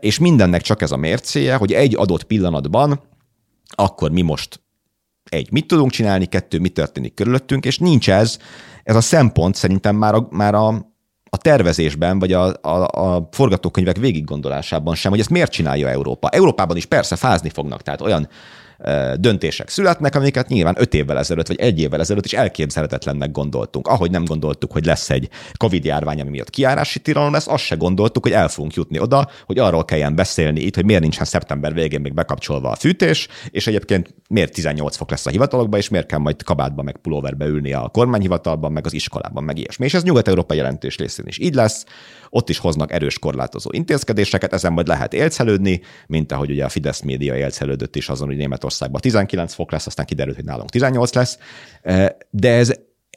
És 0.00 0.18
mindennek 0.18 0.62
csak 0.62 0.82
ez 0.82 0.90
a 0.90 0.96
mércéje, 0.96 1.54
hogy 1.54 1.72
egy 1.72 1.94
adott 1.96 2.24
pillanatban, 2.24 3.00
akkor 3.68 4.10
mi 4.10 4.22
most 4.22 4.60
egy, 5.28 5.52
mit 5.52 5.66
tudunk 5.66 5.90
csinálni, 5.90 6.26
kettő, 6.26 6.58
mi 6.58 6.68
történik 6.68 7.14
körülöttünk, 7.14 7.64
és 7.64 7.78
nincs 7.78 8.10
ez, 8.10 8.38
ez 8.82 8.96
a 8.96 9.00
szempont 9.00 9.54
szerintem 9.54 9.96
már 9.96 10.14
a, 10.14 10.26
már 10.30 10.54
a, 10.54 10.68
a 11.30 11.36
tervezésben, 11.36 12.18
vagy 12.18 12.32
a, 12.32 12.54
a, 12.60 12.88
a 12.88 13.28
forgatókönyvek 13.32 13.96
végiggondolásában 13.96 14.94
sem, 14.94 15.10
hogy 15.10 15.20
ezt 15.20 15.30
miért 15.30 15.52
csinálja 15.52 15.88
Európa. 15.88 16.28
Európában 16.28 16.76
is 16.76 16.86
persze 16.86 17.16
fázni 17.16 17.48
fognak, 17.48 17.82
tehát 17.82 18.00
olyan 18.00 18.28
döntések 19.16 19.68
születnek, 19.68 20.14
amiket 20.14 20.48
nyilván 20.48 20.74
öt 20.78 20.94
évvel 20.94 21.18
ezelőtt, 21.18 21.46
vagy 21.46 21.60
egy 21.60 21.80
évvel 21.80 22.00
ezelőtt 22.00 22.24
is 22.24 22.32
elképzelhetetlennek 22.32 23.30
gondoltunk. 23.30 23.88
Ahogy 23.88 24.10
nem 24.10 24.24
gondoltuk, 24.24 24.72
hogy 24.72 24.84
lesz 24.84 25.10
egy 25.10 25.28
Covid 25.56 25.84
járvány, 25.84 26.20
ami 26.20 26.30
miatt 26.30 26.50
kiárási 26.50 26.98
tilalom 26.98 27.32
lesz, 27.32 27.48
azt 27.48 27.64
se 27.64 27.74
gondoltuk, 27.74 28.22
hogy 28.22 28.32
el 28.32 28.48
fogunk 28.48 28.74
jutni 28.74 28.98
oda, 28.98 29.30
hogy 29.46 29.58
arról 29.58 29.84
kelljen 29.84 30.14
beszélni 30.14 30.60
itt, 30.60 30.74
hogy 30.74 30.84
miért 30.84 31.02
nincsen 31.02 31.24
szeptember 31.24 31.74
végén 31.74 32.00
még 32.00 32.14
bekapcsolva 32.14 32.70
a 32.70 32.76
fűtés, 32.76 33.28
és 33.50 33.66
egyébként 33.66 34.14
miért 34.28 34.52
18 34.52 34.96
fok 34.96 35.10
lesz 35.10 35.26
a 35.26 35.30
hivatalokban, 35.30 35.78
és 35.78 35.88
miért 35.88 36.06
kell 36.06 36.18
majd 36.18 36.42
kabátba 36.42 36.82
meg 36.82 36.96
pulóverbe 36.96 37.46
ülni 37.46 37.72
a 37.72 37.88
kormányhivatalban, 37.88 38.72
meg 38.72 38.86
az 38.86 38.92
iskolában, 38.92 39.44
meg 39.44 39.58
ilyesmi. 39.58 39.84
És 39.84 39.94
ez 39.94 40.02
Nyugat-Európa 40.02 40.54
jelentős 40.54 40.96
részén 40.96 41.26
is 41.26 41.38
így 41.38 41.54
lesz 41.54 41.84
ott 42.30 42.48
is 42.48 42.58
hoznak 42.58 42.92
erős 42.92 43.18
korlátozó 43.18 43.70
intézkedéseket, 43.72 44.52
ezen 44.52 44.72
majd 44.72 44.86
lehet 44.86 45.14
élcelődni, 45.14 45.80
mint 46.06 46.32
ahogy 46.32 46.50
ugye 46.50 46.64
a 46.64 46.68
Fidesz 46.68 47.00
média 47.00 47.36
élcelődött 47.36 47.96
is 47.96 48.08
azon, 48.08 48.28
hogy 48.28 48.36
Németországban 48.66 49.00
19 49.00 49.54
fok 49.54 49.70
lesz, 49.70 49.86
aztán 49.86 50.06
kiderült, 50.06 50.36
hogy 50.36 50.44
nálunk 50.44 50.70
18 50.70 51.14
lesz. 51.14 51.38
De 52.30 52.52
ez, 52.52 52.72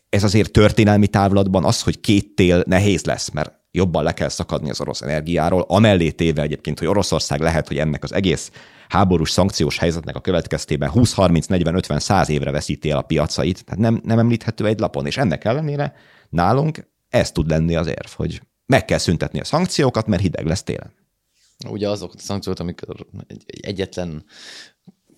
ez 0.10 0.24
azért 0.24 0.52
történelmi 0.52 1.08
távlatban 1.08 1.66
az, 1.66 1.82
hogy 1.82 2.00
két 2.00 2.36
tél 2.36 2.64
nehéz 2.68 3.04
lesz, 3.04 3.30
mert 3.30 3.54
jobban 3.72 4.04
le 4.04 4.14
kell 4.14 4.30
szakadni 4.30 4.70
az 4.70 4.82
orosz 4.82 5.02
energiáról, 5.02 5.66
amellé 5.68 6.12
téve 6.12 6.42
egyébként, 6.42 6.80
hogy 6.80 6.88
Oroszország 6.88 7.40
lehet, 7.40 7.68
hogy 7.68 7.78
ennek 7.78 8.04
az 8.04 8.14
egész 8.14 8.52
háborús 8.88 9.32
szankciós 9.32 9.78
helyzetnek 9.78 10.16
a 10.16 10.22
következtében 10.22 10.90
20, 10.90 11.14
30, 11.14 11.46
40, 11.46 11.76
50, 11.76 12.00
100 12.00 12.30
évre 12.30 12.52
veszíti 12.52 12.90
el 12.90 12.98
a 12.98 13.02
piacait, 13.02 13.66
tehát 13.66 13.80
nem, 13.80 14.02
nem 14.04 14.20
említhető 14.20 14.66
egy 14.66 14.80
lapon, 14.80 15.06
és 15.06 15.18
ennek 15.18 15.46
ellenére 15.46 15.94
nálunk 16.30 16.88
ez 17.10 17.32
tud 17.32 17.50
lenni 17.50 17.76
az 17.76 17.88
érv, 17.88 18.12
hogy 18.16 18.42
meg 18.66 18.86
kell 18.86 18.98
szüntetni 18.98 19.40
a 19.40 19.44
szankciókat, 19.44 20.08
mert 20.08 20.22
hideg 20.22 20.46
lesz 20.46 20.64
télen. 20.64 20.94
Ugye 21.68 21.90
azok 21.90 22.14
a 22.14 22.20
szankciók, 22.20 22.60
amikor 22.60 23.08
egyetlen 23.46 24.26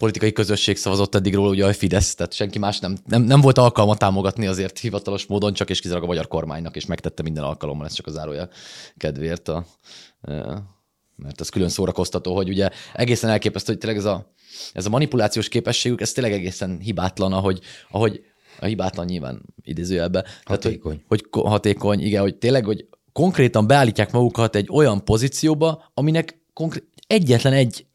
politikai 0.02 0.32
közösség 0.32 0.78
szavazott 0.78 1.16
eddig 1.16 1.34
róla, 1.34 1.50
ugye 1.50 1.66
a 1.66 1.74
Fidesz, 1.74 2.16
tehát 2.16 2.34
senki 2.34 2.60
más 2.60 2.80
nem, 2.80 2.98
nem, 3.06 3.22
nem 3.22 3.42
volt 3.42 3.58
alkalma 3.58 3.96
támogatni 3.96 4.48
azért 4.48 4.80
hivatalos 4.80 5.26
módon, 5.26 5.54
csak 5.54 5.70
és 5.70 5.80
kizárólag 5.80 6.10
a 6.10 6.12
magyar 6.12 6.28
kormánynak, 6.28 6.76
és 6.76 6.86
megtette 6.86 7.24
minden 7.24 7.44
alkalommal, 7.44 7.86
ez 7.86 7.94
csak 7.94 8.08
az 8.08 8.14
zárója 8.14 8.50
kedvéért 8.98 9.48
a, 9.48 9.66
mert 11.16 11.42
ez 11.42 11.50
külön 11.50 11.70
szórakoztató, 11.70 12.36
hogy 12.36 12.50
ugye 12.50 12.70
egészen 12.94 13.30
elképesztő, 13.30 13.72
hogy 13.72 13.82
tényleg 13.82 14.00
ez 14.00 14.06
a, 14.06 14.34
ez 14.74 14.86
a 14.86 14.90
manipulációs 14.90 15.48
képességük, 15.48 16.02
ez 16.02 16.12
tényleg 16.12 16.34
egészen 16.34 16.80
hibátlan, 16.80 17.34
ahogy, 17.34 17.60
ahogy 17.90 18.22
a 18.60 18.66
hibátlan 18.66 19.06
nyilván 19.06 19.42
idézőjelbe. 19.64 20.26
Hatékony. 20.44 20.96
Tehát, 20.96 21.08
hogy, 21.08 21.26
hogy 21.32 21.44
hatékony, 21.46 22.00
igen, 22.00 22.22
hogy 22.22 22.36
tényleg, 22.36 22.66
hogy 22.66 22.88
konkrétan 23.12 23.68
beállítják 23.68 24.12
magukat 24.12 24.56
egy 24.56 24.68
olyan 24.72 25.06
pozícióba, 25.06 25.92
aminek 25.94 26.42
konkrét, 26.54 26.84
egyetlen 27.08 27.54
egy 27.54 27.86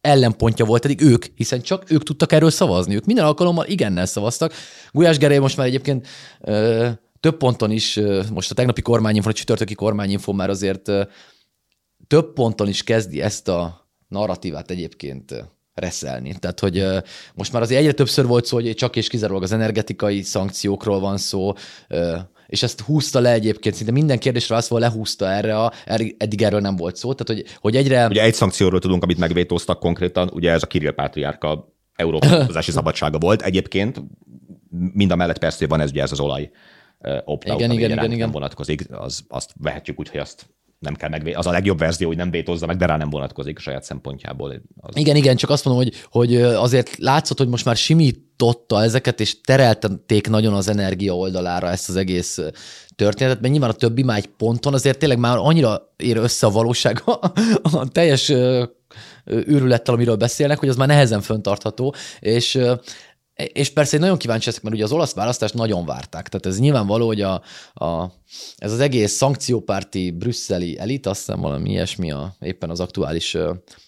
ellenpontja 0.00 0.64
volt 0.64 0.84
eddig 0.84 1.00
ők, 1.00 1.24
hiszen 1.34 1.60
csak 1.60 1.90
ők 1.90 2.02
tudtak 2.02 2.32
erről 2.32 2.50
szavazni. 2.50 2.94
Ők 2.94 3.04
minden 3.04 3.24
alkalommal 3.24 3.66
igennel 3.66 4.06
szavaztak. 4.06 4.52
Gulyás 4.92 5.18
Gerely 5.18 5.38
most 5.38 5.56
már 5.56 5.66
egyébként 5.66 6.06
ö, 6.40 6.88
több 7.20 7.36
ponton 7.36 7.70
is, 7.70 7.96
ö, 7.96 8.22
most 8.32 8.50
a 8.50 8.54
tegnapi 8.54 8.82
kormányinfon, 8.82 9.32
a 9.32 9.34
csütörtöki 9.34 9.74
kormányinfon 9.74 10.34
már 10.34 10.50
azért 10.50 10.88
ö, 10.88 11.02
több 12.06 12.32
ponton 12.32 12.68
is 12.68 12.82
kezdi 12.82 13.20
ezt 13.20 13.48
a 13.48 13.88
narratívát 14.08 14.70
egyébként 14.70 15.44
reszelni. 15.74 16.34
Tehát, 16.38 16.60
hogy 16.60 16.86
most 17.34 17.52
már 17.52 17.62
azért 17.62 17.80
egyre 17.80 17.92
többször 17.92 18.26
volt 18.26 18.44
szó, 18.44 18.56
hogy 18.56 18.74
csak 18.74 18.96
és 18.96 19.08
kizárólag 19.08 19.42
az 19.42 19.52
energetikai 19.52 20.22
szankciókról 20.22 21.00
van 21.00 21.16
szó, 21.16 21.52
és 22.48 22.62
ezt 22.62 22.80
húzta 22.80 23.20
le 23.20 23.32
egyébként, 23.32 23.74
szinte 23.74 23.92
minden 23.92 24.18
kérdésre 24.18 24.56
azt 24.56 24.68
volt 24.68 24.82
lehúzta 24.82 25.30
erre, 25.30 25.58
a, 25.58 25.72
eddig 26.16 26.42
erről 26.42 26.60
nem 26.60 26.76
volt 26.76 26.96
szó, 26.96 27.14
tehát 27.14 27.42
hogy, 27.42 27.56
hogy 27.60 27.76
egyre... 27.76 28.06
Ugye 28.06 28.22
egy 28.22 28.34
szankcióról 28.34 28.80
tudunk, 28.80 29.02
amit 29.02 29.18
megvétóztak 29.18 29.78
konkrétan, 29.78 30.30
ugye 30.32 30.50
ez 30.50 30.62
a 30.62 30.66
Kirill 30.66 30.94
Pátriárka 30.94 31.74
európazási 31.94 32.70
szabadsága 32.78 33.18
volt. 33.18 33.42
Egyébként 33.42 34.02
mind 34.70 35.10
a 35.10 35.16
mellett 35.16 35.38
persze 35.38 35.66
van 35.66 35.80
ez 35.80 35.90
ugye 35.90 36.02
ez 36.02 36.12
az 36.12 36.20
olaj 36.20 36.50
opt 37.24 37.44
igen, 37.44 37.70
igen, 37.70 37.90
igen, 37.90 38.12
igen. 38.12 38.30
vonatkozik, 38.30 38.86
az, 38.90 39.24
azt 39.28 39.52
vehetjük 39.60 39.98
úgy, 39.98 40.08
hogy 40.08 40.20
azt 40.20 40.50
nem 40.78 40.94
kell 40.94 41.08
megvé... 41.08 41.32
Az 41.32 41.46
a 41.46 41.50
legjobb 41.50 41.78
verzió, 41.78 42.06
hogy 42.06 42.16
nem 42.16 42.30
vétózza 42.30 42.66
meg, 42.66 42.76
de 42.76 42.86
rá 42.86 42.96
nem 42.96 43.10
vonatkozik 43.10 43.58
a 43.58 43.60
saját 43.60 43.82
szempontjából. 43.82 44.62
Az... 44.80 44.96
Igen, 44.96 45.16
igen, 45.16 45.36
csak 45.36 45.50
azt 45.50 45.64
mondom, 45.64 45.84
hogy, 45.84 45.94
hogy 46.10 46.42
azért 46.42 46.96
látszott, 46.96 47.38
hogy 47.38 47.48
most 47.48 47.64
már 47.64 47.76
simította 47.76 48.82
ezeket, 48.82 49.20
és 49.20 49.40
terelték 49.40 50.28
nagyon 50.28 50.54
az 50.54 50.68
energia 50.68 51.16
oldalára 51.16 51.70
ezt 51.70 51.88
az 51.88 51.96
egész 51.96 52.38
történetet, 52.96 53.40
mert 53.40 53.52
nyilván 53.52 53.70
a 53.70 53.74
többi 53.74 54.02
már 54.02 54.16
egy 54.16 54.26
ponton 54.26 54.74
azért 54.74 54.98
tényleg 54.98 55.18
már 55.18 55.36
annyira 55.36 55.92
ér 55.96 56.16
össze 56.16 56.46
a 56.46 56.50
valóság 56.50 57.02
a, 57.04 57.32
a 57.62 57.88
teljes 57.88 58.32
őrülettel, 59.24 59.94
amiről 59.94 60.16
beszélnek, 60.16 60.58
hogy 60.58 60.68
az 60.68 60.76
már 60.76 60.88
nehezen 60.88 61.20
föntartható, 61.20 61.94
és 62.20 62.58
és 63.46 63.70
persze 63.70 63.94
én 63.94 64.00
nagyon 64.00 64.18
kíváncsi 64.18 64.46
leszek, 64.46 64.62
mert 64.62 64.74
ugye 64.74 64.84
az 64.84 64.92
olasz 64.92 65.14
választást 65.14 65.54
nagyon 65.54 65.84
várták. 65.84 66.28
Tehát 66.28 66.46
ez 66.46 66.58
nyilvánvaló, 66.58 67.06
hogy 67.06 67.20
a, 67.20 67.42
a, 67.74 68.12
ez 68.56 68.72
az 68.72 68.80
egész 68.80 69.12
szankciópárti 69.12 70.10
brüsszeli 70.10 70.78
elit, 70.78 71.06
azt 71.06 71.18
hiszem 71.18 71.40
valami 71.40 71.70
ilyesmi 71.70 72.10
a, 72.10 72.36
éppen 72.40 72.70
az 72.70 72.80
aktuális 72.80 73.36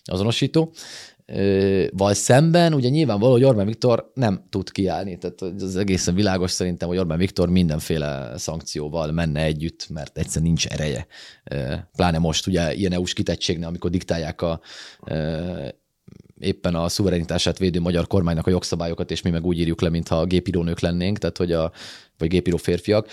azonosító, 0.05 0.73
val 1.93 2.15
szemben, 2.15 2.75
ugye 2.75 2.89
nyilvánvaló, 2.89 3.33
hogy 3.33 3.45
Orbán 3.45 3.67
Viktor 3.67 4.11
nem 4.15 4.47
tud 4.51 4.71
kiállni. 4.71 5.19
Tehát 5.19 5.63
az 5.63 5.77
egészen 5.77 6.15
világos 6.15 6.51
szerintem, 6.51 6.89
hogy 6.89 6.99
Orbán 6.99 7.19
Viktor 7.19 7.49
mindenféle 7.49 8.33
szankcióval 8.37 9.13
menne 9.13 9.43
együtt, 9.43 9.87
mert 9.89 10.19
egyszer 10.19 10.43
nincs 10.43 10.67
ereje. 10.67 11.07
Pláne 11.97 12.19
most 12.19 12.47
ugye 12.47 12.75
ilyen 12.75 12.93
EU-s 12.93 13.13
kitettségnél, 13.13 13.67
amikor 13.67 13.91
diktálják 13.91 14.43
a 14.43 14.61
éppen 16.40 16.74
a 16.74 16.88
szuverenitását 16.88 17.59
védő 17.59 17.81
magyar 17.81 18.07
kormánynak 18.07 18.46
a 18.46 18.50
jogszabályokat, 18.50 19.11
és 19.11 19.22
mi 19.22 19.31
meg 19.31 19.44
úgy 19.44 19.59
írjuk 19.59 19.81
le, 19.81 19.88
mintha 19.88 20.18
a 20.18 20.24
gépírónők 20.24 20.81
lennénk, 20.81 21.18
tehát 21.18 21.37
hogy 21.37 21.53
a 21.53 21.72
vagy 22.18 22.29
gépíró 22.29 22.57
férfiak, 22.57 23.09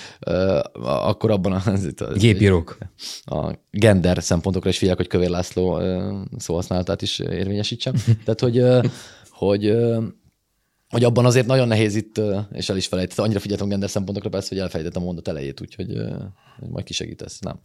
akkor 0.83 1.31
abban 1.31 1.51
a... 1.51 1.61
Gépírók. 2.13 2.77
A 3.23 3.51
gender 3.71 4.23
szempontokra 4.23 4.69
is 4.69 4.77
figyelek, 4.77 4.99
hogy 4.99 5.07
Kövér 5.07 5.29
László 5.29 5.81
szóhasználatát 6.37 7.01
is 7.01 7.19
érvényesítsem. 7.19 7.93
Tehát, 8.25 8.39
hogy, 8.39 8.63
hogy 9.29 9.75
hogy 10.89 11.03
abban 11.03 11.25
azért 11.25 11.45
nagyon 11.45 11.67
nehéz 11.67 11.95
itt, 11.95 12.21
és 12.51 12.69
el 12.69 12.77
is 12.77 12.87
felejtett, 12.87 13.19
annyira 13.19 13.39
figyeltem 13.39 13.67
gender 13.67 13.89
szempontokra 13.89 14.29
persze, 14.29 14.47
hogy 14.49 14.59
elfelejtettem 14.59 15.01
a 15.01 15.05
mondat 15.05 15.27
elejét, 15.27 15.61
úgyhogy 15.61 15.97
majd 16.59 16.85
kisegítesz, 16.85 17.39
nem? 17.39 17.59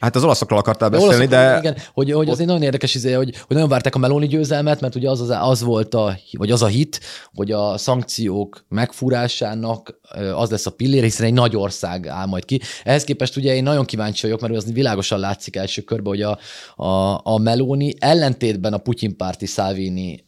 Hát 0.00 0.16
az 0.16 0.24
olaszokról 0.24 0.58
akartál 0.58 0.88
beszélni, 0.88 1.26
de... 1.26 1.58
Igen, 1.58 1.76
hogy, 1.92 2.12
hogy 2.12 2.28
az 2.28 2.40
egy 2.40 2.46
nagyon 2.46 2.62
érdekes 2.62 2.94
izé, 2.94 3.12
hogy, 3.12 3.36
hogy 3.36 3.56
nagyon 3.56 3.68
várták 3.68 3.94
a 3.94 3.98
Meloni 3.98 4.26
győzelmet, 4.26 4.80
mert 4.80 4.94
ugye 4.94 5.10
az, 5.10 5.20
az, 5.20 5.36
az 5.40 5.62
volt 5.62 5.94
a, 5.94 6.18
vagy 6.32 6.50
az 6.50 6.62
a 6.62 6.66
hit, 6.66 7.00
hogy 7.34 7.52
a 7.52 7.78
szankciók 7.78 8.64
megfúrásának 8.68 10.00
az 10.34 10.50
lesz 10.50 10.66
a 10.66 10.70
pillér, 10.70 11.02
hiszen 11.02 11.26
egy 11.26 11.32
nagy 11.32 11.56
ország 11.56 12.06
áll 12.06 12.26
majd 12.26 12.44
ki. 12.44 12.60
Ehhez 12.84 13.04
képest 13.04 13.36
ugye 13.36 13.54
én 13.54 13.62
nagyon 13.62 13.84
kíváncsi 13.84 14.22
vagyok, 14.22 14.40
mert 14.40 14.54
az 14.54 14.72
világosan 14.72 15.18
látszik 15.18 15.56
első 15.56 15.82
körben, 15.82 16.06
hogy 16.06 16.22
a, 16.22 16.38
a, 16.84 17.20
a 17.22 17.38
Meloni 17.38 17.94
ellentétben 17.98 18.72
a 18.72 18.78
Putyin 18.78 19.16
párti 19.16 19.46
Salvini 19.46 20.24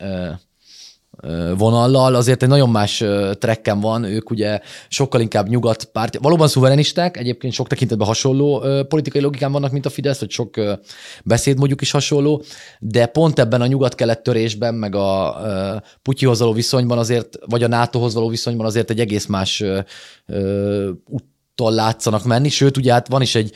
vonallal, 1.56 2.14
azért 2.14 2.42
egy 2.42 2.48
nagyon 2.48 2.70
más 2.70 3.04
trekken 3.38 3.80
van, 3.80 4.04
ők 4.04 4.30
ugye 4.30 4.60
sokkal 4.88 5.20
inkább 5.20 5.48
nyugat 5.48 5.84
párt, 5.84 6.18
valóban 6.22 6.48
szuverenisták, 6.48 7.16
egyébként 7.16 7.52
sok 7.52 7.68
tekintetben 7.68 8.06
hasonló 8.06 8.64
politikai 8.88 9.20
logikán 9.20 9.52
vannak, 9.52 9.72
mint 9.72 9.86
a 9.86 9.90
Fidesz, 9.90 10.18
hogy 10.18 10.30
sok 10.30 10.60
beszéd 11.24 11.58
mondjuk 11.58 11.80
is 11.80 11.90
hasonló, 11.90 12.42
de 12.78 13.06
pont 13.06 13.38
ebben 13.38 13.60
a 13.60 13.66
nyugat-kelet 13.66 14.22
törésben, 14.22 14.74
meg 14.74 14.94
a 14.94 15.36
Putyihoz 16.02 16.38
való 16.38 16.52
viszonyban 16.52 16.98
azért, 16.98 17.38
vagy 17.46 17.62
a 17.62 17.68
NATO-hoz 17.68 18.14
való 18.14 18.28
viszonyban 18.28 18.66
azért 18.66 18.90
egy 18.90 19.00
egész 19.00 19.26
más 19.26 19.64
úttól 21.06 21.72
látszanak 21.72 22.24
menni, 22.24 22.48
sőt, 22.48 22.76
ugye 22.76 22.92
hát 22.92 23.08
van 23.08 23.22
is 23.22 23.34
egy 23.34 23.52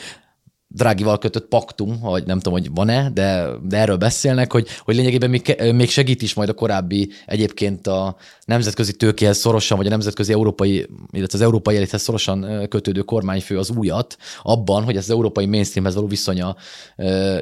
Drágival 0.76 1.18
kötött 1.18 1.48
paktum, 1.48 2.00
vagy 2.00 2.26
nem 2.26 2.40
tudom, 2.40 2.58
hogy 2.58 2.70
van-e, 2.74 3.10
de, 3.10 3.46
de 3.62 3.76
erről 3.76 3.96
beszélnek, 3.96 4.52
hogy, 4.52 4.68
hogy 4.80 4.94
lényegében 4.94 5.30
még, 5.30 5.62
még 5.74 5.90
segít 5.90 6.22
is 6.22 6.34
majd 6.34 6.48
a 6.48 6.54
korábbi 6.54 7.10
egyébként 7.26 7.86
a 7.86 8.16
nemzetközi 8.44 8.92
tőkéhez 8.92 9.38
szorosan, 9.38 9.76
vagy 9.76 9.86
a 9.86 9.90
nemzetközi 9.90 10.32
európai, 10.32 10.86
illetve 11.10 11.38
az 11.38 11.44
európai 11.44 11.76
elithez 11.76 12.02
szorosan 12.02 12.66
kötődő 12.68 13.00
kormányfő 13.00 13.58
az 13.58 13.70
újat, 13.70 14.16
abban, 14.42 14.84
hogy 14.84 14.96
ez 14.96 15.02
az 15.02 15.10
európai 15.10 15.46
mainstreamhez 15.46 15.94
való 15.94 16.06
viszonya, 16.06 16.56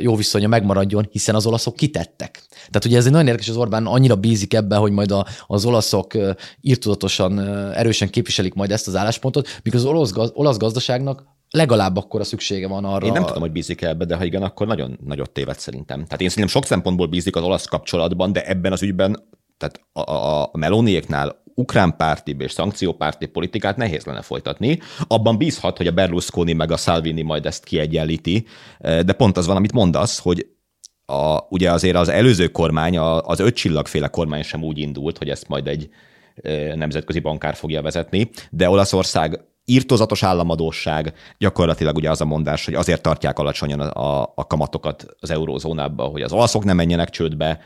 jó 0.00 0.16
viszonya 0.16 0.48
megmaradjon, 0.48 1.08
hiszen 1.10 1.34
az 1.34 1.46
olaszok 1.46 1.76
kitettek. 1.76 2.42
Tehát 2.48 2.84
ugye 2.84 2.96
ez 2.96 3.06
egy 3.06 3.12
nagyon 3.12 3.26
érdekes, 3.26 3.48
az 3.48 3.56
Orbán 3.56 3.86
annyira 3.86 4.16
bízik 4.16 4.54
ebben, 4.54 4.78
hogy 4.78 4.92
majd 4.92 5.10
a, 5.10 5.26
az 5.46 5.64
olaszok 5.64 6.12
írtudatosan 6.60 7.40
erősen 7.72 8.10
képviselik 8.10 8.54
majd 8.54 8.70
ezt 8.70 8.88
az 8.88 8.96
álláspontot, 8.96 9.48
míg 9.62 9.74
az 9.74 9.84
olasz, 9.84 10.12
olasz 10.32 10.56
gazdaságnak 10.56 11.24
legalább 11.52 11.96
akkor 11.96 12.20
a 12.20 12.24
szüksége 12.24 12.68
van 12.68 12.84
arra. 12.84 13.06
Én 13.06 13.12
nem 13.12 13.24
tudom, 13.24 13.40
hogy 13.40 13.52
bízik 13.52 13.82
ebbe, 13.82 14.04
de 14.04 14.16
ha 14.16 14.24
igen, 14.24 14.42
akkor 14.42 14.66
nagyon 14.66 14.98
nagyot 15.04 15.30
téved 15.30 15.58
szerintem. 15.58 16.04
Tehát 16.04 16.20
én 16.20 16.28
szerintem 16.28 16.54
sok 16.54 16.64
szempontból 16.64 17.06
bízik 17.06 17.36
az 17.36 17.42
olasz 17.42 17.66
kapcsolatban, 17.66 18.32
de 18.32 18.46
ebben 18.46 18.72
az 18.72 18.82
ügyben 18.82 19.30
tehát 19.56 19.80
a, 19.92 20.12
a, 20.12 20.42
a 20.42 20.56
Meloniéknál 20.56 21.42
ukrán 21.54 21.96
párti 21.96 22.36
és 22.38 22.52
szankciópárti 22.52 23.26
politikát 23.26 23.76
nehéz 23.76 24.04
lenne 24.04 24.22
folytatni. 24.22 24.78
Abban 25.06 25.36
bízhat, 25.36 25.76
hogy 25.76 25.86
a 25.86 25.92
Berlusconi 25.92 26.52
meg 26.52 26.70
a 26.70 26.76
Salvini 26.76 27.22
majd 27.22 27.46
ezt 27.46 27.64
kiegyenlíti, 27.64 28.46
de 28.78 29.12
pont 29.12 29.36
az 29.36 29.46
van, 29.46 29.56
amit 29.56 29.72
mondasz, 29.72 30.18
hogy 30.18 30.46
a, 31.06 31.38
ugye 31.48 31.70
azért 31.70 31.96
az 31.96 32.08
előző 32.08 32.48
kormány, 32.48 32.98
az 32.98 33.40
öt 33.40 33.54
csillagféle 33.54 34.08
kormány 34.08 34.42
sem 34.42 34.62
úgy 34.62 34.78
indult, 34.78 35.18
hogy 35.18 35.28
ezt 35.28 35.48
majd 35.48 35.66
egy 35.66 35.88
nemzetközi 36.74 37.18
bankár 37.18 37.54
fogja 37.54 37.82
vezetni, 37.82 38.30
de 38.50 38.68
Olaszország 38.68 39.40
írtozatos 39.64 40.22
államadóság, 40.22 41.12
gyakorlatilag 41.38 41.96
ugye 41.96 42.10
az 42.10 42.20
a 42.20 42.24
mondás, 42.24 42.64
hogy 42.64 42.74
azért 42.74 43.02
tartják 43.02 43.38
alacsonyan 43.38 43.80
a, 43.80 44.22
a 44.22 44.46
kamatokat 44.46 45.06
az 45.20 45.30
eurózónába, 45.30 46.04
hogy 46.04 46.22
az 46.22 46.32
olaszok 46.32 46.64
nem 46.64 46.76
menjenek 46.76 47.10
csődbe, 47.10 47.60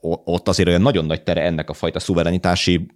ott 0.00 0.48
azért 0.48 0.68
olyan 0.68 0.82
nagyon 0.82 1.04
nagy 1.04 1.22
tere 1.22 1.42
ennek 1.42 1.70
a 1.70 1.74
fajta 1.74 1.98
szuverenitási 1.98 2.86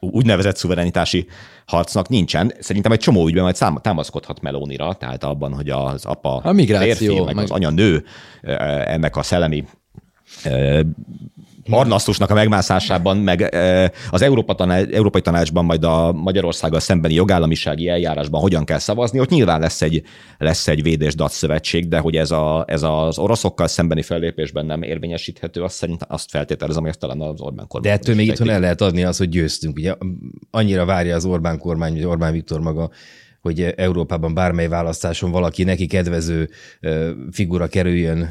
úgynevezett 0.00 0.56
szuverenitási 0.56 1.26
harcnak 1.66 2.08
nincsen. 2.08 2.52
Szerintem 2.58 2.92
egy 2.92 2.98
csomó 2.98 3.26
ügyben 3.26 3.42
majd 3.42 3.54
szám, 3.54 3.76
támaszkodhat 3.76 4.40
Melónira, 4.40 4.94
tehát 4.94 5.24
abban, 5.24 5.54
hogy 5.54 5.68
az 5.68 6.04
apa 6.04 6.36
a 6.36 6.52
migráció, 6.52 7.14
férfi, 7.14 7.24
meg, 7.24 7.34
meg 7.34 7.44
az 7.44 7.50
anya 7.50 7.70
nő 7.70 8.04
ennek 8.84 9.16
a 9.16 9.22
szellemi 9.22 9.64
Arnasztusnak 11.70 12.30
a 12.30 12.34
megmászásában, 12.34 13.16
meg 13.16 13.56
az 14.10 14.22
Európa 14.22 14.54
tanács, 14.54 14.86
Európai 14.86 15.20
Tanácsban, 15.20 15.64
majd 15.64 15.84
a 15.84 16.12
Magyarországgal 16.12 16.80
szembeni 16.80 17.14
jogállamisági 17.14 17.88
eljárásban 17.88 18.40
hogyan 18.40 18.64
kell 18.64 18.78
szavazni, 18.78 19.20
ott 19.20 19.28
nyilván 19.28 19.60
lesz 19.60 19.82
egy, 19.82 20.02
lesz 20.38 20.68
egy 20.68 20.82
védés 20.82 21.14
szövetség, 21.18 21.88
de 21.88 21.98
hogy 21.98 22.16
ez, 22.16 22.30
a, 22.30 22.64
ez 22.66 22.82
az 22.82 23.18
oroszokkal 23.18 23.68
szembeni 23.68 24.02
fellépésben 24.02 24.66
nem 24.66 24.82
érvényesíthető, 24.82 25.62
azt 25.62 25.74
szerint 25.74 26.04
azt 26.08 26.30
feltételezem, 26.30 26.82
hogy 26.82 26.98
talán 26.98 27.20
az 27.20 27.40
Orbán 27.40 27.66
kormány. 27.66 27.92
De 27.92 27.98
ettől 27.98 28.14
még 28.14 28.26
itthon 28.26 28.50
el 28.50 28.60
lehet 28.60 28.80
adni 28.80 29.04
az, 29.04 29.18
hogy 29.18 29.28
győztünk. 29.28 29.76
Ugye 29.76 29.94
annyira 30.50 30.84
várja 30.84 31.14
az 31.14 31.24
Orbán 31.24 31.58
kormány, 31.58 31.92
vagy 31.92 32.04
Orbán 32.04 32.32
Viktor 32.32 32.60
maga, 32.60 32.90
hogy 33.40 33.60
Európában 33.60 34.34
bármely 34.34 34.68
választáson 34.68 35.30
valaki 35.30 35.64
neki 35.64 35.86
kedvező 35.86 36.50
figura 37.30 37.66
kerüljön 37.66 38.30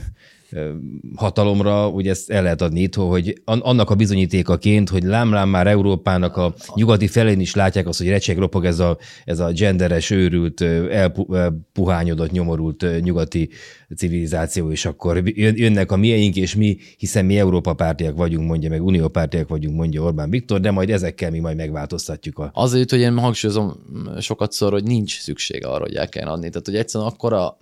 hatalomra, 1.15 1.87
ugye 1.87 2.09
ezt 2.09 2.29
el 2.29 2.43
lehet 2.43 2.61
adni 2.61 2.81
itt, 2.81 2.95
hogy 2.95 3.41
annak 3.43 3.89
a 3.89 3.95
bizonyítékaként, 3.95 4.89
hogy 4.89 5.03
lámlám 5.03 5.49
már 5.49 5.67
Európának 5.67 6.37
a 6.37 6.53
nyugati 6.75 7.07
felén 7.07 7.39
is 7.39 7.55
látják 7.55 7.87
azt, 7.87 7.97
hogy 7.97 8.09
recseg 8.09 8.37
ropog 8.37 8.65
ez 8.65 8.79
a, 8.79 8.97
ez 9.25 9.39
a 9.39 9.51
genderes, 9.51 10.09
őrült, 10.09 10.61
elpuhányodott, 10.91 12.31
nyomorult 12.31 12.85
nyugati 13.01 13.49
civilizáció, 13.95 14.71
és 14.71 14.85
akkor 14.85 15.21
jönnek 15.35 15.91
a 15.91 15.97
mieink, 15.97 16.35
és 16.35 16.55
mi, 16.55 16.77
hiszen 16.97 17.25
mi 17.25 17.37
Európa 17.37 17.73
pártiak 17.73 18.15
vagyunk, 18.15 18.47
mondja 18.47 18.69
meg 18.69 18.83
Unió 18.83 19.07
pártiak 19.07 19.47
vagyunk, 19.47 19.75
mondja 19.75 20.01
Orbán 20.01 20.29
Viktor, 20.29 20.59
de 20.59 20.71
majd 20.71 20.89
ezekkel 20.89 21.31
mi 21.31 21.39
majd 21.39 21.55
megváltoztatjuk 21.55 22.39
a... 22.39 22.51
Azért, 22.53 22.89
hogy 22.89 22.99
én 22.99 23.17
hangsúlyozom 23.17 23.73
sokat 24.19 24.51
szor, 24.51 24.71
hogy 24.71 24.83
nincs 24.83 25.19
szüksége 25.19 25.67
arra, 25.67 25.83
hogy 25.83 25.95
el 25.95 26.09
kell 26.09 26.27
adni. 26.27 26.49
Tehát, 26.49 26.65
hogy 26.65 26.75
egyszerűen 26.75 27.11
a 27.19 27.57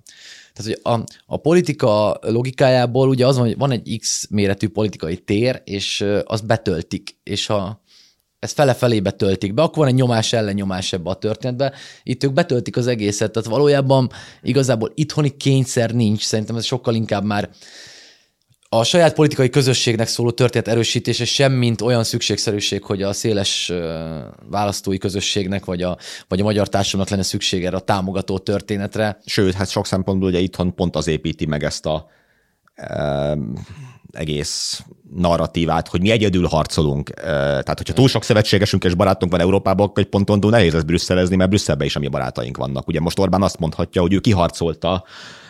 tehát, 0.57 0.79
hogy 0.83 0.93
a, 0.93 1.03
a 1.25 1.37
politika 1.37 2.19
logikájából 2.21 3.09
ugye 3.09 3.27
az 3.27 3.37
van, 3.37 3.45
hogy 3.45 3.57
van 3.57 3.71
egy 3.71 3.97
X 3.99 4.27
méretű 4.29 4.67
politikai 4.67 5.17
tér, 5.17 5.61
és 5.65 6.05
azt 6.23 6.45
betöltik, 6.45 7.17
és 7.23 7.45
ha 7.45 7.81
ezt 8.39 8.53
fele-felé 8.53 8.99
betöltik 8.99 9.53
be, 9.53 9.61
akkor 9.61 9.77
van 9.77 9.87
egy 9.87 9.93
nyomás 9.93 10.33
ellennyomás 10.33 10.93
ebbe 10.93 11.09
a 11.09 11.15
történetbe. 11.15 11.73
Itt 12.03 12.23
ők 12.23 12.33
betöltik 12.33 12.77
az 12.77 12.87
egészet, 12.87 13.31
tehát 13.31 13.49
valójában 13.49 14.09
igazából 14.41 14.91
itthoni 14.95 15.37
kényszer 15.37 15.91
nincs, 15.91 16.23
szerintem 16.23 16.55
ez 16.55 16.65
sokkal 16.65 16.95
inkább 16.95 17.23
már 17.23 17.49
a 18.69 18.83
saját 18.83 19.13
politikai 19.13 19.49
közösségnek 19.49 20.07
szóló 20.07 20.31
történet 20.31 20.67
erősítése 20.67 21.25
sem, 21.25 21.51
mint 21.51 21.81
olyan 21.81 22.03
szükségszerűség, 22.03 22.83
hogy 22.83 23.01
a 23.01 23.13
széles 23.13 23.71
választói 24.49 24.97
közösségnek 24.97 25.65
vagy 25.65 25.81
a, 25.81 25.97
vagy 26.27 26.39
a 26.39 26.43
magyar 26.43 26.69
társadalomnak 26.69 27.11
lenne 27.11 27.23
szükség 27.23 27.65
erre 27.65 27.75
a 27.75 27.79
támogató 27.79 28.37
történetre. 28.37 29.19
Sőt, 29.25 29.53
hát 29.53 29.69
sok 29.69 29.85
szempontból 29.85 30.29
ugye 30.29 30.39
itthon 30.39 30.75
pont 30.75 30.95
az 30.95 31.07
építi 31.07 31.45
meg 31.45 31.63
ezt 31.63 31.85
a 31.85 32.07
e, 32.73 33.37
egész 34.11 34.83
narratívát, 35.15 35.87
hogy 35.87 36.01
mi 36.01 36.11
egyedül 36.11 36.45
harcolunk. 36.45 37.09
Tehát, 37.09 37.77
hogyha 37.77 37.93
túl 37.93 38.07
sok 38.07 38.23
szövetségesünk 38.23 38.83
és 38.83 38.93
barátunk 38.93 39.31
van 39.31 39.41
Európában, 39.41 39.87
akkor 39.87 40.03
egy 40.03 40.09
ponton 40.09 40.39
túl 40.39 40.51
nehéz 40.51 40.73
lesz 40.73 40.83
brüsszelezni, 40.83 41.35
mert 41.35 41.49
Brüsszelben 41.49 41.87
is 41.87 41.95
a 41.95 41.99
mi 41.99 42.07
barátaink 42.07 42.57
vannak. 42.57 42.87
Ugye 42.87 42.99
most 42.99 43.19
Orbán 43.19 43.41
azt 43.41 43.59
mondhatja, 43.59 44.01
hogy 44.01 44.13
ő 44.13 44.19
kiharcolta 44.19 45.03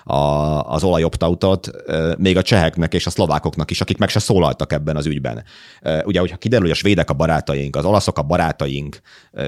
a, 0.08 0.62
az 0.62 0.84
olajoptautot, 0.84 1.70
még 2.18 2.38
a 2.38 2.41
cseheknek 2.41 2.93
és 2.93 3.05
a 3.05 3.10
szlovákoknak 3.10 3.72
is, 3.72 3.82
akik 3.82 3.97
meg 3.97 4.10
se 4.10 4.20
szólaltak 4.20 4.74
ebben 4.74 4.95
az 4.95 5.05
ügyben. 5.05 5.43
Ugye, 6.03 6.20
hogyha 6.20 6.38
kiderül, 6.38 6.66
hogy 6.66 6.76
a 6.76 6.80
svédek 6.80 7.10
a 7.10 7.14
barátaink, 7.14 7.76
az 7.76 7.86
olaszok 7.86 8.18
a 8.18 8.22
barátaink, 8.22 9.01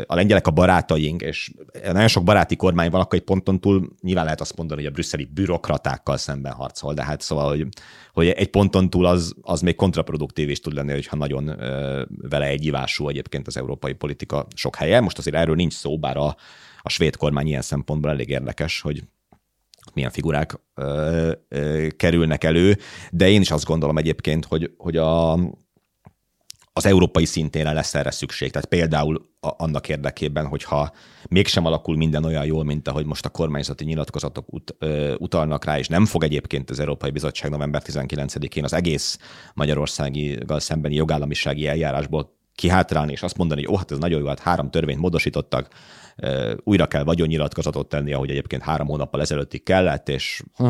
a 0.06 0.16
lengyelek 0.16 0.48
a 0.48 0.52
barátaink, 0.52 1.22
és 1.22 1.52
nagyon 1.84 2.08
sok 2.08 2.24
baráti 2.24 2.56
kormány 2.56 2.90
van, 2.90 3.02
akkor 3.02 3.18
egy 3.20 3.26
ponton 3.26 3.60
túl 3.60 3.90
nyilván 4.02 4.24
lehet 4.24 4.42
azt 4.42 4.58
mondani, 4.58 4.82
hogy 4.82 4.90
a 4.90 4.94
brüsszeli 4.94 5.30
bürokratákkal 5.34 6.18
szemben 6.18 6.54
harcol, 6.54 6.94
de 6.94 7.04
hát 7.04 7.22
szóval, 7.22 7.48
hogy, 7.48 7.68
hogy 8.14 8.28
egy 8.28 8.50
ponton 8.50 8.90
túl 8.90 9.06
az, 9.06 9.34
az 9.42 9.62
még 9.62 9.76
kontraproduktív 9.76 10.50
is 10.50 10.60
tud 10.60 10.74
lenni, 10.74 10.92
hogyha 10.92 11.16
nagyon 11.16 11.46
vele 12.30 12.46
egyivású 12.46 13.08
egyébként 13.08 13.48
az 13.48 13.58
európai 13.58 13.94
politika 13.94 14.48
sok 14.56 14.76
helye. 14.76 15.00
Most 15.00 15.18
azért 15.18 15.36
erről 15.36 15.56
nincs 15.56 15.74
szó, 15.74 16.00
bár 16.00 16.18
a, 16.18 16.36
a 16.82 16.90
svéd 16.90 17.16
kormány 17.16 17.48
ilyen 17.48 17.62
szempontból 17.62 18.12
elég 18.12 18.30
érdekes, 18.30 18.82
hogy 18.82 19.04
milyen 19.94 20.12
figurák 20.12 20.60
ö, 20.74 21.32
ö, 21.48 21.88
kerülnek 21.98 22.44
elő, 22.44 22.78
de 23.12 23.30
én 23.30 23.42
is 23.42 23.52
azt 23.52 23.66
gondolom 23.66 23.98
egyébként, 23.98 24.46
hogy, 24.46 24.72
hogy 24.78 24.98
a, 24.98 25.34
az 26.74 26.86
európai 26.86 27.26
szintén 27.26 27.74
lesz 27.74 27.96
erre 27.96 28.12
szükség. 28.12 28.52
Tehát 28.52 28.68
például 28.68 29.30
a, 29.40 29.50
annak 29.58 29.90
érdekében, 29.90 30.46
hogyha 30.48 30.92
mégsem 31.30 31.66
alakul 31.66 31.98
minden 31.98 32.26
olyan 32.26 32.46
jól, 32.46 32.64
mint 32.64 32.88
ahogy 32.88 33.06
most 33.06 33.26
a 33.26 33.30
kormányzati 33.30 33.86
nyilatkozatok 33.86 34.54
ut, 34.54 34.76
ö, 34.80 35.16
utalnak 35.18 35.66
rá, 35.66 35.78
és 35.78 35.88
nem 35.88 36.06
fog 36.06 36.24
egyébként 36.24 36.70
az 36.70 36.80
Európai 36.80 37.12
Bizottság 37.12 37.52
november 37.52 37.82
19-én 37.86 38.64
az 38.64 38.74
egész 38.74 39.18
Magyarországi 39.54 40.38
szembeni 40.48 40.96
jogállamisági 40.96 41.68
eljárásból 41.68 42.38
kihátrálni, 42.56 43.12
és 43.12 43.24
azt 43.24 43.38
mondani, 43.38 43.64
hogy 43.64 43.74
ó, 43.74 43.78
hát 43.78 43.92
ez 43.92 43.98
nagyon 43.98 44.20
jó, 44.20 44.28
hát 44.28 44.40
három 44.40 44.70
törvényt 44.70 45.00
módosítottak, 45.00 45.68
újra 46.64 46.88
kell 46.88 47.04
vagyonnyilatkozatot 47.04 47.90
tenni, 47.90 48.14
ahogy 48.14 48.30
egyébként 48.30 48.62
három 48.62 48.88
hónappal 48.88 49.22
ezelőttig 49.22 49.64
kellett, 49.64 50.10
és 50.10 50.44
ha. 50.54 50.70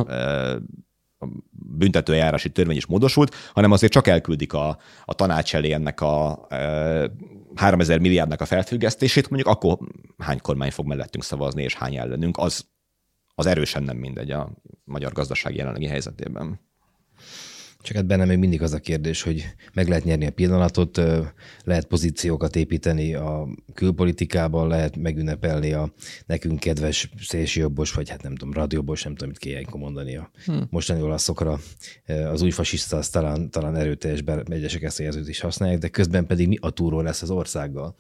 a 1.20 1.28
büntetőjárási 1.52 2.50
törvény 2.50 2.76
is 2.76 2.86
módosult, 2.86 3.36
hanem 3.54 3.72
azért 3.72 3.92
csak 3.92 4.08
elküldik 4.08 4.54
a, 4.54 4.78
a 5.06 5.14
tanács 5.14 5.56
elé 5.56 5.72
ennek 5.72 6.02
a 6.02 6.46
e, 6.50 7.12
3000 7.56 8.00
milliárdnak 8.00 8.42
a 8.42 8.46
felfüggesztését, 8.46 9.30
mondjuk 9.30 9.56
akkor 9.56 9.78
hány 10.18 10.42
kormány 10.42 10.72
fog 10.72 10.86
mellettünk 10.86 11.24
szavazni, 11.24 11.64
és 11.64 11.76
hány 11.76 11.96
ellenünk, 11.96 12.38
az, 12.38 12.68
az 13.36 13.46
erősen 13.46 13.84
nem 13.84 13.98
mindegy 13.98 14.32
a 14.32 14.50
magyar 14.84 15.12
gazdaság 15.12 15.56
jelenlegi 15.56 15.88
helyzetében. 15.88 16.60
Csak 17.82 17.96
hát 17.96 18.06
benne 18.06 18.26
még 18.26 18.38
mindig 18.38 18.62
az 18.62 18.74
a 18.74 18.80
kérdés, 18.80 19.22
hogy 19.22 19.46
meg 19.74 19.88
lehet 19.88 20.04
nyerni 20.04 20.26
a 20.26 20.32
pillanatot, 20.32 21.02
lehet 21.64 21.86
pozíciókat 21.86 22.56
építeni 22.56 23.14
a 23.14 23.48
külpolitikában, 23.74 24.68
lehet 24.68 24.98
megünnepelni 24.98 25.74
a 25.74 25.94
nekünk 26.26 26.60
kedves 26.60 27.10
szélsőjobbos, 27.20 27.94
vagy 27.94 28.10
hát 28.10 28.24
nem 28.24 28.36
tudom, 28.36 28.54
radiobbos, 28.54 29.04
nem 29.04 29.14
tudom, 29.14 29.30
mit 29.30 29.38
kell 29.38 29.52
ilyenkor 29.52 29.80
mondani 29.80 30.16
a 30.16 30.32
hmm. 30.46 30.68
mostani 30.70 31.02
olaszokra. 31.02 31.60
Az 32.32 32.42
új 32.42 32.52
fasiszta 32.52 32.98
az 32.98 33.10
talán, 33.10 33.50
talán 33.50 33.76
erőteljes, 33.76 34.24
egyesek 34.46 34.84
ezt 34.84 35.00
a 35.00 35.04
is 35.28 35.40
használják, 35.40 35.80
de 35.80 35.88
közben 35.88 36.26
pedig 36.26 36.48
mi 36.48 36.58
a 36.62 36.70
túró 36.70 37.02
lesz 37.02 37.22
az 37.22 37.30
országgal? 37.30 37.96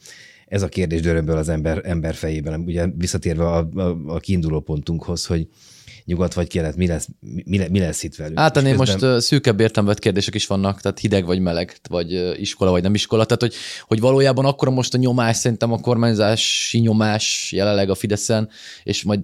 Ez 0.45 0.61
a 0.61 0.67
kérdés 0.67 1.01
dörömből 1.01 1.37
az 1.37 1.49
ember, 1.49 1.81
ember 1.83 2.13
fejében. 2.15 2.61
Ugye 2.61 2.87
visszatérve 2.95 3.47
a, 3.47 3.69
a, 3.73 3.97
a 4.07 4.19
kiinduló 4.19 4.59
pontunkhoz, 4.59 5.25
hogy 5.25 5.47
nyugat 6.09 6.33
vagy 6.33 6.47
kelet, 6.47 6.75
mi 6.75 6.87
lesz, 6.87 7.07
mi, 7.45 7.67
mi 7.69 7.79
lesz 7.79 8.03
itt 8.03 8.15
velünk? 8.15 8.39
Hát 8.39 8.53
közben... 8.53 8.75
most 8.75 9.21
szűkebb 9.21 9.59
értelmet 9.59 9.99
kérdések 9.99 10.35
is 10.35 10.47
vannak, 10.47 10.81
tehát 10.81 10.99
hideg 10.99 11.25
vagy 11.25 11.39
meleg, 11.39 11.79
vagy 11.89 12.39
iskola 12.39 12.71
vagy 12.71 12.83
nem 12.83 12.93
iskola, 12.93 13.25
tehát 13.25 13.41
hogy, 13.41 13.53
hogy 13.87 13.99
valójában 13.99 14.45
akkor 14.45 14.69
most 14.69 14.93
a 14.93 14.97
nyomás, 14.97 15.37
szerintem 15.37 15.71
a 15.71 15.79
kormányzási 15.79 16.79
nyomás 16.79 17.51
jelenleg 17.51 17.89
a 17.89 17.95
Fideszen, 17.95 18.49
és 18.83 19.03
majd 19.03 19.21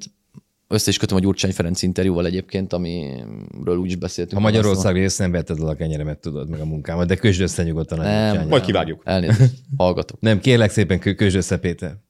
össze 0.67 0.89
is 0.89 0.97
kötöm 0.97 1.17
a 1.17 1.19
Gyurcsány 1.19 1.53
Ferenc 1.53 1.81
interjúval 1.81 2.25
egyébként, 2.25 2.73
amiről 2.73 3.77
úgy 3.77 3.89
is 3.89 3.95
beszéltünk. 3.95 4.41
A 4.41 4.43
Magyarország 4.43 4.95
rész 4.95 5.17
nem 5.17 5.31
vetted 5.31 5.59
el 5.59 5.67
a 5.67 5.75
kenyeremet, 5.75 6.19
tudod, 6.19 6.49
meg 6.49 6.59
a 6.59 6.65
munkámat, 6.65 7.07
de 7.07 7.15
közd 7.15 7.41
össze 7.41 7.63
nyugodtan 7.63 7.99
a 7.99 8.03
Nem, 8.03 8.47
majd 8.47 8.63
kivágjuk. 8.63 9.01
Elnézést, 9.05 9.53
hallgatok. 9.77 10.19
Nem, 10.19 10.39
kérlek 10.39 10.71
szépen, 10.71 10.99
közd 10.99 11.35
össze, 11.35 11.57
Péter. 11.57 12.03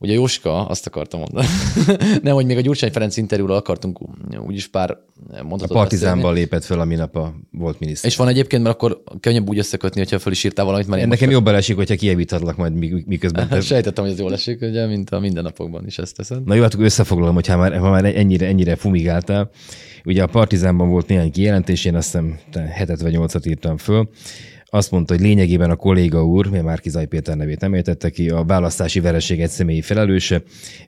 Ugye 0.00 0.12
Jóska, 0.12 0.66
azt 0.66 0.86
akartam 0.86 1.20
mondani. 1.20 1.46
Nem, 2.22 2.34
hogy 2.34 2.46
még 2.46 2.56
a 2.56 2.60
Gyurcsány 2.60 2.90
Ferenc 2.90 3.16
interjúról 3.16 3.56
akartunk 3.56 3.98
úgyis 4.46 4.66
pár 4.66 4.96
mondatot 5.42 5.70
A 5.70 5.74
Partizánban 5.74 6.34
lépett 6.34 6.64
föl, 6.64 6.80
ami 6.80 6.94
nap 6.94 7.16
a 7.16 7.34
volt 7.50 7.78
miniszter. 7.78 8.10
És 8.10 8.16
van 8.16 8.28
egyébként, 8.28 8.62
mert 8.62 8.74
akkor 8.74 9.02
könnyebb 9.20 9.48
úgy 9.48 9.58
összekötni, 9.58 10.00
hogyha 10.00 10.18
föl 10.18 10.32
is 10.32 10.44
írtál 10.44 10.64
valamit. 10.64 10.94
Én 10.94 11.08
Nekem 11.08 11.30
jobban 11.30 11.54
esik, 11.54 11.76
hogyha 11.76 11.94
kievíthatlak 11.94 12.56
majd 12.56 12.72
miközben. 13.06 13.48
Te... 13.48 13.60
Sejtettem, 13.60 14.04
hogy 14.04 14.12
ez 14.12 14.18
jól 14.18 14.32
esik, 14.32 14.60
ugye, 14.60 14.86
mint 14.86 15.10
a 15.10 15.18
mindennapokban 15.18 15.86
is 15.86 15.98
ezt 15.98 16.16
teszed. 16.16 16.44
Na 16.44 16.54
jó, 16.54 16.62
hát 16.62 16.74
összefoglalom, 16.78 17.34
hogyha 17.34 17.56
már, 17.56 17.78
ha 17.78 17.90
már 17.90 18.04
ennyire, 18.04 18.46
ennyire 18.46 18.76
fumigáltál. 18.76 19.50
Ugye 20.04 20.22
a 20.22 20.26
Partizánban 20.26 20.88
volt 20.88 21.06
néhány 21.06 21.30
kijelentés, 21.30 21.84
én 21.84 21.94
azt 21.94 22.06
hiszem 22.12 22.38
hetet 22.68 23.00
vagy 23.00 23.12
nyolcat 23.12 23.46
írtam 23.46 23.76
föl 23.76 24.08
azt 24.70 24.90
mondta, 24.90 25.14
hogy 25.14 25.22
lényegében 25.22 25.70
a 25.70 25.76
kolléga 25.76 26.24
úr, 26.24 26.46
mert 26.46 26.64
már 26.64 26.80
Kizaj 26.80 27.06
Péter 27.06 27.36
nevét 27.36 27.60
nem 27.60 27.82
ki, 28.10 28.30
a 28.30 28.44
választási 28.44 29.00
vereség 29.00 29.40
egy 29.40 29.50
személyi 29.50 29.80
felelőse. 29.80 30.42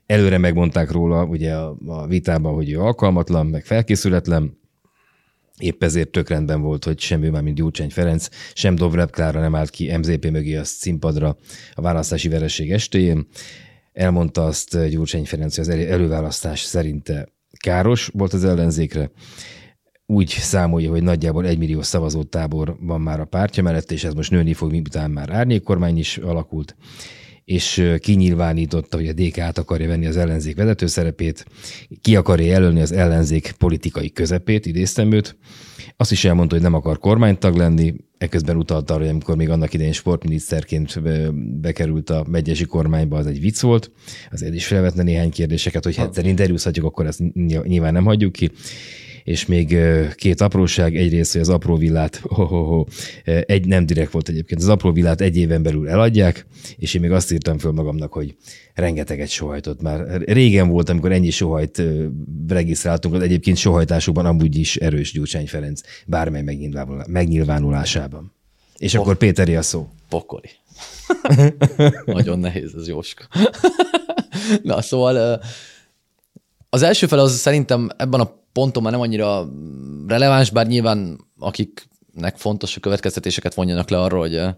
Előre 0.05 0.37
megmondták 0.37 0.91
róla 0.91 1.25
ugye 1.25 1.53
a, 1.55 1.77
a 1.85 2.07
vitában, 2.07 2.53
hogy 2.53 2.71
ő 2.71 2.79
alkalmatlan, 2.79 3.45
meg 3.45 3.65
felkészületlen, 3.65 4.59
Épp 5.61 5.83
ezért 5.83 6.09
tök 6.09 6.29
rendben 6.29 6.61
volt, 6.61 6.83
hogy 6.83 6.99
sem 6.99 7.23
ő 7.23 7.29
már, 7.29 7.41
mint 7.41 7.55
Gyurcsány 7.55 7.89
Ferenc, 7.89 8.27
sem 8.53 8.75
Dobrev 8.75 9.07
Klára 9.07 9.39
nem 9.39 9.55
állt 9.55 9.69
ki 9.69 9.97
MZP 9.97 10.31
mögé 10.31 10.55
a 10.55 10.63
színpadra 10.63 11.37
a 11.73 11.81
választási 11.81 12.27
vereség 12.29 12.71
estéjén. 12.71 13.27
Elmondta 13.93 14.45
azt 14.45 14.89
Gyurcsány 14.89 15.25
Ferenc, 15.25 15.55
hogy 15.55 15.69
az 15.69 15.75
előválasztás 15.79 16.61
szerinte 16.61 17.27
káros 17.57 18.09
volt 18.13 18.33
az 18.33 18.43
ellenzékre. 18.43 19.11
Úgy 20.11 20.29
számolja, 20.29 20.89
hogy 20.89 21.03
nagyjából 21.03 21.45
egy 21.45 21.57
millió 21.57 21.81
szavazótábor 21.81 22.75
van 22.79 23.01
már 23.01 23.19
a 23.19 23.25
pártja 23.25 23.63
mellett, 23.63 23.91
és 23.91 24.03
ez 24.03 24.13
most 24.13 24.31
nőni 24.31 24.53
fog, 24.53 24.71
miután 24.71 25.11
már 25.11 25.29
árnyékkormány 25.29 25.97
is 25.97 26.17
alakult 26.17 26.75
és 27.45 27.93
kinyilvánította, 27.99 28.97
hogy 28.97 29.07
a 29.07 29.13
DK 29.13 29.37
át 29.37 29.57
akarja 29.57 29.87
venni 29.87 30.05
az 30.05 30.17
ellenzék 30.17 30.55
vezető 30.55 30.87
szerepét, 30.87 31.45
ki 32.01 32.15
akarja 32.15 32.45
jelölni 32.45 32.81
az 32.81 32.91
ellenzék 32.91 33.51
politikai 33.51 34.11
közepét, 34.11 34.65
idéztem 34.65 35.11
őt. 35.11 35.37
Azt 35.97 36.11
is 36.11 36.25
elmondta, 36.25 36.55
hogy 36.55 36.63
nem 36.63 36.73
akar 36.73 36.99
kormánytag 36.99 37.55
lenni, 37.55 37.93
ekközben 38.17 38.57
utalta 38.57 38.93
arra, 38.93 39.03
hogy 39.03 39.11
amikor 39.11 39.35
még 39.35 39.49
annak 39.49 39.73
idején 39.73 39.93
sportminiszterként 39.93 41.01
bekerült 41.61 42.09
a 42.09 42.25
megyesi 42.29 42.65
kormányba, 42.65 43.17
az 43.17 43.27
egy 43.27 43.39
vicc 43.39 43.59
volt. 43.59 43.91
Azért 44.31 44.53
is 44.53 44.65
felvetne 44.65 45.03
néhány 45.03 45.31
kérdéseket, 45.31 45.83
hogy 45.83 45.95
hát 45.95 46.17
interjúzhatjuk, 46.17 46.85
akkor 46.85 47.05
ezt 47.05 47.33
nyilván 47.63 47.93
nem 47.93 48.05
hagyjuk 48.05 48.31
ki 48.31 48.51
és 49.23 49.45
még 49.45 49.77
két 50.15 50.41
apróság, 50.41 50.95
egyrészt, 50.95 51.31
hogy 51.31 51.41
az 51.41 51.49
apró 51.49 51.75
villát, 51.75 52.15
ho, 52.15 52.45
ho, 52.45 52.63
ho, 52.63 52.83
egy 53.23 53.65
nem 53.65 53.85
direkt 53.85 54.11
volt 54.11 54.29
egyébként, 54.29 54.61
az 54.61 54.67
apró 54.67 54.91
villát 54.91 55.21
egy 55.21 55.37
éven 55.37 55.63
belül 55.63 55.89
eladják, 55.89 56.45
és 56.77 56.93
én 56.93 57.01
még 57.01 57.11
azt 57.11 57.31
írtam 57.31 57.57
föl 57.57 57.71
magamnak, 57.71 58.13
hogy 58.13 58.35
rengeteget 58.73 59.29
sohajtott 59.29 59.81
már. 59.81 60.21
Régen 60.21 60.69
volt, 60.69 60.89
amikor 60.89 61.11
ennyi 61.11 61.29
sohajt 61.29 61.81
regisztráltunk, 62.47 63.15
az 63.15 63.21
egyébként 63.21 63.57
sohajtásukban 63.57 64.25
amúgy 64.25 64.55
is 64.57 64.75
erős 64.75 65.11
Gyurcsány 65.11 65.47
Ferenc 65.47 65.81
bármely 66.05 66.43
megnyilvánulásában. 67.07 68.33
És 68.77 68.93
oh. 68.93 69.01
akkor 69.01 69.17
Péteri 69.17 69.55
a 69.55 69.61
szó. 69.61 69.87
Pokoli. 70.09 70.49
Nagyon 72.05 72.39
nehéz 72.39 72.75
ez, 72.75 72.87
Jóska. 72.87 73.27
Na, 74.63 74.81
szóval 74.81 75.41
az 76.69 76.81
első 76.81 77.07
fel 77.07 77.19
az 77.19 77.37
szerintem 77.37 77.89
ebben 77.97 78.19
a 78.19 78.40
ponton 78.53 78.83
már 78.83 78.91
nem 78.91 79.01
annyira 79.01 79.49
releváns, 80.07 80.49
bár 80.49 80.67
nyilván 80.67 81.19
akiknek 81.39 82.37
fontos, 82.37 82.73
hogy 82.73 82.81
következtetéseket 82.81 83.53
vonjanak 83.53 83.89
le 83.89 84.01
arról, 84.01 84.19
hogy 84.19 84.35
eh, 84.35 84.53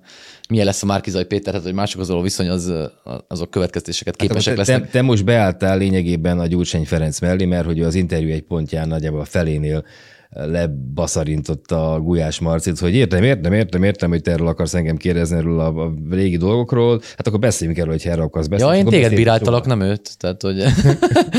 milyen 0.50 0.66
lesz 0.66 0.84
a 0.84 0.86
Márkizai 0.86 1.24
Péterhez, 1.24 1.64
hogy 1.64 1.74
mások 1.74 2.02
az 2.02 2.14
viszony, 2.22 2.50
az, 2.50 2.70
eh, 2.70 2.86
azok 3.28 3.50
következtéseket 3.50 4.16
hát 4.20 4.28
képesek 4.28 4.58
hát, 4.58 4.66
te, 4.66 4.72
lesznek. 4.72 4.92
Te, 4.92 4.98
te 4.98 5.06
most 5.06 5.26
beálltál 5.26 5.78
lényegében 5.78 6.40
a 6.40 6.48
Gyurcsány 6.48 6.86
Ferenc 6.86 7.20
mellé, 7.20 7.46
mert 7.46 7.66
hogy 7.66 7.82
az 7.82 7.96
interjú 7.96 8.30
egy 8.30 8.44
pontján 8.44 8.88
nagyjából 8.88 9.20
a 9.20 9.26
felénél 9.26 9.86
lebaszarintotta 10.34 11.94
a 11.94 12.00
Gulyás 12.00 12.40
Marcit, 12.40 12.80
hogy 12.80 12.94
értem, 12.94 13.24
értem, 13.24 13.54
értem, 13.54 13.84
értem, 13.84 14.10
hogy 14.10 14.22
te 14.22 14.32
erről 14.32 14.48
akarsz 14.48 14.74
engem 14.74 14.98
kérdezni 14.98 15.38
erről 15.38 15.60
a, 15.60 15.86
a 15.86 15.94
régi 16.10 16.38
dolgokról, 16.38 17.02
hát 17.18 17.28
akkor 17.28 17.40
beszéljünk 17.40 17.80
erről, 17.80 17.92
hogy 17.92 18.08
erről 18.08 18.24
akarsz 18.24 18.48
beszélni. 18.48 18.78
Ja, 18.78 18.80
én 18.80 18.90
téged 18.90 19.16
bíráltalak, 19.16 19.66
nem 19.66 19.82
őt. 19.82 20.18
Tehát, 20.18 20.42
hogy 20.42 20.64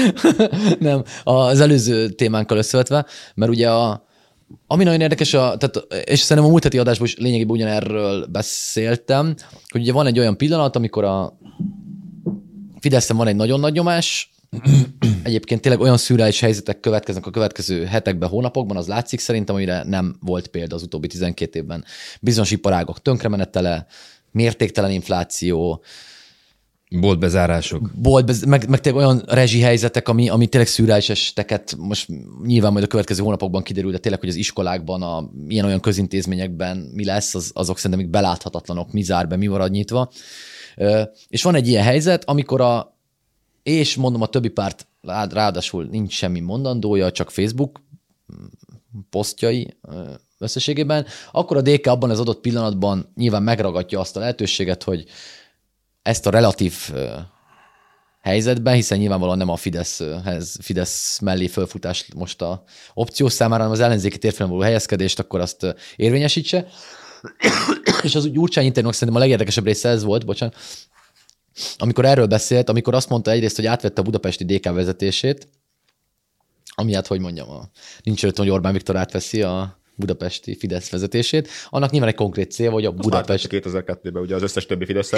nem, 0.89 1.03
az 1.25 1.61
előző 1.61 2.09
témánkkal 2.09 2.59
összevetve, 2.59 3.07
mert 3.35 3.51
ugye 3.51 3.71
a, 3.71 4.07
ami 4.67 4.85
nagyon 4.85 5.01
érdekes, 5.01 5.35
a, 5.35 5.57
tehát, 5.57 5.87
és 6.05 6.19
szerintem 6.19 6.47
a 6.47 6.51
múlt 6.51 6.63
heti 6.63 6.79
adásban 6.79 7.07
is 7.07 7.17
lényegében 7.17 7.57
ugyanerről 7.57 8.27
beszéltem, 8.27 9.35
hogy 9.69 9.81
ugye 9.81 9.93
van 9.93 10.07
egy 10.07 10.19
olyan 10.19 10.37
pillanat, 10.37 10.77
amikor 10.77 11.05
a 11.05 11.39
Fideszem 12.81 13.17
van 13.17 13.27
egy 13.27 13.37
nagyon 13.37 13.61
nagy 13.61 13.73
nyomás, 13.73 14.34
Egyébként 15.23 15.61
tényleg 15.61 15.81
olyan 15.81 15.97
szürreális 15.97 16.41
helyzetek 16.41 16.81
következnek 16.81 17.27
a 17.27 17.31
következő 17.31 17.85
hetekben, 17.85 18.29
hónapokban, 18.29 18.77
az 18.77 18.87
látszik 18.87 19.21
szerintem, 19.21 19.55
amire 19.55 19.83
nem 19.83 20.17
volt 20.21 20.47
példa 20.47 20.75
az 20.75 20.83
utóbbi 20.83 21.07
12 21.07 21.59
évben. 21.59 21.85
Bizonyos 22.21 22.51
iparágok 22.51 23.03
tönkremenetele, 23.03 23.87
mértéktelen 24.31 24.91
infláció, 24.91 25.83
Boltbezárások. 27.01 27.91
Bolt, 27.95 28.47
meg, 28.47 28.69
meg 28.69 28.81
tényleg 28.81 29.05
olyan 29.05 29.23
rezsi 29.27 29.61
helyzetek, 29.61 30.09
ami, 30.09 30.29
ami 30.29 30.47
tényleg 30.47 30.69
szürreális 30.69 31.09
esteket, 31.09 31.77
most 31.79 32.09
nyilván 32.45 32.73
majd 32.73 32.85
a 32.85 32.89
következő 32.89 33.23
hónapokban 33.23 33.63
kiderül, 33.63 33.91
de 33.91 33.99
tényleg, 33.99 34.21
hogy 34.21 34.29
az 34.29 34.35
iskolákban, 34.35 35.03
a 35.03 35.31
ilyen-olyan 35.49 35.81
közintézményekben 35.81 36.77
mi 36.77 37.05
lesz, 37.05 37.35
az, 37.35 37.51
azok 37.55 37.77
szerintem 37.77 38.01
még 38.01 38.11
beláthatatlanok, 38.11 38.93
mi 38.93 39.03
zár 39.03 39.29
be, 39.29 39.37
mi 39.37 39.47
marad 39.47 39.71
nyitva. 39.71 40.11
És 41.29 41.43
van 41.43 41.55
egy 41.55 41.69
ilyen 41.69 41.85
helyzet, 41.85 42.25
amikor 42.25 42.61
a, 42.61 42.94
és 43.65 43.97
mondom, 43.97 44.23
a 44.23 44.27
többi 44.27 44.49
párt 44.49 44.87
ráadásul 45.31 45.85
nincs 45.85 46.13
semmi 46.13 46.41
mondandója, 46.41 47.11
csak 47.11 47.31
Facebook 47.31 47.81
posztjai 49.11 49.77
összességében, 50.39 51.07
akkor 51.33 51.57
a 51.57 51.61
DK 51.61 51.87
abban 51.87 52.11
az 52.11 52.21
adott 52.21 52.41
pillanatban 52.41 53.13
nyilván 53.15 53.43
megragadja 53.43 54.01
azt 54.01 54.17
a 54.17 54.21
lehetőséget, 54.21 54.83
hogy 54.83 55.05
ezt 56.03 56.27
a 56.27 56.31
relatív 56.31 56.75
helyzetben, 58.21 58.75
hiszen 58.75 58.99
nyilvánvalóan 58.99 59.39
nem 59.39 59.49
a 59.49 59.57
Fideszhez, 59.57 60.59
Fidesz 60.61 61.19
mellé 61.19 61.47
fölfutás 61.47 62.09
most 62.15 62.43
a 62.43 62.63
opció 62.95 63.29
számára, 63.29 63.63
hanem 63.63 63.79
az 63.79 63.85
ellenzéki 63.85 64.19
térfelem 64.19 64.51
való 64.51 64.63
helyezkedést, 64.63 65.19
akkor 65.19 65.41
azt 65.41 65.75
érvényesítse. 65.97 66.67
És 68.03 68.15
az 68.15 68.31
Gyurcsány 68.31 68.65
interjúnak 68.65 68.95
szerintem 68.95 69.17
a 69.17 69.25
legérdekesebb 69.25 69.65
része 69.65 69.89
ez 69.89 70.03
volt, 70.03 70.25
bocsánat, 70.25 70.57
amikor 71.77 72.05
erről 72.05 72.27
beszélt, 72.27 72.69
amikor 72.69 72.95
azt 72.95 73.09
mondta 73.09 73.31
egyrészt, 73.31 73.57
hogy 73.57 73.67
átvette 73.67 74.01
a 74.01 74.05
budapesti 74.05 74.45
DK 74.45 74.73
vezetését, 74.73 75.49
ami 76.75 76.95
hát, 76.95 77.07
hogy 77.07 77.21
mondjam, 77.21 77.51
a, 77.51 77.69
nincs 78.03 78.23
előtt, 78.23 78.37
hogy 78.37 78.51
Orbán 78.51 78.73
Viktor 78.73 78.97
átveszi 78.97 79.43
a 79.43 79.79
budapesti 79.97 80.57
Fidesz 80.57 80.91
vezetését, 80.91 81.49
annak 81.69 81.91
nyilván 81.91 82.09
egy 82.09 82.15
konkrét 82.15 82.51
cél, 82.51 82.71
hogy 82.71 82.85
a 82.85 82.93
Budapest... 82.93 83.47
2002-ben 83.51 84.23
ugye 84.23 84.35
az 84.35 84.43
összes 84.43 84.67
többi 84.67 84.85
Fidesz 84.85 85.13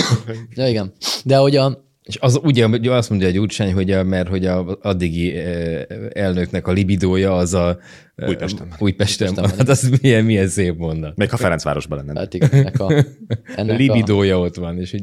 Ja, 0.54 0.68
igen. 0.68 0.92
De 1.24 1.36
hogy 1.36 1.56
a, 1.56 1.86
és 2.02 2.16
az 2.20 2.40
ugye 2.42 2.90
azt 2.90 3.10
mondja 3.10 3.28
egy 3.28 3.38
útsány, 3.38 3.72
hogy 3.72 3.90
a, 3.90 4.02
mert 4.04 4.28
hogy 4.28 4.46
a 4.46 4.78
addigi 4.82 5.36
eh, 5.36 5.82
elnöknek 6.12 6.66
a 6.66 6.72
libidója 6.72 7.36
az 7.36 7.54
a 7.54 7.78
eh, 8.14 8.28
Újpesten. 8.28 8.74
Újpesten 8.78 9.34
van. 9.34 9.50
Hát 9.50 9.68
az 9.68 9.90
milyen, 10.00 10.24
milyen 10.24 10.48
szép 10.48 10.76
mondat. 10.76 11.16
Még 11.16 11.30
ha 11.30 11.36
Ferencvárosban 11.36 11.98
lenne. 11.98 12.20
Hát 12.20 12.34
igen, 12.34 12.50
ennek 12.52 12.80
a, 12.80 12.92
ennek 13.56 13.78
libidója 13.78 14.36
a... 14.36 14.40
ott 14.40 14.54
van, 14.54 14.78
és 14.78 14.90
hogy 14.90 15.02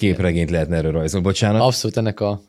képregényt 0.00 0.50
lehetne 0.50 0.76
erről 0.76 0.92
rajzolni. 0.92 1.26
Bocsánat. 1.26 1.62
Abszolút 1.62 1.96
ennek 1.96 2.20
a 2.20 2.40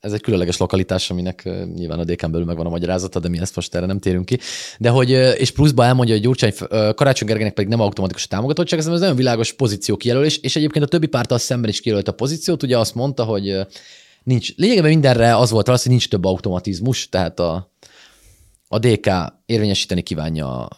ez 0.00 0.12
egy 0.12 0.20
különleges 0.20 0.56
lokalitás, 0.56 1.10
aminek 1.10 1.48
nyilván 1.74 1.98
a 1.98 2.04
DK 2.04 2.30
belül 2.30 2.46
megvan 2.46 2.66
a 2.66 2.68
magyarázata, 2.68 3.20
de 3.20 3.28
mi 3.28 3.38
ezt 3.38 3.56
most 3.56 3.74
erre 3.74 3.86
nem 3.86 3.98
térünk 3.98 4.24
ki. 4.24 4.38
De 4.78 4.88
hogy, 4.88 5.10
és 5.10 5.50
pluszba 5.50 5.84
elmondja, 5.84 6.14
hogy 6.14 6.22
Gyurcsány, 6.22 6.52
Karácsony 6.94 7.28
Gergelynek 7.28 7.54
pedig 7.54 7.70
nem 7.70 7.80
automatikus 7.80 8.24
a 8.24 8.28
támogatottság, 8.28 8.78
ez 8.78 8.86
nagyon 8.86 9.16
világos 9.16 9.52
pozíció 9.52 9.96
kijelölés, 9.96 10.38
és 10.38 10.56
egyébként 10.56 10.84
a 10.84 10.88
többi 10.88 11.06
pártal 11.06 11.38
szemben 11.38 11.70
is 11.70 11.80
kijelölt 11.80 12.08
a 12.08 12.12
pozíciót, 12.12 12.62
ugye 12.62 12.78
azt 12.78 12.94
mondta, 12.94 13.24
hogy 13.24 13.56
nincs, 14.22 14.56
lényegében 14.56 14.90
mindenre 14.90 15.36
az 15.36 15.50
volt 15.50 15.68
az, 15.68 15.82
hogy 15.82 15.90
nincs 15.90 16.08
több 16.08 16.24
automatizmus, 16.24 17.08
tehát 17.08 17.40
a, 17.40 17.72
a 18.68 18.78
DK 18.78 19.10
érvényesíteni 19.46 20.02
kívánja 20.02 20.68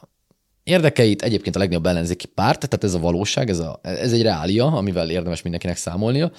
érdekeit, 0.64 1.22
egyébként 1.22 1.56
a 1.56 1.58
legnagyobb 1.58 1.86
ellenzéki 1.86 2.26
párt, 2.26 2.58
tehát 2.58 2.84
ez 2.84 2.94
a 2.94 2.98
valóság, 2.98 3.48
ez, 3.48 3.58
a, 3.58 3.80
ez 3.82 4.12
egy 4.12 4.22
reália, 4.22 4.66
amivel 4.66 5.10
érdemes 5.10 5.42
mindenkinek 5.42 5.76
számolnia. 5.76 6.32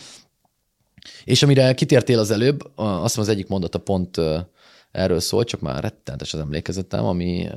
És 1.23 1.43
amire 1.43 1.73
kitértél 1.73 2.19
az 2.19 2.31
előbb, 2.31 2.71
azt 2.75 3.03
hiszem 3.03 3.21
az 3.21 3.29
egyik 3.29 3.47
mondata 3.47 3.77
pont 3.77 4.17
erről 4.91 5.19
szól, 5.19 5.43
csak 5.43 5.59
már 5.59 5.81
rettentes 5.83 6.33
az 6.33 6.39
emlékezetem, 6.39 7.05
ami 7.05 7.47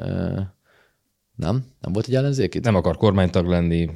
nem, 1.37 1.65
nem 1.81 1.93
volt 1.93 2.07
egy 2.07 2.15
ellenzék 2.15 2.61
Nem 2.61 2.75
akar 2.75 2.97
kormánytag 2.97 3.47
lenni, 3.47 3.91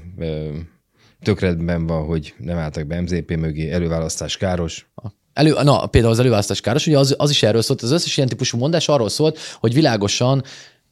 tökredben 1.22 1.86
van, 1.86 2.04
hogy 2.04 2.34
nem 2.38 2.58
álltak 2.58 2.86
be 2.86 3.00
MZP 3.00 3.36
mögé, 3.36 3.70
előválasztás 3.70 4.36
káros. 4.36 4.90
Elő, 5.32 5.54
na, 5.62 5.86
például 5.86 6.12
az 6.12 6.18
előválasztás 6.18 6.60
káros, 6.60 6.86
ugye 6.86 6.98
az, 6.98 7.14
az 7.18 7.30
is 7.30 7.42
erről 7.42 7.62
szólt, 7.62 7.82
az 7.82 7.90
összes 7.90 8.16
ilyen 8.16 8.28
típusú 8.28 8.58
mondás 8.58 8.88
arról 8.88 9.08
szólt, 9.08 9.38
hogy 9.60 9.74
világosan 9.74 10.42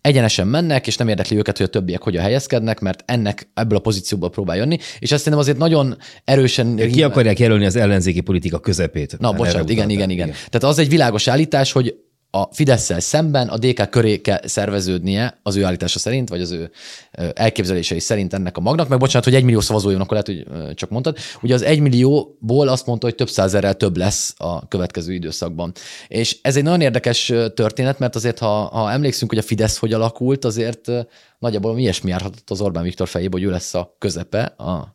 egyenesen 0.01 0.46
mennek, 0.46 0.86
és 0.86 0.96
nem 0.96 1.09
érdekli 1.09 1.36
őket, 1.36 1.57
hogy 1.57 1.66
a 1.66 1.70
többiek 1.70 2.03
hogyan 2.03 2.22
helyezkednek, 2.22 2.80
mert 2.80 3.03
ennek 3.07 3.48
ebből 3.55 3.78
a 3.78 3.80
pozícióból 3.80 4.30
próbál 4.30 4.57
jönni, 4.57 4.78
és 4.98 5.12
azt 5.12 5.22
szerintem 5.22 5.38
azért 5.38 5.59
nagyon 5.59 5.96
erősen... 6.24 6.76
Ki 6.76 7.03
akarják 7.03 7.38
jelölni 7.38 7.64
az 7.64 7.76
ellenzéki 7.76 8.20
politika 8.20 8.59
közepét. 8.59 9.16
Na, 9.18 9.32
bocsánat, 9.32 9.70
igen, 9.70 9.90
igen, 9.90 10.11
igen, 10.11 10.28
igen. 10.28 10.36
Tehát 10.48 10.62
az 10.64 10.78
egy 10.78 10.88
világos 10.88 11.28
állítás, 11.28 11.72
hogy 11.72 11.94
a 12.31 12.55
fidesz 12.55 13.03
szemben 13.03 13.49
a 13.49 13.59
DK 13.59 13.91
köré 13.91 14.20
kell 14.20 14.41
szerveződnie 14.47 15.39
az 15.43 15.57
ő 15.57 15.64
állítása 15.64 15.99
szerint, 15.99 16.28
vagy 16.28 16.41
az 16.41 16.51
ő 16.51 16.70
elképzelései 17.35 18.01
szerint 18.01 18.35
ennek 18.35 18.57
a 18.57 18.61
magnak, 18.61 18.89
meg 18.89 18.99
bocsánat, 18.99 19.24
hogy 19.24 19.35
egy 19.35 19.45
millió 19.45 19.61
szavazó 19.61 19.91
jön, 19.91 20.01
akkor 20.01 20.22
lehet, 20.22 20.26
hogy 20.26 20.74
csak 20.74 20.91
mondtad. 20.91 21.16
Ugye 21.43 21.55
az 21.55 21.62
egy 21.62 21.81
millióból 21.81 22.68
azt 22.68 22.87
mondta, 22.87 23.07
hogy 23.07 23.14
több 23.14 23.28
százerrel 23.28 23.74
több 23.74 23.97
lesz 23.97 24.35
a 24.37 24.68
következő 24.68 25.12
időszakban. 25.12 25.72
És 26.09 26.39
ez 26.43 26.57
egy 26.57 26.62
nagyon 26.62 26.81
érdekes 26.81 27.33
történet, 27.55 27.99
mert 27.99 28.14
azért, 28.14 28.39
ha, 28.39 28.47
ha 28.47 28.91
emlékszünk, 28.91 29.31
hogy 29.31 29.41
a 29.41 29.43
Fidesz 29.43 29.78
hogy 29.78 29.93
alakult, 29.93 30.45
azért 30.45 30.91
nagyjából 31.39 31.78
ilyesmi 31.78 32.11
járhatott 32.11 32.51
az 32.51 32.61
Orbán 32.61 32.83
Viktor 32.83 33.09
fejébe, 33.09 33.37
hogy 33.37 33.47
ő 33.47 33.51
lesz 33.51 33.74
a 33.74 33.97
közepe 33.99 34.43
a 34.43 34.95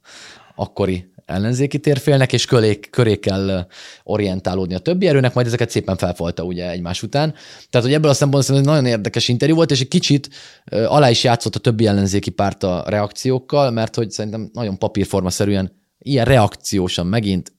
akkori 0.56 1.14
ellenzéki 1.26 1.80
térfélnek, 1.80 2.34
és 2.34 2.46
köré, 2.46 2.80
köré 2.80 3.16
kell 3.16 3.68
orientálódni 4.04 4.76
a 4.76 4.80
többi 4.80 5.08
erőnek, 5.08 5.34
majd 5.34 5.48
ezeket 5.48 5.70
szépen 5.70 5.98
felfalta 5.98 6.44
ugye 6.44 6.70
egymás 6.70 7.04
után. 7.04 7.34
Tehát, 7.70 7.88
hogy 7.88 7.96
ebből 7.96 8.10
a 8.10 8.14
szempontból 8.14 8.58
ez 8.58 8.64
nagyon 8.64 8.86
érdekes 8.86 9.28
interjú 9.28 9.56
volt, 9.56 9.72
és 9.72 9.82
egy 9.82 9.88
kicsit 9.88 10.30
alá 10.72 11.10
is 11.10 11.24
játszott 11.24 11.56
a 11.56 11.60
többi 11.60 11.88
ellenzéki 11.88 12.30
párt 12.30 12.64
a 12.64 12.84
reakciókkal, 12.88 13.72
mert 13.72 13.96
hogy 13.96 14.12
szerintem 14.12 14.50
nagyon 14.54 14.78
papírformaszerűen 14.78 15.72
ilyen 15.98 16.26
reakciósan 16.26 17.08
megint 17.08 17.54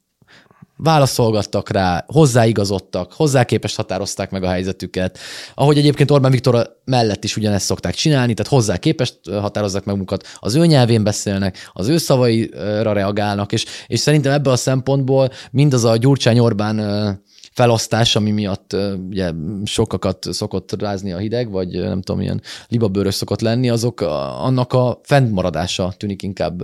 válaszolgattak 0.76 1.70
rá, 1.70 2.04
hozzáigazodtak, 2.06 3.12
hozzá 3.12 3.44
képest 3.44 3.76
határozták 3.76 4.30
meg 4.30 4.42
a 4.42 4.48
helyzetüket. 4.48 5.18
Ahogy 5.54 5.78
egyébként 5.78 6.10
Orbán 6.10 6.30
Viktor 6.30 6.80
mellett 6.84 7.24
is 7.24 7.36
ugyanezt 7.36 7.64
szokták 7.64 7.94
csinálni, 7.94 8.34
tehát 8.34 8.52
hozzá 8.52 8.76
képest 8.76 9.18
határozzák 9.30 9.84
meg 9.84 9.96
munkat, 9.96 10.26
az 10.38 10.54
ő 10.54 10.66
nyelvén 10.66 11.04
beszélnek, 11.04 11.70
az 11.72 11.88
ő 11.88 11.96
szavaira 11.96 12.92
reagálnak, 12.92 13.52
és, 13.52 13.64
és 13.86 14.00
szerintem 14.00 14.32
ebből 14.32 14.52
a 14.52 14.56
szempontból 14.56 15.30
mindaz 15.50 15.84
a 15.84 15.96
Gyurcsány-Orbán 15.96 17.24
felosztás, 17.56 18.16
ami 18.16 18.30
miatt 18.30 18.76
ugye 19.08 19.32
sokakat 19.64 20.26
szokott 20.32 20.82
rázni 20.82 21.12
a 21.12 21.18
hideg, 21.18 21.50
vagy 21.50 21.68
nem 21.68 22.02
tudom, 22.02 22.20
ilyen 22.20 22.42
libabőrös 22.68 23.14
szokott 23.14 23.40
lenni, 23.40 23.70
azok 23.70 24.00
annak 24.00 24.72
a 24.72 25.00
fennmaradása 25.02 25.94
tűnik 25.96 26.22
inkább 26.22 26.62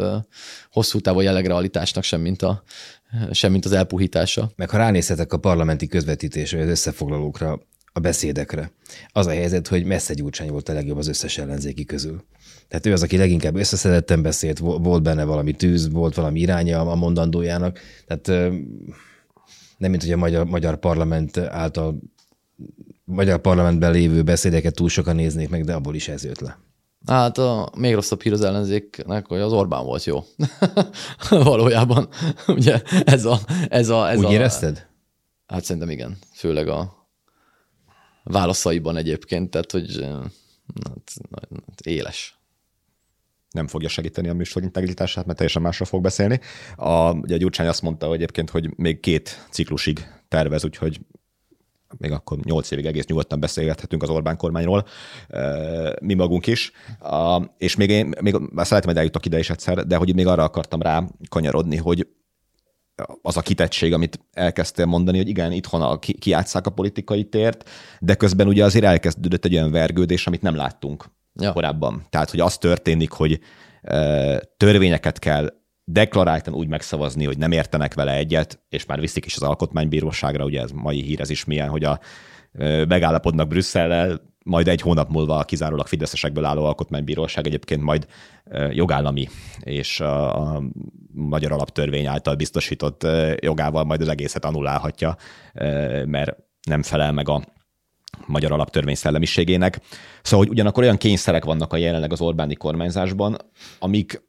hosszú 0.70 1.00
távú 1.00 1.20
jellegrealitásnak 1.20 2.04
sem, 2.04 2.20
mint 2.20 2.42
a 2.42 2.62
semmint 3.30 3.64
az 3.64 3.72
elpuhítása. 3.72 4.50
Meg 4.56 4.70
ha 4.70 4.76
ránézhetek 4.76 5.32
a 5.32 5.38
parlamenti 5.38 5.86
közvetítésre, 5.86 6.62
az 6.62 6.68
összefoglalókra, 6.68 7.60
a 7.92 8.00
beszédekre, 8.00 8.72
az 9.08 9.26
a 9.26 9.30
helyzet, 9.30 9.68
hogy 9.68 9.84
messze 9.84 10.14
Gyurcsány 10.14 10.50
volt 10.50 10.68
a 10.68 10.72
legjobb 10.72 10.98
az 10.98 11.08
összes 11.08 11.38
ellenzéki 11.38 11.84
közül. 11.84 12.24
Tehát 12.68 12.86
ő 12.86 12.92
az, 12.92 13.02
aki 13.02 13.16
leginkább 13.16 13.56
összeszedetten 13.56 14.22
beszélt, 14.22 14.58
volt 14.58 15.02
benne 15.02 15.24
valami 15.24 15.52
tűz, 15.52 15.90
volt 15.90 16.14
valami 16.14 16.40
iránya 16.40 16.80
a 16.80 16.94
mondandójának. 16.94 17.78
Tehát 18.06 18.52
nem 19.82 19.90
mint 19.90 20.02
hogy 20.02 20.12
a 20.12 20.16
magyar, 20.16 20.46
magyar 20.46 20.76
parlament 20.76 21.36
által 21.36 21.98
magyar 23.04 23.40
parlamentben 23.40 23.92
lévő 23.92 24.22
beszédeket 24.22 24.74
túl 24.74 24.88
sokan 24.88 25.16
néznék 25.16 25.48
meg, 25.48 25.64
de 25.64 25.74
abból 25.74 25.94
is 25.94 26.08
ez 26.08 26.24
jött 26.24 26.40
le. 26.40 26.58
Hát 27.06 27.38
a 27.38 27.70
még 27.76 27.94
rosszabb 27.94 28.22
hír 28.22 28.32
az 28.32 28.40
ellenzéknek, 28.40 29.26
hogy 29.26 29.40
az 29.40 29.52
Orbán 29.52 29.84
volt 29.84 30.04
jó. 30.04 30.24
Valójában. 31.30 32.08
Ugye 32.46 32.82
ez 33.04 33.24
a... 33.24 33.38
Ez 33.68 33.88
a 33.88 34.10
ez 34.10 34.18
Úgy 34.18 34.24
a, 34.24 34.30
érezted? 34.30 34.86
Hát 35.46 35.64
szerintem 35.64 35.90
igen. 35.90 36.18
Főleg 36.34 36.68
a 36.68 37.06
válaszaiban 38.24 38.96
egyébként, 38.96 39.50
tehát 39.50 39.70
hogy 39.70 39.96
hát, 40.84 41.18
hát 41.66 41.80
éles 41.80 42.41
nem 43.52 43.66
fogja 43.66 43.88
segíteni 43.88 44.28
a 44.28 44.34
műsor 44.34 44.62
integritását, 44.62 45.24
mert 45.24 45.36
teljesen 45.36 45.62
másra 45.62 45.84
fog 45.84 46.02
beszélni. 46.02 46.40
A, 46.76 47.12
ugye 47.12 47.36
Gyurcsány 47.36 47.66
azt 47.66 47.82
mondta 47.82 48.06
hogy 48.06 48.16
egyébként, 48.16 48.50
hogy 48.50 48.76
még 48.76 49.00
két 49.00 49.46
ciklusig 49.50 50.06
tervez, 50.28 50.64
úgyhogy 50.64 51.00
még 51.98 52.12
akkor 52.12 52.38
nyolc 52.38 52.70
évig 52.70 52.86
egész 52.86 53.06
nyugodtan 53.06 53.40
beszélgethetünk 53.40 54.02
az 54.02 54.08
Orbán 54.08 54.36
kormányról, 54.36 54.86
mi 56.00 56.14
magunk 56.14 56.46
is. 56.46 56.72
És 57.58 57.76
még 57.76 57.90
én, 57.90 58.12
még 58.20 58.36
már 58.52 58.66
szeretem, 58.66 58.88
hogy 58.90 58.98
eljutok 58.98 59.26
ide 59.26 59.38
is 59.38 59.50
egyszer, 59.50 59.86
de 59.86 59.96
hogy 59.96 60.14
még 60.14 60.26
arra 60.26 60.42
akartam 60.42 60.82
rá 60.82 61.04
kanyarodni, 61.28 61.76
hogy 61.76 62.06
az 63.22 63.36
a 63.36 63.40
kitettség, 63.40 63.92
amit 63.92 64.20
elkezdtél 64.32 64.86
mondani, 64.86 65.16
hogy 65.16 65.28
igen, 65.28 65.52
itthon 65.52 65.82
a, 65.82 65.98
ki, 65.98 66.12
kiátszák 66.12 66.66
a 66.66 66.70
politikai 66.70 67.24
tért, 67.24 67.68
de 68.00 68.14
közben 68.14 68.48
ugye 68.48 68.64
azért 68.64 68.84
elkezdődött 68.84 69.44
egy 69.44 69.54
olyan 69.54 69.70
vergődés, 69.70 70.26
amit 70.26 70.42
nem 70.42 70.54
láttunk 70.54 71.04
ja. 71.34 71.52
korábban. 71.52 72.06
Tehát, 72.10 72.30
hogy 72.30 72.40
az 72.40 72.58
történik, 72.58 73.10
hogy 73.10 73.40
törvényeket 74.56 75.18
kell 75.18 75.52
deklaráltan 75.84 76.54
úgy 76.54 76.68
megszavazni, 76.68 77.24
hogy 77.24 77.38
nem 77.38 77.52
értenek 77.52 77.94
vele 77.94 78.14
egyet, 78.14 78.62
és 78.68 78.86
már 78.86 79.00
viszik 79.00 79.24
is 79.24 79.36
az 79.36 79.42
alkotmánybíróságra, 79.42 80.44
ugye 80.44 80.60
ez 80.60 80.70
mai 80.70 81.02
hír, 81.02 81.20
ez 81.20 81.30
is 81.30 81.44
milyen, 81.44 81.68
hogy 81.68 81.84
a 81.84 82.00
megállapodnak 82.88 83.48
Brüsszellel, 83.48 84.20
majd 84.44 84.68
egy 84.68 84.80
hónap 84.80 85.10
múlva 85.10 85.36
a 85.36 85.44
kizárólag 85.44 85.86
fideszesekből 85.86 86.44
álló 86.44 86.64
alkotmánybíróság 86.64 87.46
egyébként 87.46 87.82
majd 87.82 88.06
jogállami 88.70 89.28
és 89.60 90.00
a 90.00 90.62
magyar 91.12 91.52
alaptörvény 91.52 92.06
által 92.06 92.34
biztosított 92.34 93.06
jogával 93.40 93.84
majd 93.84 94.00
az 94.00 94.08
egészet 94.08 94.44
anulálhatja, 94.44 95.16
mert 96.04 96.36
nem 96.66 96.82
felel 96.82 97.12
meg 97.12 97.28
a 97.28 97.44
magyar 98.26 98.52
alaptörvény 98.52 98.94
szellemiségének. 98.94 99.80
Szóval, 100.22 100.44
hogy 100.44 100.54
ugyanakkor 100.54 100.82
olyan 100.82 100.96
kényszerek 100.96 101.44
vannak 101.44 101.72
a 101.72 101.76
jelenleg 101.76 102.12
az 102.12 102.20
Orbáni 102.20 102.54
kormányzásban, 102.54 103.36
amik 103.78 104.22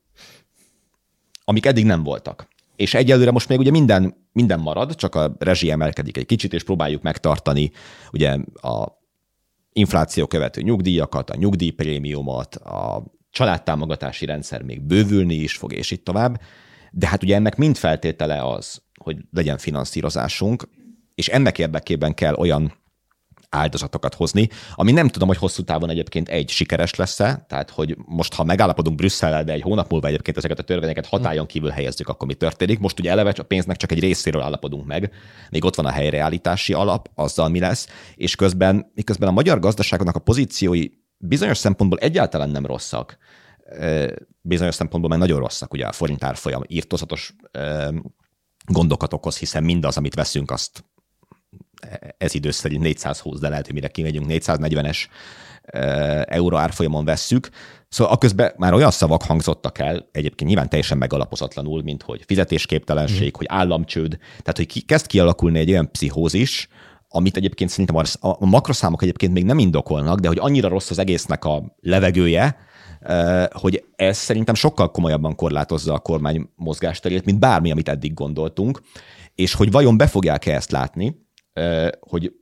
amik 1.45 1.65
eddig 1.65 1.85
nem 1.85 2.03
voltak. 2.03 2.47
És 2.75 2.93
egyelőre 2.93 3.31
most 3.31 3.47
még 3.47 3.59
ugye 3.59 3.71
minden, 3.71 4.27
minden 4.31 4.59
marad, 4.59 4.95
csak 4.95 5.15
a 5.15 5.35
rezsi 5.39 5.71
emelkedik 5.71 6.17
egy 6.17 6.25
kicsit, 6.25 6.53
és 6.53 6.63
próbáljuk 6.63 7.01
megtartani 7.01 7.71
ugye 8.11 8.37
a 8.53 9.01
infláció 9.73 10.27
követő 10.27 10.61
nyugdíjakat, 10.61 11.29
a 11.29 11.35
nyugdíjprémiumot, 11.35 12.55
a 12.55 13.03
családtámogatási 13.29 14.25
rendszer 14.25 14.61
még 14.61 14.81
bővülni 14.81 15.35
is 15.35 15.55
fog, 15.55 15.73
és 15.73 15.91
itt 15.91 16.03
tovább. 16.03 16.41
De 16.91 17.07
hát 17.07 17.23
ugye 17.23 17.35
ennek 17.35 17.55
mind 17.55 17.75
feltétele 17.75 18.45
az, 18.45 18.81
hogy 18.99 19.17
legyen 19.31 19.57
finanszírozásunk, 19.57 20.69
és 21.15 21.27
ennek 21.27 21.59
érdekében 21.59 22.13
kell 22.13 22.33
olyan 22.33 22.73
áldozatokat 23.53 24.13
hozni, 24.13 24.49
ami 24.73 24.91
nem 24.91 25.07
tudom, 25.07 25.27
hogy 25.27 25.37
hosszú 25.37 25.63
távon 25.63 25.89
egyébként 25.89 26.29
egy 26.29 26.49
sikeres 26.49 26.95
lesz-e, 26.95 27.45
tehát 27.47 27.69
hogy 27.69 27.97
most, 28.05 28.33
ha 28.33 28.43
megállapodunk 28.43 28.97
Brüsszellel, 28.97 29.43
de 29.43 29.53
egy 29.53 29.61
hónap 29.61 29.89
múlva 29.91 30.07
egyébként 30.07 30.37
ezeket 30.37 30.59
a 30.59 30.63
törvényeket 30.63 31.05
hatályon 31.05 31.45
kívül 31.45 31.69
helyezzük, 31.69 32.07
akkor 32.07 32.27
mi 32.27 32.33
történik? 32.33 32.79
Most 32.79 32.99
ugye 32.99 33.09
eleve 33.09 33.33
a 33.37 33.43
pénznek 33.43 33.77
csak 33.77 33.91
egy 33.91 33.99
részéről 33.99 34.41
állapodunk 34.41 34.85
meg, 34.85 35.11
még 35.49 35.65
ott 35.65 35.75
van 35.75 35.85
a 35.85 35.91
helyreállítási 35.91 36.73
alap, 36.73 37.09
azzal 37.15 37.49
mi 37.49 37.59
lesz, 37.59 37.87
és 38.15 38.35
közben, 38.35 38.91
miközben 38.95 39.29
a 39.29 39.31
magyar 39.31 39.59
gazdaságnak 39.59 40.15
a 40.15 40.19
pozíciói 40.19 40.87
bizonyos 41.17 41.57
szempontból 41.57 41.99
egyáltalán 41.99 42.49
nem 42.49 42.65
rosszak, 42.65 43.17
bizonyos 44.41 44.75
szempontból 44.75 45.09
már 45.09 45.19
nagyon 45.19 45.39
rosszak, 45.39 45.73
ugye 45.73 45.85
a 45.85 45.91
forint 45.91 46.23
árfolyam 46.23 46.63
írtózatos 46.67 47.35
gondokat 48.65 49.13
okoz, 49.13 49.37
hiszen 49.37 49.63
mindaz, 49.63 49.97
amit 49.97 50.15
veszünk, 50.15 50.51
azt 50.51 50.85
ez 52.17 52.33
idő 52.33 52.51
szerint 52.51 52.81
420, 52.81 53.39
de 53.39 53.49
lehet, 53.49 53.65
hogy 53.65 53.73
mire 53.73 53.87
kimegyünk, 53.87 54.25
440-es 54.29 54.97
euró 56.25 56.57
árfolyamon 56.57 57.05
vesszük. 57.05 57.49
Szóval 57.89 58.17
közben 58.17 58.53
már 58.57 58.73
olyan 58.73 58.91
szavak 58.91 59.23
hangzottak 59.23 59.79
el, 59.79 60.09
egyébként 60.11 60.49
nyilván 60.49 60.69
teljesen 60.69 60.97
megalapozatlanul, 60.97 61.83
mint 61.83 62.03
hogy 62.03 62.23
fizetésképtelenség, 62.25 63.27
mm. 63.27 63.37
hogy 63.37 63.45
államcsőd, 63.49 64.17
tehát 64.27 64.57
hogy 64.57 64.65
ki, 64.65 64.81
kezd 64.81 65.07
kialakulni 65.07 65.59
egy 65.59 65.69
olyan 65.69 65.91
pszichózis, 65.91 66.67
amit 67.07 67.37
egyébként 67.37 67.69
szerintem 67.69 67.95
a 68.19 68.45
makroszámok 68.45 69.01
egyébként 69.01 69.33
még 69.33 69.45
nem 69.45 69.59
indokolnak, 69.59 70.19
de 70.19 70.27
hogy 70.27 70.37
annyira 70.39 70.67
rossz 70.67 70.89
az 70.89 70.99
egésznek 70.99 71.45
a 71.45 71.75
levegője, 71.79 72.57
hogy 73.51 73.83
ez 73.95 74.17
szerintem 74.17 74.55
sokkal 74.55 74.91
komolyabban 74.91 75.35
korlátozza 75.35 75.93
a 75.93 75.99
kormány 75.99 76.49
mozgásterét, 76.55 77.25
mint 77.25 77.39
bármi, 77.39 77.71
amit 77.71 77.89
eddig 77.89 78.13
gondoltunk, 78.13 78.81
és 79.35 79.53
hogy 79.53 79.71
vajon 79.71 79.97
be 79.97 80.07
fogják-e 80.07 80.53
ezt 80.53 80.71
látni, 80.71 81.15
hogy 81.99 82.33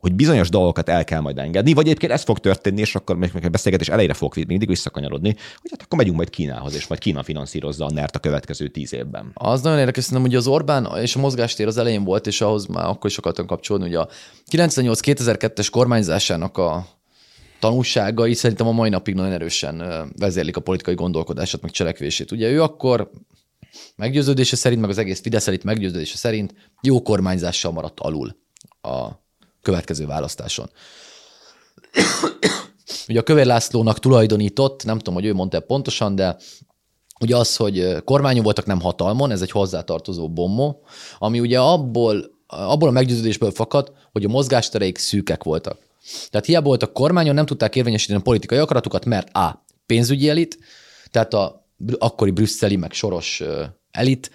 hogy 0.00 0.14
bizonyos 0.14 0.48
dolgokat 0.48 0.88
el 0.88 1.04
kell 1.04 1.20
majd 1.20 1.38
engedni, 1.38 1.72
vagy 1.72 1.86
egyébként 1.86 2.12
ez 2.12 2.22
fog 2.22 2.38
történni, 2.38 2.80
és 2.80 2.94
akkor 2.94 3.16
még 3.16 3.30
a 3.42 3.48
beszélgetés 3.48 3.88
elejére 3.88 4.14
fog 4.14 4.36
mindig 4.46 4.68
visszakanyarodni, 4.68 5.28
hogy 5.60 5.70
hát 5.70 5.82
akkor 5.82 5.98
megyünk 5.98 6.16
majd 6.16 6.30
Kínához, 6.30 6.74
és 6.74 6.86
majd 6.86 7.00
Kína 7.00 7.22
finanszírozza 7.22 7.84
a 7.84 7.90
NERT 7.90 8.16
a 8.16 8.18
következő 8.18 8.68
tíz 8.68 8.94
évben. 8.94 9.30
Az 9.34 9.62
nagyon 9.62 9.78
érdekes, 9.78 10.04
szerintem, 10.04 10.30
hogy 10.30 10.38
az 10.38 10.46
Orbán 10.46 10.88
és 11.02 11.16
a 11.16 11.20
mozgástér 11.20 11.66
az 11.66 11.76
elején 11.76 12.04
volt, 12.04 12.26
és 12.26 12.40
ahhoz 12.40 12.66
már 12.66 12.84
akkor 12.84 13.10
is 13.10 13.18
akartam 13.18 13.46
kapcsolni, 13.46 13.82
hogy 13.82 13.94
a 13.94 14.08
98-2002-es 14.50 15.68
kormányzásának 15.70 16.58
a 16.58 16.86
tanulságai 17.58 18.34
szerintem 18.34 18.66
a 18.66 18.72
mai 18.72 18.88
napig 18.88 19.14
nagyon 19.14 19.32
erősen 19.32 20.08
vezérlik 20.18 20.56
a 20.56 20.60
politikai 20.60 20.94
gondolkodását, 20.94 21.62
meg 21.62 21.70
cselekvését. 21.70 22.30
Ugye 22.30 22.50
ő 22.50 22.62
akkor 22.62 23.10
meggyőződése 23.96 24.56
szerint, 24.56 24.80
meg 24.80 24.90
az 24.90 24.98
egész 24.98 25.20
Fidesz 25.20 25.50
meggyőződése 25.64 26.16
szerint 26.16 26.54
jó 26.82 27.02
kormányzással 27.02 27.72
maradt 27.72 28.00
alul 28.00 28.36
a 28.82 29.08
következő 29.62 30.06
választáson. 30.06 30.70
Ugye 33.08 33.18
a 33.18 33.22
Kövér 33.22 33.46
Lászlónak 33.46 33.98
tulajdonított, 33.98 34.84
nem 34.84 34.98
tudom, 34.98 35.14
hogy 35.14 35.24
ő 35.24 35.34
mondta 35.34 35.60
pontosan, 35.60 36.14
de 36.14 36.36
ugye 37.20 37.36
az, 37.36 37.56
hogy 37.56 38.04
kormányon 38.04 38.44
voltak, 38.44 38.66
nem 38.66 38.80
hatalmon, 38.80 39.30
ez 39.30 39.42
egy 39.42 39.50
hozzátartozó 39.50 40.28
bombó, 40.28 40.82
ami 41.18 41.40
ugye 41.40 41.60
abból, 41.60 42.30
abból 42.46 42.88
a 42.88 42.92
meggyőződésből 42.92 43.50
fakad, 43.50 43.92
hogy 44.12 44.24
a 44.24 44.28
mozgástereik 44.28 44.98
szűkek 44.98 45.44
voltak. 45.44 45.78
Tehát 46.30 46.46
hiába 46.46 46.66
volt 46.66 46.82
a 46.82 46.92
kormányon, 46.92 47.34
nem 47.34 47.46
tudták 47.46 47.76
érvényesíteni 47.76 48.18
a 48.18 48.22
politikai 48.22 48.58
akaratukat, 48.58 49.04
mert 49.04 49.36
A. 49.36 49.64
pénzügyi 49.86 50.28
elit, 50.28 50.58
tehát 51.10 51.34
a 51.34 51.68
akkori 51.98 52.30
brüsszeli, 52.30 52.76
meg 52.76 52.92
soros 52.92 53.42
elit 53.90 54.30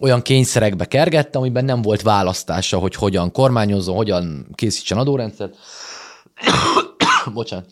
olyan 0.00 0.22
kényszerekbe 0.22 0.84
kergette, 0.84 1.38
amiben 1.38 1.64
nem 1.64 1.82
volt 1.82 2.02
választása, 2.02 2.78
hogy 2.78 2.94
hogyan 2.94 3.32
kormányozzon, 3.32 3.96
hogyan 3.96 4.48
készítsen 4.54 4.98
adórendszert. 4.98 5.56
Bocsánat. 7.34 7.70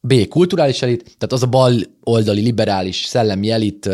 B. 0.00 0.28
Kulturális 0.28 0.82
elit, 0.82 1.02
tehát 1.02 1.32
az 1.32 1.42
a 1.42 1.46
bal 1.46 1.74
oldali 2.02 2.40
liberális 2.40 3.04
szellemi 3.04 3.50
elit 3.50 3.88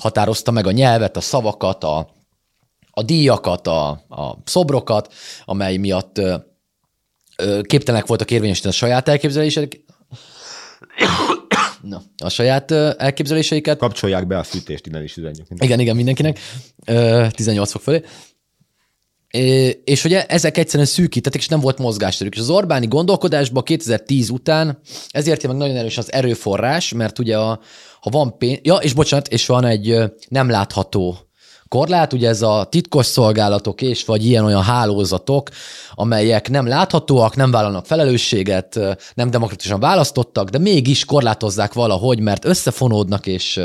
határozta 0.00 0.50
meg 0.50 0.66
a 0.66 0.70
nyelvet, 0.70 1.16
a 1.16 1.20
szavakat, 1.20 1.84
a, 1.84 2.08
a 2.90 3.02
díjakat, 3.02 3.66
a, 3.66 3.88
a 4.08 4.38
szobrokat, 4.44 5.12
amely 5.44 5.76
miatt 5.76 6.20
képtelenek 7.62 8.06
voltak 8.06 8.30
érvényesíteni 8.30 8.74
a 8.74 8.76
saját 8.76 9.08
elképzelések. 9.08 9.80
Na, 11.88 12.02
a 12.18 12.28
saját 12.28 12.70
elképzeléseiket. 12.70 13.78
Kapcsolják 13.78 14.26
be 14.26 14.38
a 14.38 14.42
fűtést, 14.42 14.86
innen 14.86 15.02
is 15.02 15.16
üzenjük. 15.16 15.46
Igen, 15.56 15.80
igen, 15.80 15.96
mindenkinek. 15.96 16.38
18 17.30 17.70
fok 17.70 17.82
fölé. 17.82 18.02
És 19.84 20.04
ugye 20.04 20.26
ezek 20.26 20.58
egyszerűen 20.58 20.88
szűkítettek, 20.88 21.40
és 21.40 21.48
nem 21.48 21.60
volt 21.60 21.78
mozgásterük. 21.78 22.34
És 22.34 22.40
az 22.40 22.50
Orbáni 22.50 22.86
gondolkodásban 22.86 23.62
2010 23.62 24.28
után 24.28 24.78
ezért 25.08 25.46
meg 25.46 25.56
nagyon 25.56 25.76
erős 25.76 25.98
az 25.98 26.12
erőforrás, 26.12 26.92
mert 26.92 27.18
ugye 27.18 27.38
a, 27.38 27.60
ha 28.00 28.10
van 28.10 28.38
pénz, 28.38 28.58
ja, 28.62 28.74
és 28.74 28.92
bocsánat, 28.92 29.28
és 29.28 29.46
van 29.46 29.64
egy 29.64 29.98
nem 30.28 30.50
látható 30.50 31.23
korlát, 31.74 32.12
ugye 32.12 32.28
ez 32.28 32.42
a 32.42 32.66
titkos 32.70 33.06
szolgálatok 33.06 33.82
és 33.82 34.04
vagy 34.04 34.26
ilyen-olyan 34.26 34.62
hálózatok, 34.62 35.48
amelyek 35.94 36.50
nem 36.50 36.66
láthatóak, 36.66 37.36
nem 37.36 37.50
vállalnak 37.50 37.86
felelősséget, 37.86 38.80
nem 39.14 39.30
demokratikusan 39.30 39.80
választottak, 39.80 40.48
de 40.48 40.58
mégis 40.58 41.04
korlátozzák 41.04 41.72
valahogy, 41.72 42.20
mert 42.20 42.44
összefonódnak 42.44 43.26
és, 43.26 43.60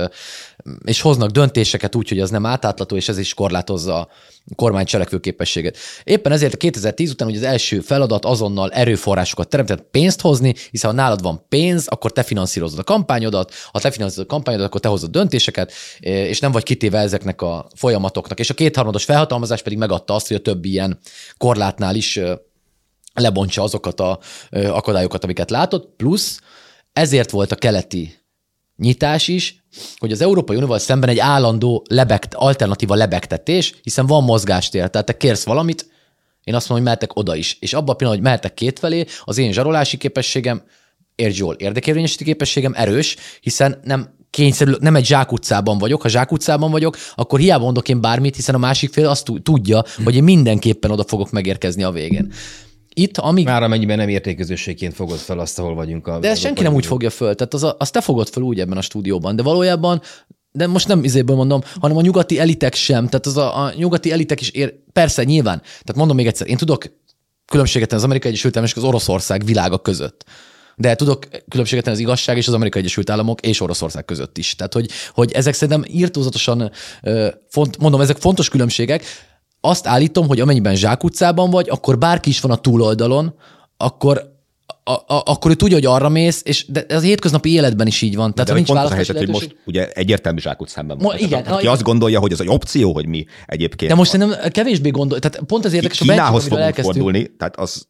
és 0.86 1.02
hoznak 1.02 1.30
döntéseket 1.30 1.96
úgy, 1.96 2.10
hogy 2.10 2.20
az 2.20 2.30
nem 2.30 2.46
átlátható, 2.46 2.96
és 2.96 3.10
ez 3.10 3.18
is 3.18 3.34
korlátozza 3.34 4.00
a 4.00 4.08
kormány 4.56 4.86
cselekvőképességet. 4.86 5.78
Éppen 6.04 6.32
ezért 6.32 6.54
a 6.54 6.58
2010 6.58 7.12
után 7.12 7.28
ugye 7.28 7.38
az 7.38 7.44
első 7.44 7.80
feladat 7.80 8.26
azonnal 8.26 8.72
erőforrásokat 8.72 9.48
teremtett 9.50 9.88
pénzt 9.92 10.22
hozni, 10.22 10.56
hiszen 10.72 10.90
ha 10.90 10.96
nálad 10.96 11.22
van 11.22 11.46
pénz, 11.50 11.88
akkor 11.88 12.12
te 12.12 12.24
finanszírozod 12.24 12.80
a 12.80 12.84
kampányodat, 12.84 13.54
ha 13.72 13.80
te 13.80 13.92
finanszírozod 13.92 14.26
a 14.30 14.34
kampányodat, 14.34 14.68
akkor 14.68 14.82
te 14.82 14.88
hozod 14.88 15.12
döntéseket, 15.12 15.72
és 16.00 16.40
nem 16.40 16.52
vagy 16.52 16.64
kitéve 16.64 17.00
ezeknek 17.00 17.42
a 17.42 17.68
folyamatoknak. 17.76 18.40
És 18.40 18.50
a 18.50 18.54
kétharmados 18.54 19.04
felhatalmazás 19.04 19.62
pedig 19.62 19.78
megadta 19.78 20.14
azt, 20.14 20.28
hogy 20.28 20.38
a 20.38 20.42
többi 20.42 20.70
ilyen 20.70 21.00
korlátnál 21.38 21.96
is 21.96 22.20
lebontsa 23.14 23.64
azokat 23.64 24.00
a 24.00 24.20
akadályokat, 24.52 25.24
amiket 25.24 25.50
látott, 25.50 25.96
plusz 25.96 26.40
ezért 26.94 27.32
volt 27.32 27.52
a 27.52 27.56
keleti 27.56 28.19
nyitás 28.80 29.28
is, 29.28 29.64
hogy 29.98 30.12
az 30.12 30.22
Európai 30.22 30.56
Unióval 30.56 30.80
szemben 30.80 31.10
egy 31.10 31.20
állandó 31.20 31.86
lebegt, 31.90 32.34
alternatíva 32.34 32.96
lebegtetés, 32.96 33.74
hiszen 33.82 34.06
van 34.06 34.24
mozgástér, 34.24 34.90
tehát 34.90 35.08
te 35.08 35.18
kérsz 35.18 35.44
valamit, 35.44 35.90
én 36.44 36.56
azt 36.56 36.70
mondom, 36.70 36.88
hogy 36.88 36.96
mehetek 36.96 37.18
oda 37.18 37.36
is. 37.36 37.58
És 37.60 37.74
abban 37.74 37.90
a 37.90 37.94
pillanatban, 37.94 38.16
hogy 38.16 38.40
mehetek 38.40 38.54
kétfelé, 38.54 39.06
az 39.24 39.38
én 39.38 39.52
zsarolási 39.52 39.98
képességem, 39.98 40.64
értsd 41.16 41.38
jól, 41.38 41.54
érdekérvényesíti 41.54 42.24
képességem 42.24 42.74
erős, 42.76 43.16
hiszen 43.42 43.80
nem 43.84 44.18
kényszerül, 44.30 44.78
nem 44.80 44.96
egy 44.96 45.06
zsákutcában 45.06 45.78
vagyok, 45.78 46.02
ha 46.02 46.10
zsákutcában 46.10 46.72
vagyok, 46.72 46.98
akkor 47.16 47.40
hiába 47.40 47.64
mondok 47.64 47.90
én 47.90 48.02
bármit, 48.02 48.36
hiszen 48.36 48.56
a 48.56 48.58
másik 48.58 48.94
fél 48.94 49.08
azt 49.08 49.32
tudja, 49.44 49.84
hogy 50.04 50.16
én 50.16 50.24
mindenképpen 50.24 50.92
oda 50.92 51.04
fogok 51.04 51.32
megérkezni 51.32 51.84
a 51.84 51.92
végén. 51.92 52.34
Itt, 53.00 53.18
amíg... 53.18 53.46
Már 53.46 53.64
amennyiben 53.64 53.98
nem 53.98 54.10
értéközösségként 54.10 54.94
fogod 54.94 55.18
fel 55.18 55.40
azt, 55.40 55.60
ahol 55.60 55.76
vagyunk. 55.76 56.08
A, 56.08 56.20
de 56.20 56.30
ezt 56.30 56.42
senki 56.42 56.64
nem 56.64 56.74
úgy 56.74 56.86
fogja 56.86 57.10
föl, 57.10 57.36
tehát 57.36 57.54
az 57.54 57.64
a, 57.64 57.76
azt 57.80 57.94
te 57.94 58.02
fogod 58.02 58.28
fel 58.28 58.44
úgy 58.44 58.60
ebben 58.60 58.78
a 58.78 58.82
stúdióban, 58.82 59.36
de 59.36 59.44
valójában 59.44 60.02
de 60.52 60.68
most 60.68 60.88
nem 60.88 61.04
izéből 61.04 61.36
mondom, 61.36 61.62
hanem 61.80 61.98
a 61.98 62.02
nyugati 62.02 62.40
elitek 62.40 62.74
sem, 62.74 63.06
tehát 63.06 63.26
az 63.26 63.38
a, 63.38 63.64
a 63.64 63.74
nyugati 63.76 64.12
elitek 64.12 64.42
is 64.42 64.50
ér, 64.50 64.74
persze, 64.94 65.24
nyilván, 65.24 65.60
tehát 65.62 65.96
mondom 65.96 66.16
még 66.16 66.28
egyszer, 66.28 66.48
én 66.48 66.58
tudok 66.58 66.84
különbséget 67.46 67.94
az 67.94 68.04
Amerikai 68.04 68.32
Egyesült 68.32 68.56
Államok 68.56 68.76
és 68.76 68.82
az 68.82 68.88
Oroszország 68.90 69.46
világa 69.46 69.78
között. 69.78 70.26
De 70.76 70.96
tudok 70.96 71.28
különbséget 71.50 71.84
tenni 71.84 71.96
az 71.96 72.02
igazság 72.02 72.38
és 72.38 72.48
az 72.48 72.54
Amerikai 72.54 72.82
Egyesült 72.82 73.10
Államok 73.10 73.42
és 73.42 73.62
Oroszország 73.62 74.06
között 74.06 74.38
is. 74.38 74.56
Tehát, 74.56 74.74
hogy, 74.74 74.90
hogy 75.14 75.32
ezek 75.32 75.54
szerintem 75.54 75.92
írtózatosan, 75.94 76.72
font, 77.50 77.78
mondom, 77.78 78.02
ezek 78.02 78.18
fontos 78.18 78.50
különbségek, 78.50 79.04
azt 79.62 79.88
állítom, 79.88 80.28
hogy 80.28 80.40
amennyiben 80.40 80.76
zsákutcában 80.76 81.50
vagy, 81.50 81.70
akkor 81.70 81.98
bárki 81.98 82.30
is 82.30 82.40
van 82.40 82.52
a 82.52 82.56
túloldalon, 82.56 83.34
akkor 83.78 84.38
a, 84.84 84.92
a, 84.92 85.24
akkor 85.26 85.52
ő 85.52 85.54
tudja, 85.54 85.76
hogy 85.76 85.86
arra 85.86 86.10
mész, 86.10 86.42
és 86.46 86.66
de 86.68 86.86
ez 86.88 86.98
a 86.98 87.06
hétköznapi 87.06 87.52
életben 87.52 87.88
is 87.88 88.02
így 88.02 88.16
van. 88.16 88.34
Tehát, 88.34 88.50
de 88.50 88.56
nincs 88.56 88.68
pont 88.68 88.80
a 88.80 88.94
helyzet, 88.94 89.18
hogy 89.18 89.28
most 89.28 89.56
ugye 89.66 89.90
egyértelmű 89.90 90.40
zsákutcában 90.40 90.98
van. 90.98 91.06
Mo- 91.12 91.20
igen, 91.20 91.44
aki 91.44 91.68
azt 91.68 91.84
gondolja, 91.84 92.20
hogy 92.20 92.32
ez 92.32 92.40
egy 92.40 92.50
opció, 92.50 92.94
hogy 92.94 93.08
mi 93.08 93.26
egyébként. 93.46 93.92
De 93.92 93.98
most 93.98 94.12
szerintem 94.12 94.52
kevésbé 94.52 94.90
gondol, 94.90 95.20
tehát 95.20 95.40
pont 95.48 95.66
az 95.66 95.74
érdekes, 95.74 96.00
hogy 96.00 96.08
Kínához 96.08 96.48
fogunk 96.48 96.76
fordulni, 96.76 97.36
tehát 97.38 97.56
az 97.60 97.88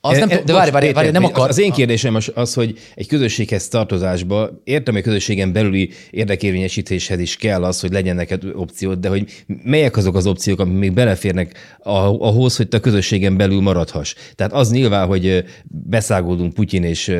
az 0.00 0.18
nem 0.18 0.28
tudom, 0.28 0.44
de 0.44 0.52
várj, 0.52 0.70
várj, 0.70 0.92
várj, 0.92 1.10
nem 1.10 1.24
akar. 1.24 1.48
Az 1.48 1.58
én 1.58 1.72
kérdésem 1.72 2.14
az, 2.14 2.32
az, 2.34 2.54
hogy 2.54 2.78
egy 2.94 3.06
közösséghez 3.06 3.68
tartozásba, 3.68 4.50
értem, 4.64 4.94
hogy 4.94 5.02
közösségen 5.02 5.52
belüli 5.52 5.90
érdekérvényesítéshez 6.10 7.18
is 7.18 7.36
kell 7.36 7.64
az, 7.64 7.80
hogy 7.80 7.92
legyen 7.92 8.16
neked 8.16 8.42
opciót, 8.54 9.00
de 9.00 9.08
hogy 9.08 9.44
melyek 9.64 9.96
azok 9.96 10.16
az 10.16 10.26
opciók, 10.26 10.60
amik 10.60 10.78
még 10.78 10.92
beleférnek 10.92 11.78
ahhoz, 12.18 12.56
hogy 12.56 12.68
te 12.68 12.76
a 12.76 12.80
közösségen 12.80 13.36
belül 13.36 13.60
maradhass. 13.60 14.14
Tehát 14.34 14.52
az 14.52 14.70
nyilván, 14.70 15.06
hogy 15.06 15.44
beszágódunk 15.64 16.54
Putyin 16.54 16.84
és 16.84 17.16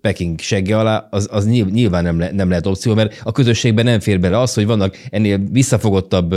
Peking 0.00 0.40
segge 0.40 0.78
alá, 0.78 1.08
az, 1.10 1.28
az 1.30 1.46
nyilván 1.46 2.02
nem, 2.02 2.18
le, 2.18 2.30
nem 2.32 2.48
lehet 2.48 2.66
opció, 2.66 2.94
mert 2.94 3.20
a 3.22 3.32
közösségben 3.32 3.84
nem 3.84 4.00
fér 4.00 4.20
bele 4.20 4.40
az, 4.40 4.54
hogy 4.54 4.66
vannak 4.66 4.96
ennél 5.10 5.40
visszafogottabb 5.50 6.34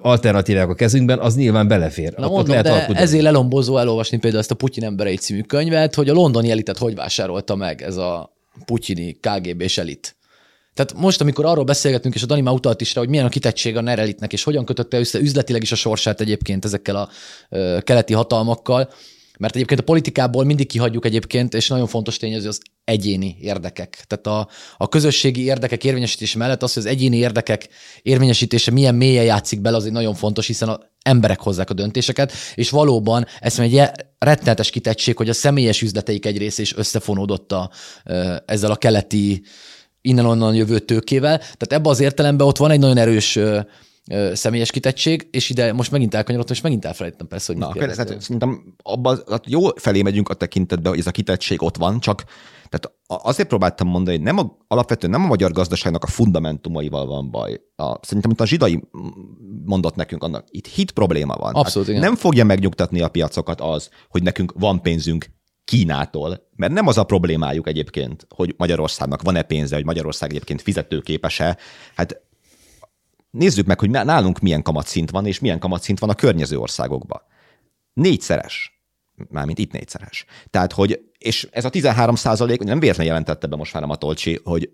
alternatívák 0.00 0.68
a 0.68 0.74
kezünkben, 0.74 1.18
az 1.18 1.36
nyilván 1.36 1.68
belefér. 1.68 2.14
Na 2.16 2.28
mondom, 2.28 2.48
lehet 2.48 2.64
de 2.64 2.72
alkudni. 2.72 3.02
ezért 3.02 3.22
lelombozó 3.22 3.78
elolvasni 3.78 4.18
például 4.24 4.42
ezt 4.42 4.52
a 4.52 4.54
Putyin 4.54 4.84
emberei 4.84 5.16
című 5.16 5.40
könyvet, 5.40 5.94
hogy 5.94 6.08
a 6.08 6.12
londoni 6.12 6.50
elitet 6.50 6.78
hogy 6.78 6.94
vásárolta 6.94 7.54
meg 7.54 7.82
ez 7.82 7.96
a 7.96 8.36
putyini 8.64 9.12
KGB-s 9.20 9.78
elit. 9.78 10.16
Tehát 10.74 10.94
most, 10.94 11.20
amikor 11.20 11.44
arról 11.44 11.64
beszélgetünk, 11.64 12.14
és 12.14 12.22
a 12.22 12.26
Dani 12.26 12.40
már 12.40 12.54
utalt 12.54 12.80
is 12.80 12.94
rá, 12.94 13.00
hogy 13.00 13.10
milyen 13.10 13.26
a 13.26 13.28
kitettség 13.28 13.76
a 13.76 13.80
NER 13.80 13.98
elitnek, 13.98 14.32
és 14.32 14.42
hogyan 14.42 14.64
kötötte 14.64 14.98
össze 14.98 15.18
üzletileg 15.18 15.62
is 15.62 15.72
a 15.72 15.76
sorsát 15.76 16.20
egyébként 16.20 16.64
ezekkel 16.64 16.96
a 16.96 17.08
ö, 17.48 17.78
keleti 17.82 18.12
hatalmakkal, 18.12 18.92
mert 19.38 19.54
egyébként 19.54 19.80
a 19.80 19.84
politikából 19.84 20.44
mindig 20.44 20.66
kihagyjuk 20.66 21.04
egyébként, 21.04 21.54
és 21.54 21.68
nagyon 21.68 21.86
fontos 21.86 22.16
tényező 22.16 22.48
az 22.48 22.60
egyéni 22.84 23.36
érdekek. 23.40 24.04
Tehát 24.06 24.26
a, 24.26 24.48
a 24.76 24.88
közösségi 24.88 25.44
érdekek 25.44 25.84
érvényesítése 25.84 26.38
mellett 26.38 26.62
az, 26.62 26.72
hogy 26.72 26.82
az 26.82 26.88
egyéni 26.88 27.16
érdekek 27.16 27.68
érvényesítése 28.02 28.70
milyen 28.70 28.94
mélyen 28.94 29.24
játszik 29.24 29.60
bele, 29.60 29.76
az 29.76 29.84
egy 29.84 29.92
nagyon 29.92 30.14
fontos, 30.14 30.46
hiszen 30.46 30.68
a 30.68 30.80
emberek 31.04 31.40
hozzák 31.40 31.70
a 31.70 31.74
döntéseket, 31.74 32.32
és 32.54 32.70
valóban 32.70 33.26
ez 33.40 33.58
egy 33.58 33.82
rettenetes 34.18 34.70
kitettség, 34.70 35.16
hogy 35.16 35.28
a 35.28 35.32
személyes 35.32 35.82
üzleteik 35.82 36.26
egy 36.26 36.38
része 36.38 36.62
is 36.62 36.76
összefonódott 36.76 37.52
a, 37.52 37.70
ezzel 38.46 38.70
a 38.70 38.76
keleti 38.76 39.42
innen-onnan 40.00 40.54
jövő 40.54 40.78
tőkével. 40.78 41.38
Tehát 41.38 41.72
ebben 41.72 41.90
az 41.90 42.00
értelemben 42.00 42.46
ott 42.46 42.56
van 42.56 42.70
egy 42.70 42.78
nagyon 42.78 42.96
erős 42.96 43.38
személyes 44.32 44.70
kitettség, 44.70 45.28
és 45.30 45.50
ide 45.50 45.72
most 45.72 45.90
megint 45.90 46.14
elkanyarodtam, 46.14 46.56
és 46.56 46.62
megint 46.62 46.84
elfelejtettem 46.84 47.28
persze, 47.28 47.52
hogy 47.52 47.60
Na, 47.60 47.70
mit 47.72 47.94
tehát 47.94 48.20
szerintem 48.20 48.74
abban 48.82 49.22
hát 49.30 49.44
jó 49.46 49.68
felé 49.74 50.02
megyünk 50.02 50.28
a 50.28 50.34
tekintetben, 50.34 50.90
hogy 50.90 51.00
ez 51.00 51.06
a 51.06 51.10
kitettség 51.10 51.62
ott 51.62 51.76
van, 51.76 52.00
csak 52.00 52.24
tehát 52.74 52.98
azért 53.24 53.48
próbáltam 53.48 53.88
mondani, 53.88 54.16
hogy 54.16 54.26
nem 54.26 54.38
a, 54.38 54.56
alapvetően 54.66 55.12
nem 55.12 55.22
a 55.22 55.26
magyar 55.26 55.52
gazdaságnak 55.52 56.02
a 56.02 56.06
fundamentumaival 56.06 57.06
van 57.06 57.30
baj. 57.30 57.60
A, 57.76 58.04
szerintem 58.04 58.30
itt 58.30 58.40
a 58.40 58.46
zsidai 58.46 58.82
mondott 59.64 59.94
nekünk, 59.94 60.22
annak 60.22 60.46
itt 60.50 60.66
hit 60.66 60.90
probléma 60.90 61.34
van. 61.34 61.54
Abszolút, 61.54 61.88
hát 61.88 62.00
Nem 62.00 62.16
fogja 62.16 62.44
megnyugtatni 62.44 63.00
a 63.00 63.08
piacokat 63.08 63.60
az, 63.60 63.90
hogy 64.08 64.22
nekünk 64.22 64.52
van 64.58 64.82
pénzünk 64.82 65.26
Kínától, 65.64 66.48
mert 66.56 66.72
nem 66.72 66.86
az 66.86 66.98
a 66.98 67.04
problémájuk 67.04 67.68
egyébként, 67.68 68.26
hogy 68.34 68.54
Magyarországnak 68.56 69.22
van-e 69.22 69.42
pénze, 69.42 69.74
hogy 69.74 69.84
Magyarország 69.84 70.30
egyébként 70.30 70.62
fizetőképes-e. 70.62 71.58
Hát 71.94 72.20
nézzük 73.30 73.66
meg, 73.66 73.80
hogy 73.80 73.90
nálunk 73.90 74.38
milyen 74.38 74.62
kamatszint 74.62 75.10
van, 75.10 75.26
és 75.26 75.38
milyen 75.38 75.58
kamatszint 75.58 75.98
van 75.98 76.10
a 76.10 76.14
környező 76.14 76.58
országokban. 76.58 77.22
Négyszeres. 77.92 78.73
Mármint 79.28 79.58
itt 79.58 79.72
négyszeres. 79.72 80.24
Tehát, 80.50 80.72
hogy, 80.72 81.00
és 81.18 81.48
ez 81.50 81.64
a 81.64 81.70
13 81.70 82.14
százalék, 82.14 82.60
nem 82.60 82.80
véletlenül 82.80 83.12
jelentette 83.12 83.46
be 83.46 83.56
most 83.56 83.72
már 83.72 83.82
a 83.82 83.86
Matolcsi, 83.86 84.40
hogy 84.44 84.70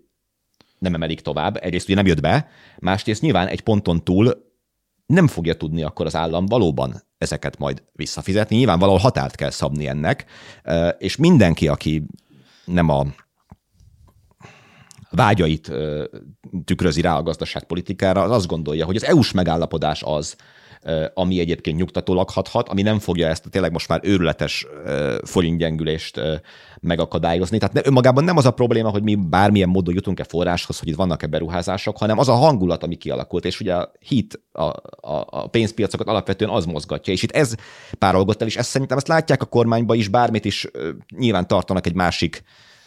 nem 0.79 0.93
emelik 0.93 1.21
tovább. 1.21 1.57
Egyrészt 1.61 1.85
ugye 1.85 1.95
nem 1.95 2.05
jött 2.05 2.21
be, 2.21 2.49
másrészt 2.79 3.21
nyilván 3.21 3.47
egy 3.47 3.61
ponton 3.61 4.03
túl 4.03 4.49
nem 5.05 5.27
fogja 5.27 5.55
tudni 5.55 5.83
akkor 5.83 6.05
az 6.05 6.15
állam 6.15 6.45
valóban 6.45 7.03
ezeket 7.17 7.57
majd 7.57 7.83
visszafizetni. 7.91 8.55
Nyilván 8.55 8.79
valahol 8.79 8.99
határt 8.99 9.35
kell 9.35 9.49
szabni 9.49 9.87
ennek, 9.87 10.25
és 10.97 11.15
mindenki, 11.15 11.67
aki 11.67 12.05
nem 12.65 12.89
a 12.89 13.05
vágyait 15.11 15.71
tükrözi 16.65 17.01
rá 17.01 17.17
a 17.17 17.23
gazdaságpolitikára, 17.23 18.21
az 18.21 18.31
azt 18.31 18.47
gondolja, 18.47 18.85
hogy 18.85 18.95
az 18.95 19.05
EU-s 19.05 19.31
megállapodás 19.31 20.03
az, 20.05 20.35
ami 21.13 21.39
egyébként 21.39 21.77
nyugtatólag 21.77 22.29
hathat, 22.29 22.69
ami 22.69 22.81
nem 22.81 22.99
fogja 22.99 23.27
ezt 23.27 23.45
a 23.45 23.49
tényleg 23.49 23.71
most 23.71 23.87
már 23.87 23.99
őrületes 24.03 24.65
forintgyengülést 25.23 26.21
megakadályozni. 26.79 27.57
Tehát 27.57 27.73
ne, 27.73 27.81
önmagában 27.83 28.23
nem 28.23 28.37
az 28.37 28.45
a 28.45 28.51
probléma, 28.51 28.89
hogy 28.89 29.03
mi 29.03 29.15
bármilyen 29.15 29.69
módon 29.69 29.93
jutunk-e 29.93 30.23
forráshoz, 30.23 30.79
hogy 30.79 30.87
itt 30.87 30.95
vannak-e 30.95 31.27
beruházások, 31.27 31.97
hanem 31.97 32.17
az 32.17 32.29
a 32.29 32.33
hangulat, 32.33 32.83
ami 32.83 32.95
kialakult, 32.95 33.45
és 33.45 33.59
ugye 33.59 33.75
a 33.75 33.91
hit, 33.99 34.41
a, 34.51 34.61
a, 34.61 35.25
a 35.29 35.47
pénzpiacokat 35.47 36.07
alapvetően 36.07 36.51
az 36.51 36.65
mozgatja, 36.65 37.13
és 37.13 37.23
itt 37.23 37.31
ez 37.31 37.55
párolgott 37.97 38.41
el, 38.41 38.47
és 38.47 38.57
ezt 38.57 38.69
szerintem 38.69 38.97
ezt 38.97 39.07
látják 39.07 39.41
a 39.41 39.45
kormányba 39.45 39.95
is, 39.95 40.07
bármit 40.07 40.45
is 40.45 40.67
nyilván 41.17 41.47
tartanak 41.47 41.85
egy 41.85 41.95
másik 41.95 42.43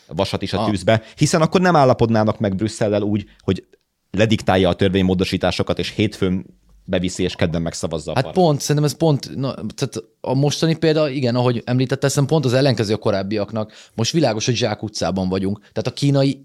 vasat 0.06 0.42
is 0.42 0.52
a 0.52 0.60
ah. 0.60 0.68
tűzbe, 0.68 1.02
hiszen 1.16 1.40
akkor 1.40 1.60
nem 1.60 1.76
állapodnának 1.76 2.38
meg 2.38 2.56
Brüsszellel 2.56 3.02
úgy, 3.02 3.24
hogy 3.40 3.66
lediktálja 4.10 4.68
a 4.68 4.74
törvénymódosításokat, 4.74 5.78
és 5.78 5.90
hétfőn 5.90 6.46
beviszi, 6.84 7.22
és 7.22 7.34
kedden 7.34 7.62
megszavazza 7.62 8.10
a 8.10 8.14
Hát 8.14 8.24
parlament. 8.24 8.48
pont, 8.48 8.60
szerintem 8.60 8.84
ez 8.84 8.96
pont, 8.96 9.36
na, 9.36 9.54
tehát 9.54 10.02
a 10.20 10.34
mostani 10.34 10.76
példa, 10.76 11.08
igen, 11.08 11.34
ahogy 11.34 11.62
említette, 11.64 12.08
szerintem 12.08 12.34
pont 12.34 12.44
az 12.44 12.58
ellenkező 12.58 12.94
a 12.94 12.96
korábbiaknak. 12.96 13.72
Most 13.94 14.12
világos, 14.12 14.44
hogy 14.44 14.54
Zsák 14.54 14.82
utcában 14.82 15.28
vagyunk. 15.28 15.58
Tehát 15.58 15.86
a 15.86 15.92
kínai 15.92 16.44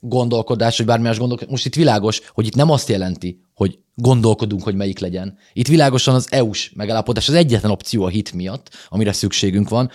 gondolkodás, 0.00 0.76
vagy 0.76 0.86
bármi 0.86 1.04
más 1.04 1.18
gondolkodás, 1.18 1.52
most 1.52 1.66
itt 1.66 1.74
világos, 1.74 2.20
hogy 2.32 2.46
itt 2.46 2.54
nem 2.54 2.70
azt 2.70 2.88
jelenti, 2.88 3.40
hogy 3.54 3.78
gondolkodunk, 3.94 4.62
hogy 4.62 4.74
melyik 4.74 4.98
legyen. 4.98 5.38
Itt 5.52 5.68
világosan 5.68 6.14
az 6.14 6.26
EU-s 6.30 6.72
megállapodás 6.74 7.28
az 7.28 7.34
egyetlen 7.34 7.70
opció 7.70 8.04
a 8.04 8.08
hit 8.08 8.32
miatt, 8.32 8.70
amire 8.88 9.12
szükségünk 9.12 9.68
van, 9.68 9.90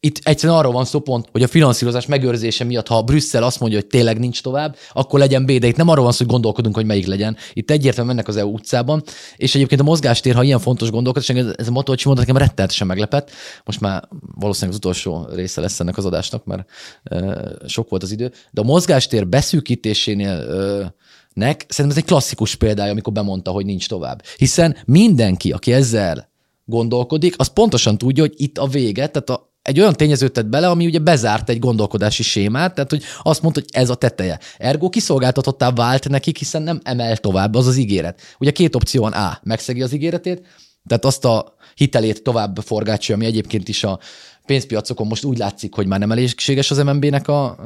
itt 0.00 0.20
egyszerűen 0.22 0.58
arról 0.58 0.72
van 0.72 0.84
szó 0.84 1.00
pont, 1.00 1.28
hogy 1.32 1.42
a 1.42 1.46
finanszírozás 1.46 2.06
megőrzése 2.06 2.64
miatt, 2.64 2.86
ha 2.86 3.02
Brüsszel 3.02 3.42
azt 3.42 3.60
mondja, 3.60 3.78
hogy 3.78 3.86
tényleg 3.86 4.18
nincs 4.18 4.42
tovább, 4.42 4.76
akkor 4.92 5.18
legyen 5.18 5.44
B, 5.46 5.52
de 5.52 5.66
itt 5.66 5.76
nem 5.76 5.88
arról 5.88 6.04
van 6.04 6.12
szó, 6.12 6.18
hogy 6.18 6.32
gondolkodunk, 6.32 6.74
hogy 6.74 6.84
melyik 6.84 7.06
legyen. 7.06 7.36
Itt 7.52 7.70
egyértelműen 7.70 8.14
mennek 8.14 8.28
az 8.28 8.36
EU 8.36 8.52
utcában, 8.52 9.02
és 9.36 9.54
egyébként 9.54 9.80
a 9.80 9.84
mozgástér, 9.84 10.34
ha 10.34 10.42
ilyen 10.42 10.58
fontos 10.58 10.90
gondolkodás, 10.90 11.28
ez 11.56 11.68
a 11.68 11.70
Matolcsi 11.70 12.06
mondat 12.06 12.26
nekem 12.26 12.42
rettenetesen 12.42 12.86
meglepett. 12.86 13.30
Most 13.64 13.80
már 13.80 14.08
valószínűleg 14.34 14.78
az 14.80 14.86
utolsó 14.86 15.28
része 15.34 15.60
lesz 15.60 15.80
ennek 15.80 15.96
az 15.96 16.04
adásnak, 16.04 16.44
mert 16.44 16.70
e, 17.02 17.50
sok 17.66 17.88
volt 17.88 18.02
az 18.02 18.10
idő. 18.10 18.32
De 18.50 18.60
a 18.60 18.64
mozgástér 18.64 19.28
beszűkítésénél 19.28 20.30
e, 20.30 20.94
nek, 21.32 21.64
szerintem 21.68 21.98
ez 21.98 22.04
egy 22.04 22.08
klasszikus 22.08 22.54
példája, 22.54 22.90
amikor 22.90 23.12
bemondta, 23.12 23.50
hogy 23.50 23.64
nincs 23.64 23.88
tovább. 23.88 24.22
Hiszen 24.36 24.76
mindenki, 24.84 25.52
aki 25.52 25.72
ezzel 25.72 26.28
gondolkodik, 26.64 27.34
az 27.38 27.52
pontosan 27.52 27.98
tudja, 27.98 28.22
hogy 28.22 28.34
itt 28.36 28.58
a 28.58 28.66
vége, 28.66 29.06
tehát 29.06 29.30
a, 29.30 29.47
egy 29.68 29.80
olyan 29.80 29.92
tényezőt 29.92 30.32
tett 30.32 30.46
bele, 30.46 30.68
ami 30.68 30.86
ugye 30.86 30.98
bezárt 30.98 31.48
egy 31.48 31.58
gondolkodási 31.58 32.22
sémát, 32.22 32.74
tehát 32.74 32.90
hogy 32.90 33.02
azt 33.22 33.42
mondta, 33.42 33.60
hogy 33.60 33.70
ez 33.72 33.90
a 33.90 33.94
teteje. 33.94 34.38
Ergo 34.58 34.88
kiszolgáltatottá 34.88 35.70
vált 35.70 36.08
nekik, 36.08 36.38
hiszen 36.38 36.62
nem 36.62 36.80
emel 36.82 37.16
tovább, 37.16 37.54
az 37.54 37.66
az 37.66 37.76
ígéret. 37.76 38.20
Ugye 38.38 38.50
két 38.50 38.74
opció 38.74 39.02
van, 39.02 39.12
A, 39.12 39.40
megszegi 39.42 39.82
az 39.82 39.92
ígéretét, 39.92 40.46
tehát 40.86 41.04
azt 41.04 41.24
a 41.24 41.54
hitelét 41.74 42.22
tovább 42.22 42.58
forgácsolja, 42.64 43.22
ami 43.22 43.30
egyébként 43.30 43.68
is 43.68 43.84
a 43.84 43.98
pénzpiacokon 44.46 45.06
most 45.06 45.24
úgy 45.24 45.38
látszik, 45.38 45.74
hogy 45.74 45.86
már 45.86 45.98
nem 45.98 46.10
elégséges 46.10 46.70
az 46.70 46.78
MNB-nek 46.78 47.28
a, 47.28 47.56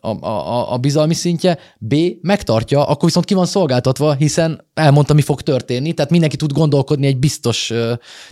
a 0.00 0.08
a, 0.20 0.72
a, 0.72 0.76
bizalmi 0.76 1.14
szintje, 1.14 1.58
B 1.78 1.94
megtartja, 2.20 2.86
akkor 2.86 3.04
viszont 3.04 3.26
ki 3.26 3.34
van 3.34 3.46
szolgáltatva, 3.46 4.12
hiszen 4.12 4.64
elmondta, 4.74 5.14
mi 5.14 5.22
fog 5.22 5.40
történni, 5.42 5.92
tehát 5.92 6.10
mindenki 6.10 6.36
tud 6.36 6.52
gondolkodni 6.52 7.06
egy 7.06 7.18
biztos 7.18 7.72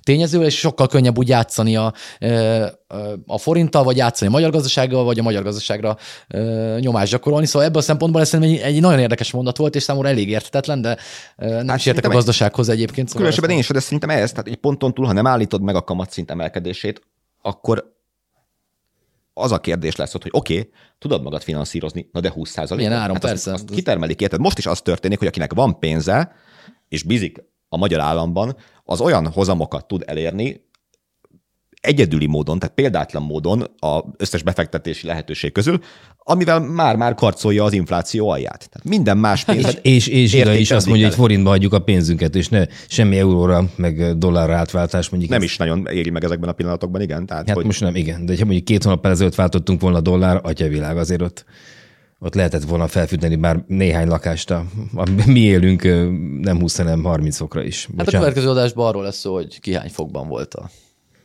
tényezővel, 0.01 0.47
és 0.47 0.59
sokkal 0.59 0.87
könnyebb 0.87 1.19
úgy 1.19 1.29
játszani 1.29 1.77
a, 1.77 1.93
a 3.27 3.39
forinttal, 3.39 3.85
vagy 3.85 3.97
játszani 3.97 4.31
a 4.31 4.33
magyar 4.33 4.51
gazdasággal, 4.51 5.05
vagy 5.05 5.19
a 5.19 5.23
magyar 5.23 5.43
gazdaságra 5.43 5.97
nyomást 6.79 7.13
gyakorolni. 7.13 7.47
Szóval 7.47 7.69
ebből 7.69 7.81
a 7.81 7.85
szempontból 7.85 8.21
ez 8.21 8.35
egy, 8.35 8.57
egy 8.57 8.81
nagyon 8.81 8.99
érdekes 8.99 9.31
mondat 9.31 9.57
volt, 9.57 9.75
és 9.75 9.83
számomra 9.83 10.09
elég 10.09 10.29
értetetlen, 10.29 10.81
de 10.81 10.97
nem 11.37 11.69
hát 11.69 11.87
értek 11.87 12.05
a 12.05 12.09
gazdasághoz 12.09 12.69
egyébként. 12.69 13.09
Szóval 13.09 13.23
különösebben 13.23 13.51
én 13.51 13.59
is, 13.59 13.69
de 13.69 13.81
szerintem 13.81 14.11
ez, 14.11 14.31
tehát 14.31 14.47
egy 14.47 14.57
ponton 14.57 14.95
túl, 14.95 15.07
ha 15.07 15.13
nem 15.13 15.27
állítod 15.27 15.63
meg 15.63 15.75
a 15.75 15.83
kamatszint 15.83 16.31
emelkedését, 16.31 17.03
akkor 17.43 17.97
az 19.39 19.53
a 19.53 19.59
kérdés 19.59 19.97
lesz 19.97 20.15
ott, 20.15 20.23
hogy 20.23 20.31
oké, 20.35 20.59
okay, 20.59 20.71
tudod 20.99 21.23
magad 21.23 21.43
finanszírozni, 21.43 22.09
na 22.13 22.21
de 22.21 22.31
20 22.31 22.51
százalék. 22.51 22.87
Milyen 22.87 23.01
áron, 23.01 23.15
hát 23.15 23.23
persze. 23.23 23.53
Azt, 23.53 23.63
azt 23.63 23.75
kitermelik, 23.75 24.21
érted? 24.21 24.41
Most 24.41 24.59
is 24.59 24.67
az 24.67 24.81
történik, 24.81 25.19
hogy 25.19 25.27
akinek 25.27 25.53
van 25.53 25.79
pénze, 25.79 26.33
és 26.89 27.03
bizik 27.03 27.45
a 27.69 27.77
magyar 27.77 28.01
államban, 28.01 28.57
az 28.85 29.01
olyan 29.01 29.27
hozamokat 29.27 29.87
tud 29.87 30.03
elérni, 30.07 30.68
egyedüli 31.81 32.27
módon, 32.27 32.59
tehát 32.59 32.75
példátlan 32.75 33.23
módon 33.23 33.71
az 33.79 34.03
összes 34.17 34.43
befektetési 34.43 35.07
lehetőség 35.07 35.53
közül, 35.53 35.81
amivel 36.19 36.61
már-már 36.61 37.15
karcolja 37.15 37.65
az 37.65 37.73
infláció 37.73 38.29
alját. 38.29 38.69
Tehát 38.71 38.89
minden 38.89 39.19
más 39.19 39.45
pénz. 39.45 39.67
és, 39.67 39.77
és, 39.83 40.07
és 40.07 40.35
ide 40.35 40.59
is 40.59 40.71
azt 40.71 40.87
mondja, 40.87 41.07
hogy 41.07 41.15
forintba 41.15 41.51
adjuk 41.51 41.73
a 41.73 41.79
pénzünket, 41.79 42.37
és 42.37 42.49
ne 42.49 42.67
semmi 42.89 43.19
euróra, 43.19 43.65
meg 43.77 44.19
dollárra 44.19 44.57
átváltás 44.57 45.09
mondjuk. 45.09 45.33
Nem 45.33 45.41
ez... 45.41 45.47
is 45.47 45.57
nagyon 45.57 45.87
éri 45.87 46.11
meg 46.11 46.25
ezekben 46.25 46.49
a 46.49 46.53
pillanatokban, 46.53 47.01
igen. 47.01 47.27
Tehát, 47.27 47.47
hát 47.47 47.57
hogy... 47.57 47.65
most 47.65 47.81
nem, 47.81 47.95
igen. 47.95 48.27
De 48.27 48.37
ha 48.39 48.45
mondjuk 48.45 48.65
két 48.65 48.85
hónap 48.85 49.07
ezelőtt 49.07 49.35
váltottunk 49.35 49.81
volna 49.81 50.01
dollár, 50.01 50.41
atyavilág 50.43 50.97
azért 50.97 51.23
ott 51.23 51.45
ott 52.21 52.35
lehetett 52.35 52.63
volna 52.63 52.87
felfűteni 52.87 53.35
már 53.35 53.65
néhány 53.67 54.09
lakást. 54.09 54.51
A, 54.51 54.65
a, 54.95 55.11
mi 55.27 55.41
élünk 55.41 55.83
nem 56.41 56.61
20, 56.61 56.77
hanem 56.77 57.03
30 57.03 57.37
fokra 57.37 57.63
is. 57.63 57.87
Bocsánat. 57.91 58.05
Hát 58.07 58.15
a 58.15 58.19
következő 58.19 58.51
adásban 58.51 58.87
arról 58.87 59.03
lesz 59.03 59.19
szó, 59.19 59.35
hogy 59.35 59.61
ki 59.61 59.75
hány 59.75 59.89
fokban 59.91 60.29
volt 60.29 60.55
a 60.55 60.71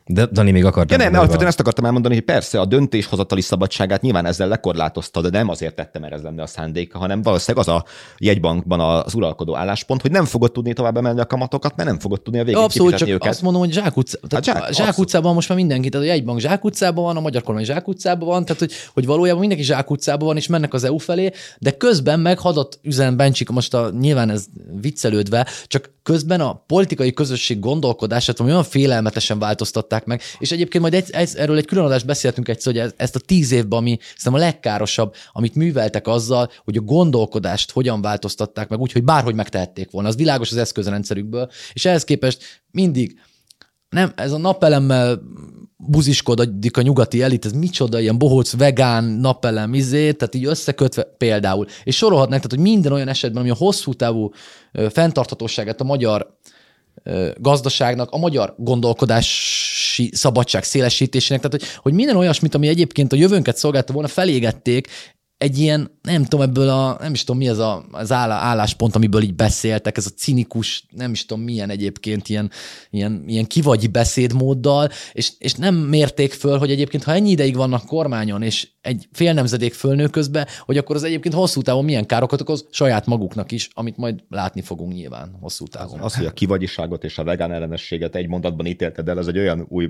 de 0.06 0.26
Dani 0.26 0.52
még 0.52 0.66
akartam. 0.66 1.00
Ja, 1.00 1.06
nem, 1.06 1.20
alapvetően 1.20 1.48
ezt 1.48 1.60
akartam 1.60 1.86
elmondani, 1.86 2.14
hogy 2.14 2.24
persze 2.24 2.60
a 2.60 2.66
döntéshozatali 2.66 3.42
szabadságát 3.42 4.02
nyilván 4.02 4.26
ezzel 4.26 4.48
lekorlátozta, 4.48 5.22
de 5.22 5.30
nem 5.30 5.50
azért 5.50 5.76
tettem, 5.76 6.02
mert 6.02 6.14
ez 6.14 6.22
lenne 6.22 6.42
a 6.42 6.46
szándéka, 6.46 6.98
hanem 6.98 7.22
valószínűleg 7.22 7.68
az 7.68 7.74
a 7.74 7.86
jegybankban 8.18 8.80
az 8.80 9.14
uralkodó 9.14 9.56
álláspont, 9.56 10.02
hogy 10.02 10.12
nem 10.12 10.26
fogod 10.26 10.52
tudni 10.52 10.74
tovább 10.74 10.98
emelni 10.98 11.20
a 11.20 11.26
kamatokat, 11.26 11.76
mert 11.76 11.90
nem 11.90 12.00
fogod 12.00 12.22
tudni 12.22 12.40
a 12.40 12.44
végén 12.44 12.62
Abszolút, 12.62 12.96
csak 12.96 13.08
őket. 13.08 13.30
azt 13.30 13.42
mondom, 13.42 13.62
hogy 13.62 13.72
Zsák, 13.72 13.98
utca, 13.98 14.18
tehát 14.28 14.46
hát 14.46 14.74
Zsák, 14.74 14.74
Zsák 14.74 14.98
utcában 14.98 15.34
most 15.34 15.50
már 15.50 15.58
mindenki, 15.58 15.90
tehát 15.90 16.08
a 16.08 16.10
jegybank 16.10 16.40
Zsák 16.40 16.64
utcában 16.64 17.04
van, 17.04 17.18
a 17.18 17.20
magyar 17.20 17.44
kormány 17.44 17.66
Zsák 17.66 17.88
utcában 17.88 18.28
van, 18.28 18.46
tehát 18.46 18.60
hogy, 18.60 18.72
hogy 18.94 19.06
valójában 19.06 19.40
mindenki 19.40 19.64
Zsák 19.64 19.90
utcában 19.90 20.28
van, 20.28 20.38
és 20.38 20.48
mennek 20.48 20.74
az 20.74 20.84
EU 20.84 20.98
felé, 20.98 21.32
de 21.60 21.72
közben 21.72 22.20
meg 22.20 22.40
hadat 22.40 22.80
üzen 22.82 23.18
Bencsik, 23.18 23.50
most 23.50 23.74
a, 23.74 23.90
nyilván 24.00 24.30
ez 24.30 24.46
viccelődve, 24.82 25.48
csak 25.68 25.92
közben 26.04 26.42
a 26.42 26.64
politikai 26.68 27.14
közösség 27.14 27.60
gondolkodását 27.60 28.40
olyan 28.40 28.64
félelmetesen 28.64 29.40
változtatták 29.94 30.06
meg, 30.06 30.22
és 30.40 30.52
egyébként 30.52 30.84
majd 30.84 30.94
egy, 30.94 31.10
egy, 31.12 31.30
erről 31.36 31.58
egy 31.58 31.66
külön 31.66 31.86
adást 31.86 32.06
beszéltünk 32.06 32.48
egyszer, 32.48 32.74
hogy 32.74 32.82
ez, 32.82 32.94
ezt 32.98 33.16
a 33.16 33.20
tíz 33.20 33.52
évben, 33.52 33.80
ami 33.80 33.98
szerintem 34.16 34.42
a 34.42 34.46
legkárosabb, 34.46 35.14
amit 35.32 35.56
műveltek 35.56 36.08
azzal, 36.08 36.50
hogy 36.64 36.78
a 36.78 36.82
gondolkodást 36.82 37.72
hogyan 37.72 38.02
változtatták 38.02 38.70
meg 38.70 38.80
úgy, 38.80 38.92
hogy 38.92 39.04
bárhogy 39.04 39.36
megtehették 39.36 39.92
volna. 39.92 40.08
Az 40.08 40.16
világos 40.16 40.52
az 40.52 40.58
eszközrendszerükből, 40.58 41.50
és 41.74 41.86
ehhez 41.86 42.04
képest 42.04 42.62
mindig 42.72 43.20
nem, 43.90 44.14
ez 44.16 44.32
a 44.32 44.38
napelemmel 44.38 45.22
buziskodik 45.78 46.78
a 46.78 46.82
nyugati 46.82 47.22
elit, 47.22 47.46
ez 47.46 47.52
micsoda, 47.52 48.00
ilyen 48.00 48.18
bohóc, 48.18 48.58
vegán, 48.58 49.04
napelem, 49.04 49.74
izé, 49.74 50.12
tehát 50.12 50.36
így 50.36 50.46
összekötve 50.46 51.04
például. 51.04 51.66
És 51.84 51.96
sorolhatnánk, 51.96 52.42
tehát, 52.42 52.58
hogy 52.58 52.72
minden 52.72 52.92
olyan 52.92 53.08
esetben, 53.08 53.42
ami 53.42 53.50
a 53.50 53.56
hosszú 53.56 53.94
távú 53.94 54.32
fenntarthatóságát 54.90 55.82
a 55.82 55.84
magyar 55.84 56.38
gazdaságnak, 57.38 58.12
a 58.12 58.18
magyar 58.18 58.56
gondolkodási 59.94 60.10
szabadság 60.14 60.64
szélesítésének, 60.64 61.42
tehát 61.42 61.62
hogy, 61.62 61.80
hogy 61.82 61.94
minden 61.94 62.16
olyasmit, 62.16 62.56
ami 62.56 62.68
egyébként 62.68 63.14
a 63.14 63.16
jövőnket 63.16 63.58
szolgálta 63.58 63.94
volna, 63.94 64.08
felégették, 64.08 64.88
egy 65.44 65.60
ilyen, 65.60 66.00
nem 66.02 66.24
tudom, 66.24 66.42
ebből 66.42 66.70
a, 66.70 66.98
nem 67.00 67.14
is 67.14 67.24
tudom, 67.24 67.38
mi 67.42 67.50
az 67.50 67.58
a, 67.58 67.86
az 67.92 68.12
álláspont, 68.12 68.96
amiből 68.96 69.22
így 69.22 69.36
beszéltek, 69.36 69.98
ez 69.98 70.06
a 70.06 70.10
cinikus, 70.10 70.86
nem 70.90 71.12
is 71.12 71.26
tudom, 71.26 71.44
milyen 71.44 71.70
egyébként 71.70 72.30
ilyen, 72.30 72.52
ilyen, 72.90 73.24
ilyen 73.28 73.46
kivagyi 73.46 73.88
beszédmóddal, 73.88 74.90
és, 75.14 75.32
és 75.38 75.54
nem 75.54 75.76
mérték 75.76 76.34
föl, 76.34 76.58
hogy 76.58 76.72
egyébként, 76.72 77.04
ha 77.04 77.14
ennyi 77.14 77.30
ideig 77.30 77.56
vannak 77.56 77.86
kormányon, 77.86 78.42
és 78.42 78.68
egy 78.82 79.08
fél 79.12 79.34
nemzedék 79.34 79.74
fölnő 79.74 80.08
közben, 80.08 80.48
hogy 80.60 80.78
akkor 80.78 80.96
az 80.96 81.04
egyébként 81.04 81.34
hosszú 81.34 81.62
távon 81.62 81.86
milyen 81.86 82.06
károkat 82.06 82.42
okoz 82.42 82.66
saját 82.72 83.06
maguknak 83.06 83.52
is, 83.52 83.70
amit 83.74 83.98
majd 83.98 84.24
látni 84.30 84.62
fogunk 84.62 84.94
nyilván 84.94 85.38
hosszú 85.42 85.68
távon. 85.68 86.00
Az 86.00 86.16
hogy 86.16 86.26
a 86.26 86.32
kivagyiságot 86.32 87.04
és 87.04 87.18
a 87.18 87.24
vegán 87.24 87.52
ellenességet 87.52 88.16
egy 88.16 88.28
mondatban 88.28 88.66
ítélted 88.66 89.10
el, 89.10 89.20
ez 89.20 89.28
egy 89.28 89.38
olyan 89.38 89.66
új 89.70 89.90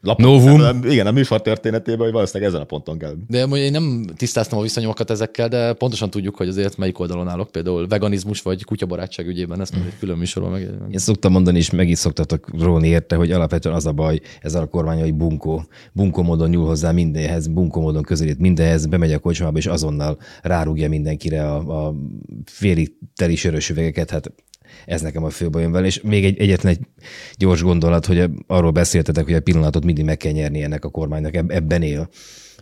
Novum. 0.00 0.60
Nem, 0.60 0.84
igen, 0.84 1.06
a 1.06 1.10
műsor 1.10 1.42
történetében, 1.42 2.00
hogy 2.00 2.12
valószínűleg 2.12 2.48
ezen 2.48 2.60
a 2.62 2.64
ponton 2.64 2.98
kell. 2.98 3.14
De 3.26 3.42
én 3.42 3.70
nem 3.70 4.04
tisztáztam 4.16 4.58
a 4.58 4.62
viszonyokat 4.62 5.10
ezekkel, 5.10 5.48
de 5.48 5.72
pontosan 5.72 6.10
tudjuk, 6.10 6.36
hogy 6.36 6.48
azért 6.48 6.76
melyik 6.76 6.98
oldalon 6.98 7.28
állok, 7.28 7.50
például 7.50 7.86
veganizmus 7.86 8.42
vagy 8.42 8.64
kutyabarátság 8.64 9.26
ügyében, 9.26 9.60
ezt 9.60 9.72
majd 9.72 9.86
egy 9.86 9.98
külön 9.98 10.18
műsorban 10.18 10.52
meg. 10.52 10.70
Én 10.90 10.98
szoktam 10.98 11.32
mondani, 11.32 11.58
és 11.58 11.70
meg 11.70 11.88
is 11.88 11.98
szoktatok 11.98 12.48
róni 12.60 12.88
érte, 12.88 13.16
hogy 13.16 13.32
alapvetően 13.32 13.74
az 13.74 13.86
a 13.86 13.92
baj 13.92 14.20
ezzel 14.40 14.62
a 14.62 14.66
kormány, 14.66 15.00
hogy 15.00 15.14
bunkó, 15.14 15.64
bunkó 15.92 16.22
módon 16.22 16.48
nyúl 16.48 16.66
hozzá 16.66 16.90
mindenhez, 16.90 17.46
bunkó 17.46 17.80
módon 17.80 18.02
közelít 18.02 18.38
mindenhez, 18.38 18.86
bemegy 18.86 19.12
a 19.12 19.18
kocsmába, 19.18 19.58
és 19.58 19.66
azonnal 19.66 20.18
rárúgja 20.42 20.88
mindenkire 20.88 21.50
a, 21.50 21.86
a 21.86 21.94
félig 22.44 22.92
teli 23.14 23.36
sörös 23.36 23.70
üvegeket, 23.70 24.10
hát 24.10 24.32
ez 24.88 25.00
nekem 25.00 25.24
a 25.24 25.30
fő 25.30 25.50
bajom 25.50 25.72
vele. 25.72 25.86
És 25.86 26.00
még 26.00 26.24
egy, 26.24 26.38
egyetlen 26.38 26.72
egy 26.72 26.80
gyors 27.36 27.62
gondolat, 27.62 28.06
hogy 28.06 28.24
arról 28.46 28.70
beszéltetek, 28.70 29.24
hogy 29.24 29.34
a 29.34 29.40
pillanatot 29.40 29.84
mindig 29.84 30.04
meg 30.04 30.16
kell 30.16 30.32
nyerni 30.32 30.62
ennek 30.62 30.84
a 30.84 30.90
kormánynak, 30.90 31.36
ebben 31.36 31.82
él. 31.82 32.08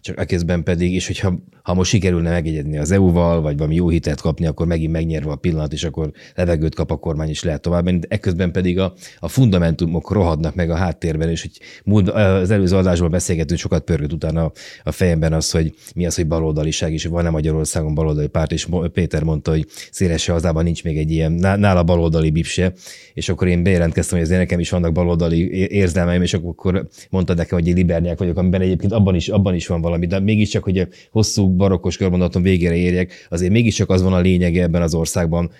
Csak 0.06 0.20
eközben 0.20 0.62
pedig, 0.62 0.94
és 0.94 1.06
hogyha 1.06 1.38
ha 1.62 1.74
most 1.74 1.90
sikerülne 1.90 2.30
megegyedni 2.30 2.78
az 2.78 2.90
EU-val, 2.90 3.40
vagy 3.40 3.56
valami 3.56 3.74
jó 3.74 3.88
hitelt 3.88 4.20
kapni, 4.20 4.46
akkor 4.46 4.66
megint 4.66 4.92
megnyerve 4.92 5.30
a 5.30 5.36
pillanat, 5.36 5.72
és 5.72 5.84
akkor 5.84 6.10
levegőt 6.34 6.74
kap 6.74 6.90
a 6.90 6.96
kormány, 6.96 7.28
és 7.28 7.42
lehet 7.42 7.60
tovább 7.60 7.84
menni. 7.84 8.00
Eközben 8.08 8.52
pedig 8.52 8.78
a, 8.78 8.94
a 9.18 9.28
fundamentumok 9.28 10.10
rohadnak 10.10 10.54
meg 10.54 10.70
a 10.70 10.74
háttérben, 10.74 11.28
és 11.28 11.42
hogy 11.42 11.50
múlt, 11.84 12.08
az 12.08 12.50
előző 12.50 12.76
adásból 12.76 13.08
beszélgetünk, 13.08 13.60
sokat 13.60 13.84
pörgött 13.84 14.12
utána 14.12 14.44
a, 14.44 14.52
a 14.82 14.92
fejemben 14.92 15.32
az, 15.32 15.50
hogy 15.50 15.74
mi 15.94 16.06
az, 16.06 16.14
hogy 16.14 16.26
baloldaliság, 16.26 16.92
és 16.92 17.04
van-e 17.04 17.30
Magyarországon 17.30 17.94
baloldali 17.94 18.26
párt, 18.26 18.52
és 18.52 18.68
Péter 18.92 19.22
mondta, 19.22 19.50
hogy 19.50 19.66
szélese 19.90 20.32
hazában 20.32 20.64
nincs 20.64 20.84
még 20.84 20.98
egy 20.98 21.10
ilyen, 21.10 21.32
nála 21.32 21.82
baloldali 21.82 22.30
bipse, 22.30 22.72
és 23.14 23.28
akkor 23.28 23.48
én 23.48 23.62
bejelentkeztem, 23.62 24.18
hogy 24.18 24.26
azért 24.26 24.40
nekem 24.40 24.60
is 24.60 24.70
vannak 24.70 24.92
baloldali 24.92 25.50
érzelmeim, 25.72 26.22
és 26.22 26.34
akkor 26.34 26.88
mondta 27.10 27.34
nekem, 27.34 27.58
hogy 27.58 27.68
én 27.68 27.74
liberniák 27.74 28.18
vagyok, 28.18 28.36
amiben 28.36 28.60
egyébként 28.60 28.92
abban 28.92 29.14
is, 29.14 29.28
abban 29.28 29.54
is 29.54 29.66
van 29.66 29.80
valami, 29.80 29.95
de 30.04 30.20
mégiscsak, 30.20 30.64
hogy 30.64 30.78
a 30.78 30.86
hosszú 31.10 31.56
barokkos 31.56 31.96
körmondatom 31.96 32.42
végére 32.42 32.74
érjek, 32.74 33.26
azért 33.30 33.52
mégiscsak 33.52 33.90
az 33.90 34.02
van 34.02 34.12
a 34.12 34.20
lényege 34.20 34.62
ebben 34.62 34.82
az 34.82 34.94
országban, 34.94 35.50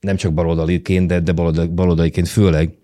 nem 0.00 0.16
csak 0.16 0.34
baloldaliként, 0.34 1.06
de, 1.06 1.20
de 1.20 1.32
baloldaliként 1.66 2.28
főleg, 2.28 2.78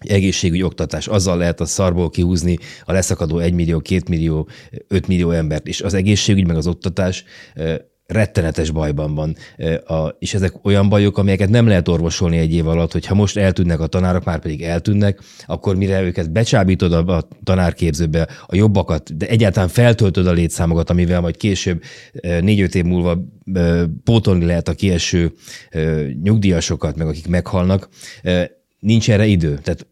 egészségügyi 0.00 0.62
oktatás, 0.62 1.06
azzal 1.06 1.36
lehet 1.36 1.60
a 1.60 1.64
szarból 1.64 2.10
kihúzni 2.10 2.58
a 2.84 2.92
leszakadó 2.92 3.38
1 3.38 3.52
millió, 3.52 3.80
2 3.80 4.02
millió, 4.08 4.48
5 4.88 5.06
millió 5.06 5.30
embert, 5.30 5.66
és 5.66 5.80
az 5.80 5.94
egészségügy 5.94 6.46
meg 6.46 6.56
az 6.56 6.66
oktatás 6.66 7.24
rettenetes 8.06 8.70
bajban 8.70 9.14
van. 9.14 9.36
És 10.18 10.34
ezek 10.34 10.64
olyan 10.64 10.88
bajok, 10.88 11.18
amelyeket 11.18 11.48
nem 11.48 11.66
lehet 11.66 11.88
orvosolni 11.88 12.36
egy 12.36 12.54
év 12.54 12.68
alatt, 12.68 12.92
hogyha 12.92 13.14
most 13.14 13.36
eltűnnek 13.36 13.80
a 13.80 13.86
tanárok, 13.86 14.24
már 14.24 14.38
pedig 14.38 14.62
eltűnnek, 14.62 15.20
akkor 15.46 15.76
mire 15.76 16.02
őket 16.02 16.32
becsábítod 16.32 16.92
a, 16.92 17.16
a 17.16 17.28
tanárképzőbe, 17.44 18.28
a 18.46 18.56
jobbakat, 18.56 19.16
de 19.16 19.26
egyáltalán 19.28 19.68
feltöltöd 19.68 20.26
a 20.26 20.32
létszámokat, 20.32 20.90
amivel 20.90 21.20
majd 21.20 21.36
később 21.36 21.82
négy-öt 22.40 22.74
év 22.74 22.84
múlva 22.84 23.18
pótolni 24.04 24.44
lehet 24.44 24.68
a 24.68 24.74
kieső 24.74 25.32
nyugdíjasokat, 26.22 26.96
meg 26.96 27.06
akik 27.06 27.28
meghalnak, 27.28 27.88
nincs 28.78 29.10
erre 29.10 29.26
idő. 29.26 29.58
Tehát 29.62 29.86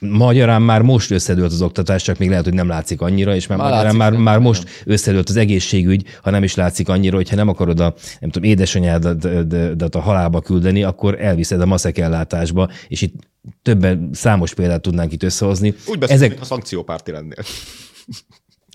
Magyarán 0.00 0.62
már 0.62 0.82
most 0.82 1.10
összedőlt 1.10 1.52
az 1.52 1.62
oktatás, 1.62 2.02
csak 2.02 2.18
még 2.18 2.28
lehet, 2.28 2.44
hogy 2.44 2.54
nem 2.54 2.68
látszik 2.68 3.00
annyira, 3.00 3.34
és 3.34 3.46
már, 3.46 3.58
már 3.58 3.66
magyarán 3.66 3.84
látszik, 3.84 4.00
már, 4.00 4.12
nem, 4.12 4.22
már 4.22 4.38
most 4.38 4.82
összedőlt 4.84 5.28
az 5.28 5.36
egészségügy, 5.36 6.04
ha 6.22 6.30
nem 6.30 6.42
is 6.42 6.54
látszik 6.54 6.88
annyira, 6.88 7.16
hogyha 7.16 7.36
nem 7.36 7.48
akarod 7.48 7.80
a, 7.80 7.94
nem 8.20 8.30
tudom, 8.30 8.50
édesanyádat 8.50 9.94
a 9.94 10.00
halálba 10.00 10.40
küldeni, 10.40 10.82
akkor 10.82 11.20
elviszed 11.20 11.60
a 11.60 11.66
maszek 11.66 11.98
ellátásba, 11.98 12.68
és 12.88 13.02
itt 13.02 13.14
többen 13.62 14.10
számos 14.12 14.54
példát 14.54 14.80
tudnánk 14.80 15.12
itt 15.12 15.22
összehozni. 15.22 15.74
Úgy 15.86 15.98
beszélünk, 15.98 16.24
Ezek... 16.24 16.40
a 16.40 16.44
szankciópárti 16.44 17.10
lennél 17.10 17.44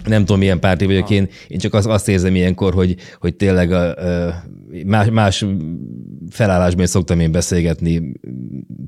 nem 0.05 0.19
tudom, 0.19 0.39
milyen 0.39 0.59
párti 0.59 0.85
vagyok 0.85 1.09
én, 1.09 1.29
én 1.47 1.57
csak 1.57 1.73
azt, 1.73 1.87
azt 1.87 2.09
érzem 2.09 2.35
ilyenkor, 2.35 2.73
hogy, 2.73 2.95
hogy 3.19 3.35
tényleg 3.35 3.71
a, 3.71 3.95
a 4.27 4.43
más, 4.85 5.09
más 5.11 5.45
felállásban 6.29 6.85
szoktam 6.85 7.19
én 7.19 7.31
beszélgetni 7.31 8.11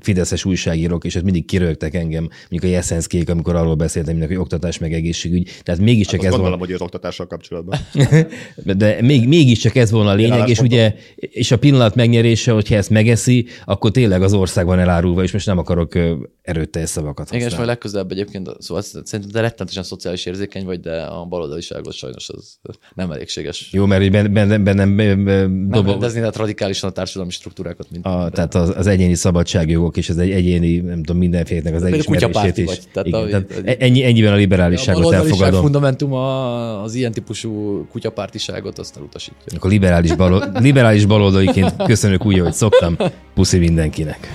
fideszes 0.00 0.44
újságírók, 0.44 1.04
és 1.04 1.16
ez 1.16 1.22
mindig 1.22 1.44
kirögtek 1.44 1.94
engem, 1.94 2.28
mondjuk 2.50 2.62
a 2.62 2.74
Jeszenszkék, 2.74 3.30
amikor 3.30 3.54
arról 3.54 3.74
beszéltem, 3.74 4.20
hogy 4.20 4.36
oktatás 4.36 4.78
meg 4.78 4.92
egészségügy. 4.92 5.50
Tehát 5.62 5.80
mégiscsak 5.80 6.22
hát 6.22 6.24
ez 6.24 6.30
gondolom, 6.30 6.58
volna... 6.58 6.64
hogy 6.64 6.74
az 6.74 6.80
oktatással 6.80 7.26
kapcsolatban. 7.26 7.78
De 8.76 9.02
még, 9.02 9.28
mégiscsak 9.28 9.76
ez 9.76 9.90
volna 9.90 10.10
a 10.10 10.14
lényeg, 10.14 10.48
és 10.48 10.60
ugye, 10.60 10.94
és 11.14 11.50
a 11.50 11.58
pillanat 11.58 11.94
megnyerése, 11.94 12.52
hogyha 12.52 12.74
ezt 12.74 12.90
megeszi, 12.90 13.46
akkor 13.64 13.90
tényleg 13.90 14.22
az 14.22 14.32
ország 14.32 14.66
van 14.66 14.78
elárulva, 14.78 15.22
és 15.22 15.32
most 15.32 15.46
nem 15.46 15.58
akarok 15.58 15.94
erőteljes 16.42 16.90
szavakat 16.90 17.18
használni. 17.18 17.44
Igen, 17.44 17.48
és 17.48 17.56
majd 17.56 17.68
legközelebb 17.68 18.10
egyébként, 18.10 18.50
szóval 18.58 18.82
szerintem 18.82 19.30
de 19.30 19.40
rettenetesen 19.40 19.82
szociális 19.82 20.26
érzékeny 20.26 20.64
vagy, 20.64 20.80
de 20.80 21.05
a 21.06 21.24
baloldaliságot 21.24 21.92
sajnos 21.92 22.28
az 22.28 22.58
nem 22.94 23.10
elégséges. 23.10 23.68
Jó, 23.72 23.86
mert 23.86 24.10
bennem, 24.10 24.64
bennem, 24.64 24.96
bennem 24.96 25.68
dobo... 25.68 25.90
rendezni 25.90 26.18
lehet 26.18 26.36
radikálisan 26.36 26.90
a 26.90 26.92
társadalmi 26.92 27.32
struktúrákat. 27.32 27.86
Mint 27.90 28.06
a, 28.06 28.28
tehát 28.32 28.54
az, 28.54 28.72
az, 28.76 28.86
egyéni 28.86 29.14
szabadságjogok 29.14 29.96
és 29.96 30.08
az 30.08 30.18
egy 30.18 30.30
egyéni, 30.30 30.76
nem 30.76 31.02
tudom, 31.02 31.16
mindenfélenek 31.16 31.74
az 31.74 31.82
elismerését 31.82 32.56
is. 32.56 32.64
Vagy, 32.64 32.80
tehát, 32.92 33.08
igen, 33.08 33.42
a, 33.42 33.46
tehát 33.46 33.82
ennyi, 33.82 34.04
ennyiben 34.04 34.32
a 34.32 34.36
liberálisságot 34.36 35.12
a 35.12 35.14
elfogadom. 35.14 35.58
A 35.58 35.62
fundamentum 35.62 36.12
az 36.12 36.94
ilyen 36.94 37.12
típusú 37.12 37.84
kutyapártiságot 37.90 38.78
azt 38.78 38.96
elutasítja. 38.96 39.56
Akkor 39.56 39.70
liberális, 39.70 40.14
balo, 40.14 40.40
liberális 40.54 41.04
baloldaliként 41.04 41.74
köszönök 41.76 42.24
úgy, 42.24 42.38
hogy 42.38 42.52
szoktam. 42.52 42.96
Puszi 43.34 43.58
mindenkinek. 43.58 44.28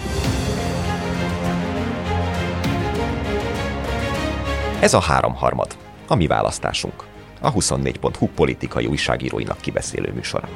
Ez 4.79 4.93
a 4.93 4.99
háromharmad, 4.99 5.75
a 6.11 6.15
mi 6.15 6.27
választásunk. 6.27 7.03
A 7.41 7.53
24.hu 7.53 8.27
politikai 8.27 8.85
újságíróinak 8.85 9.61
kibeszélő 9.61 10.11
műsora. 10.13 10.49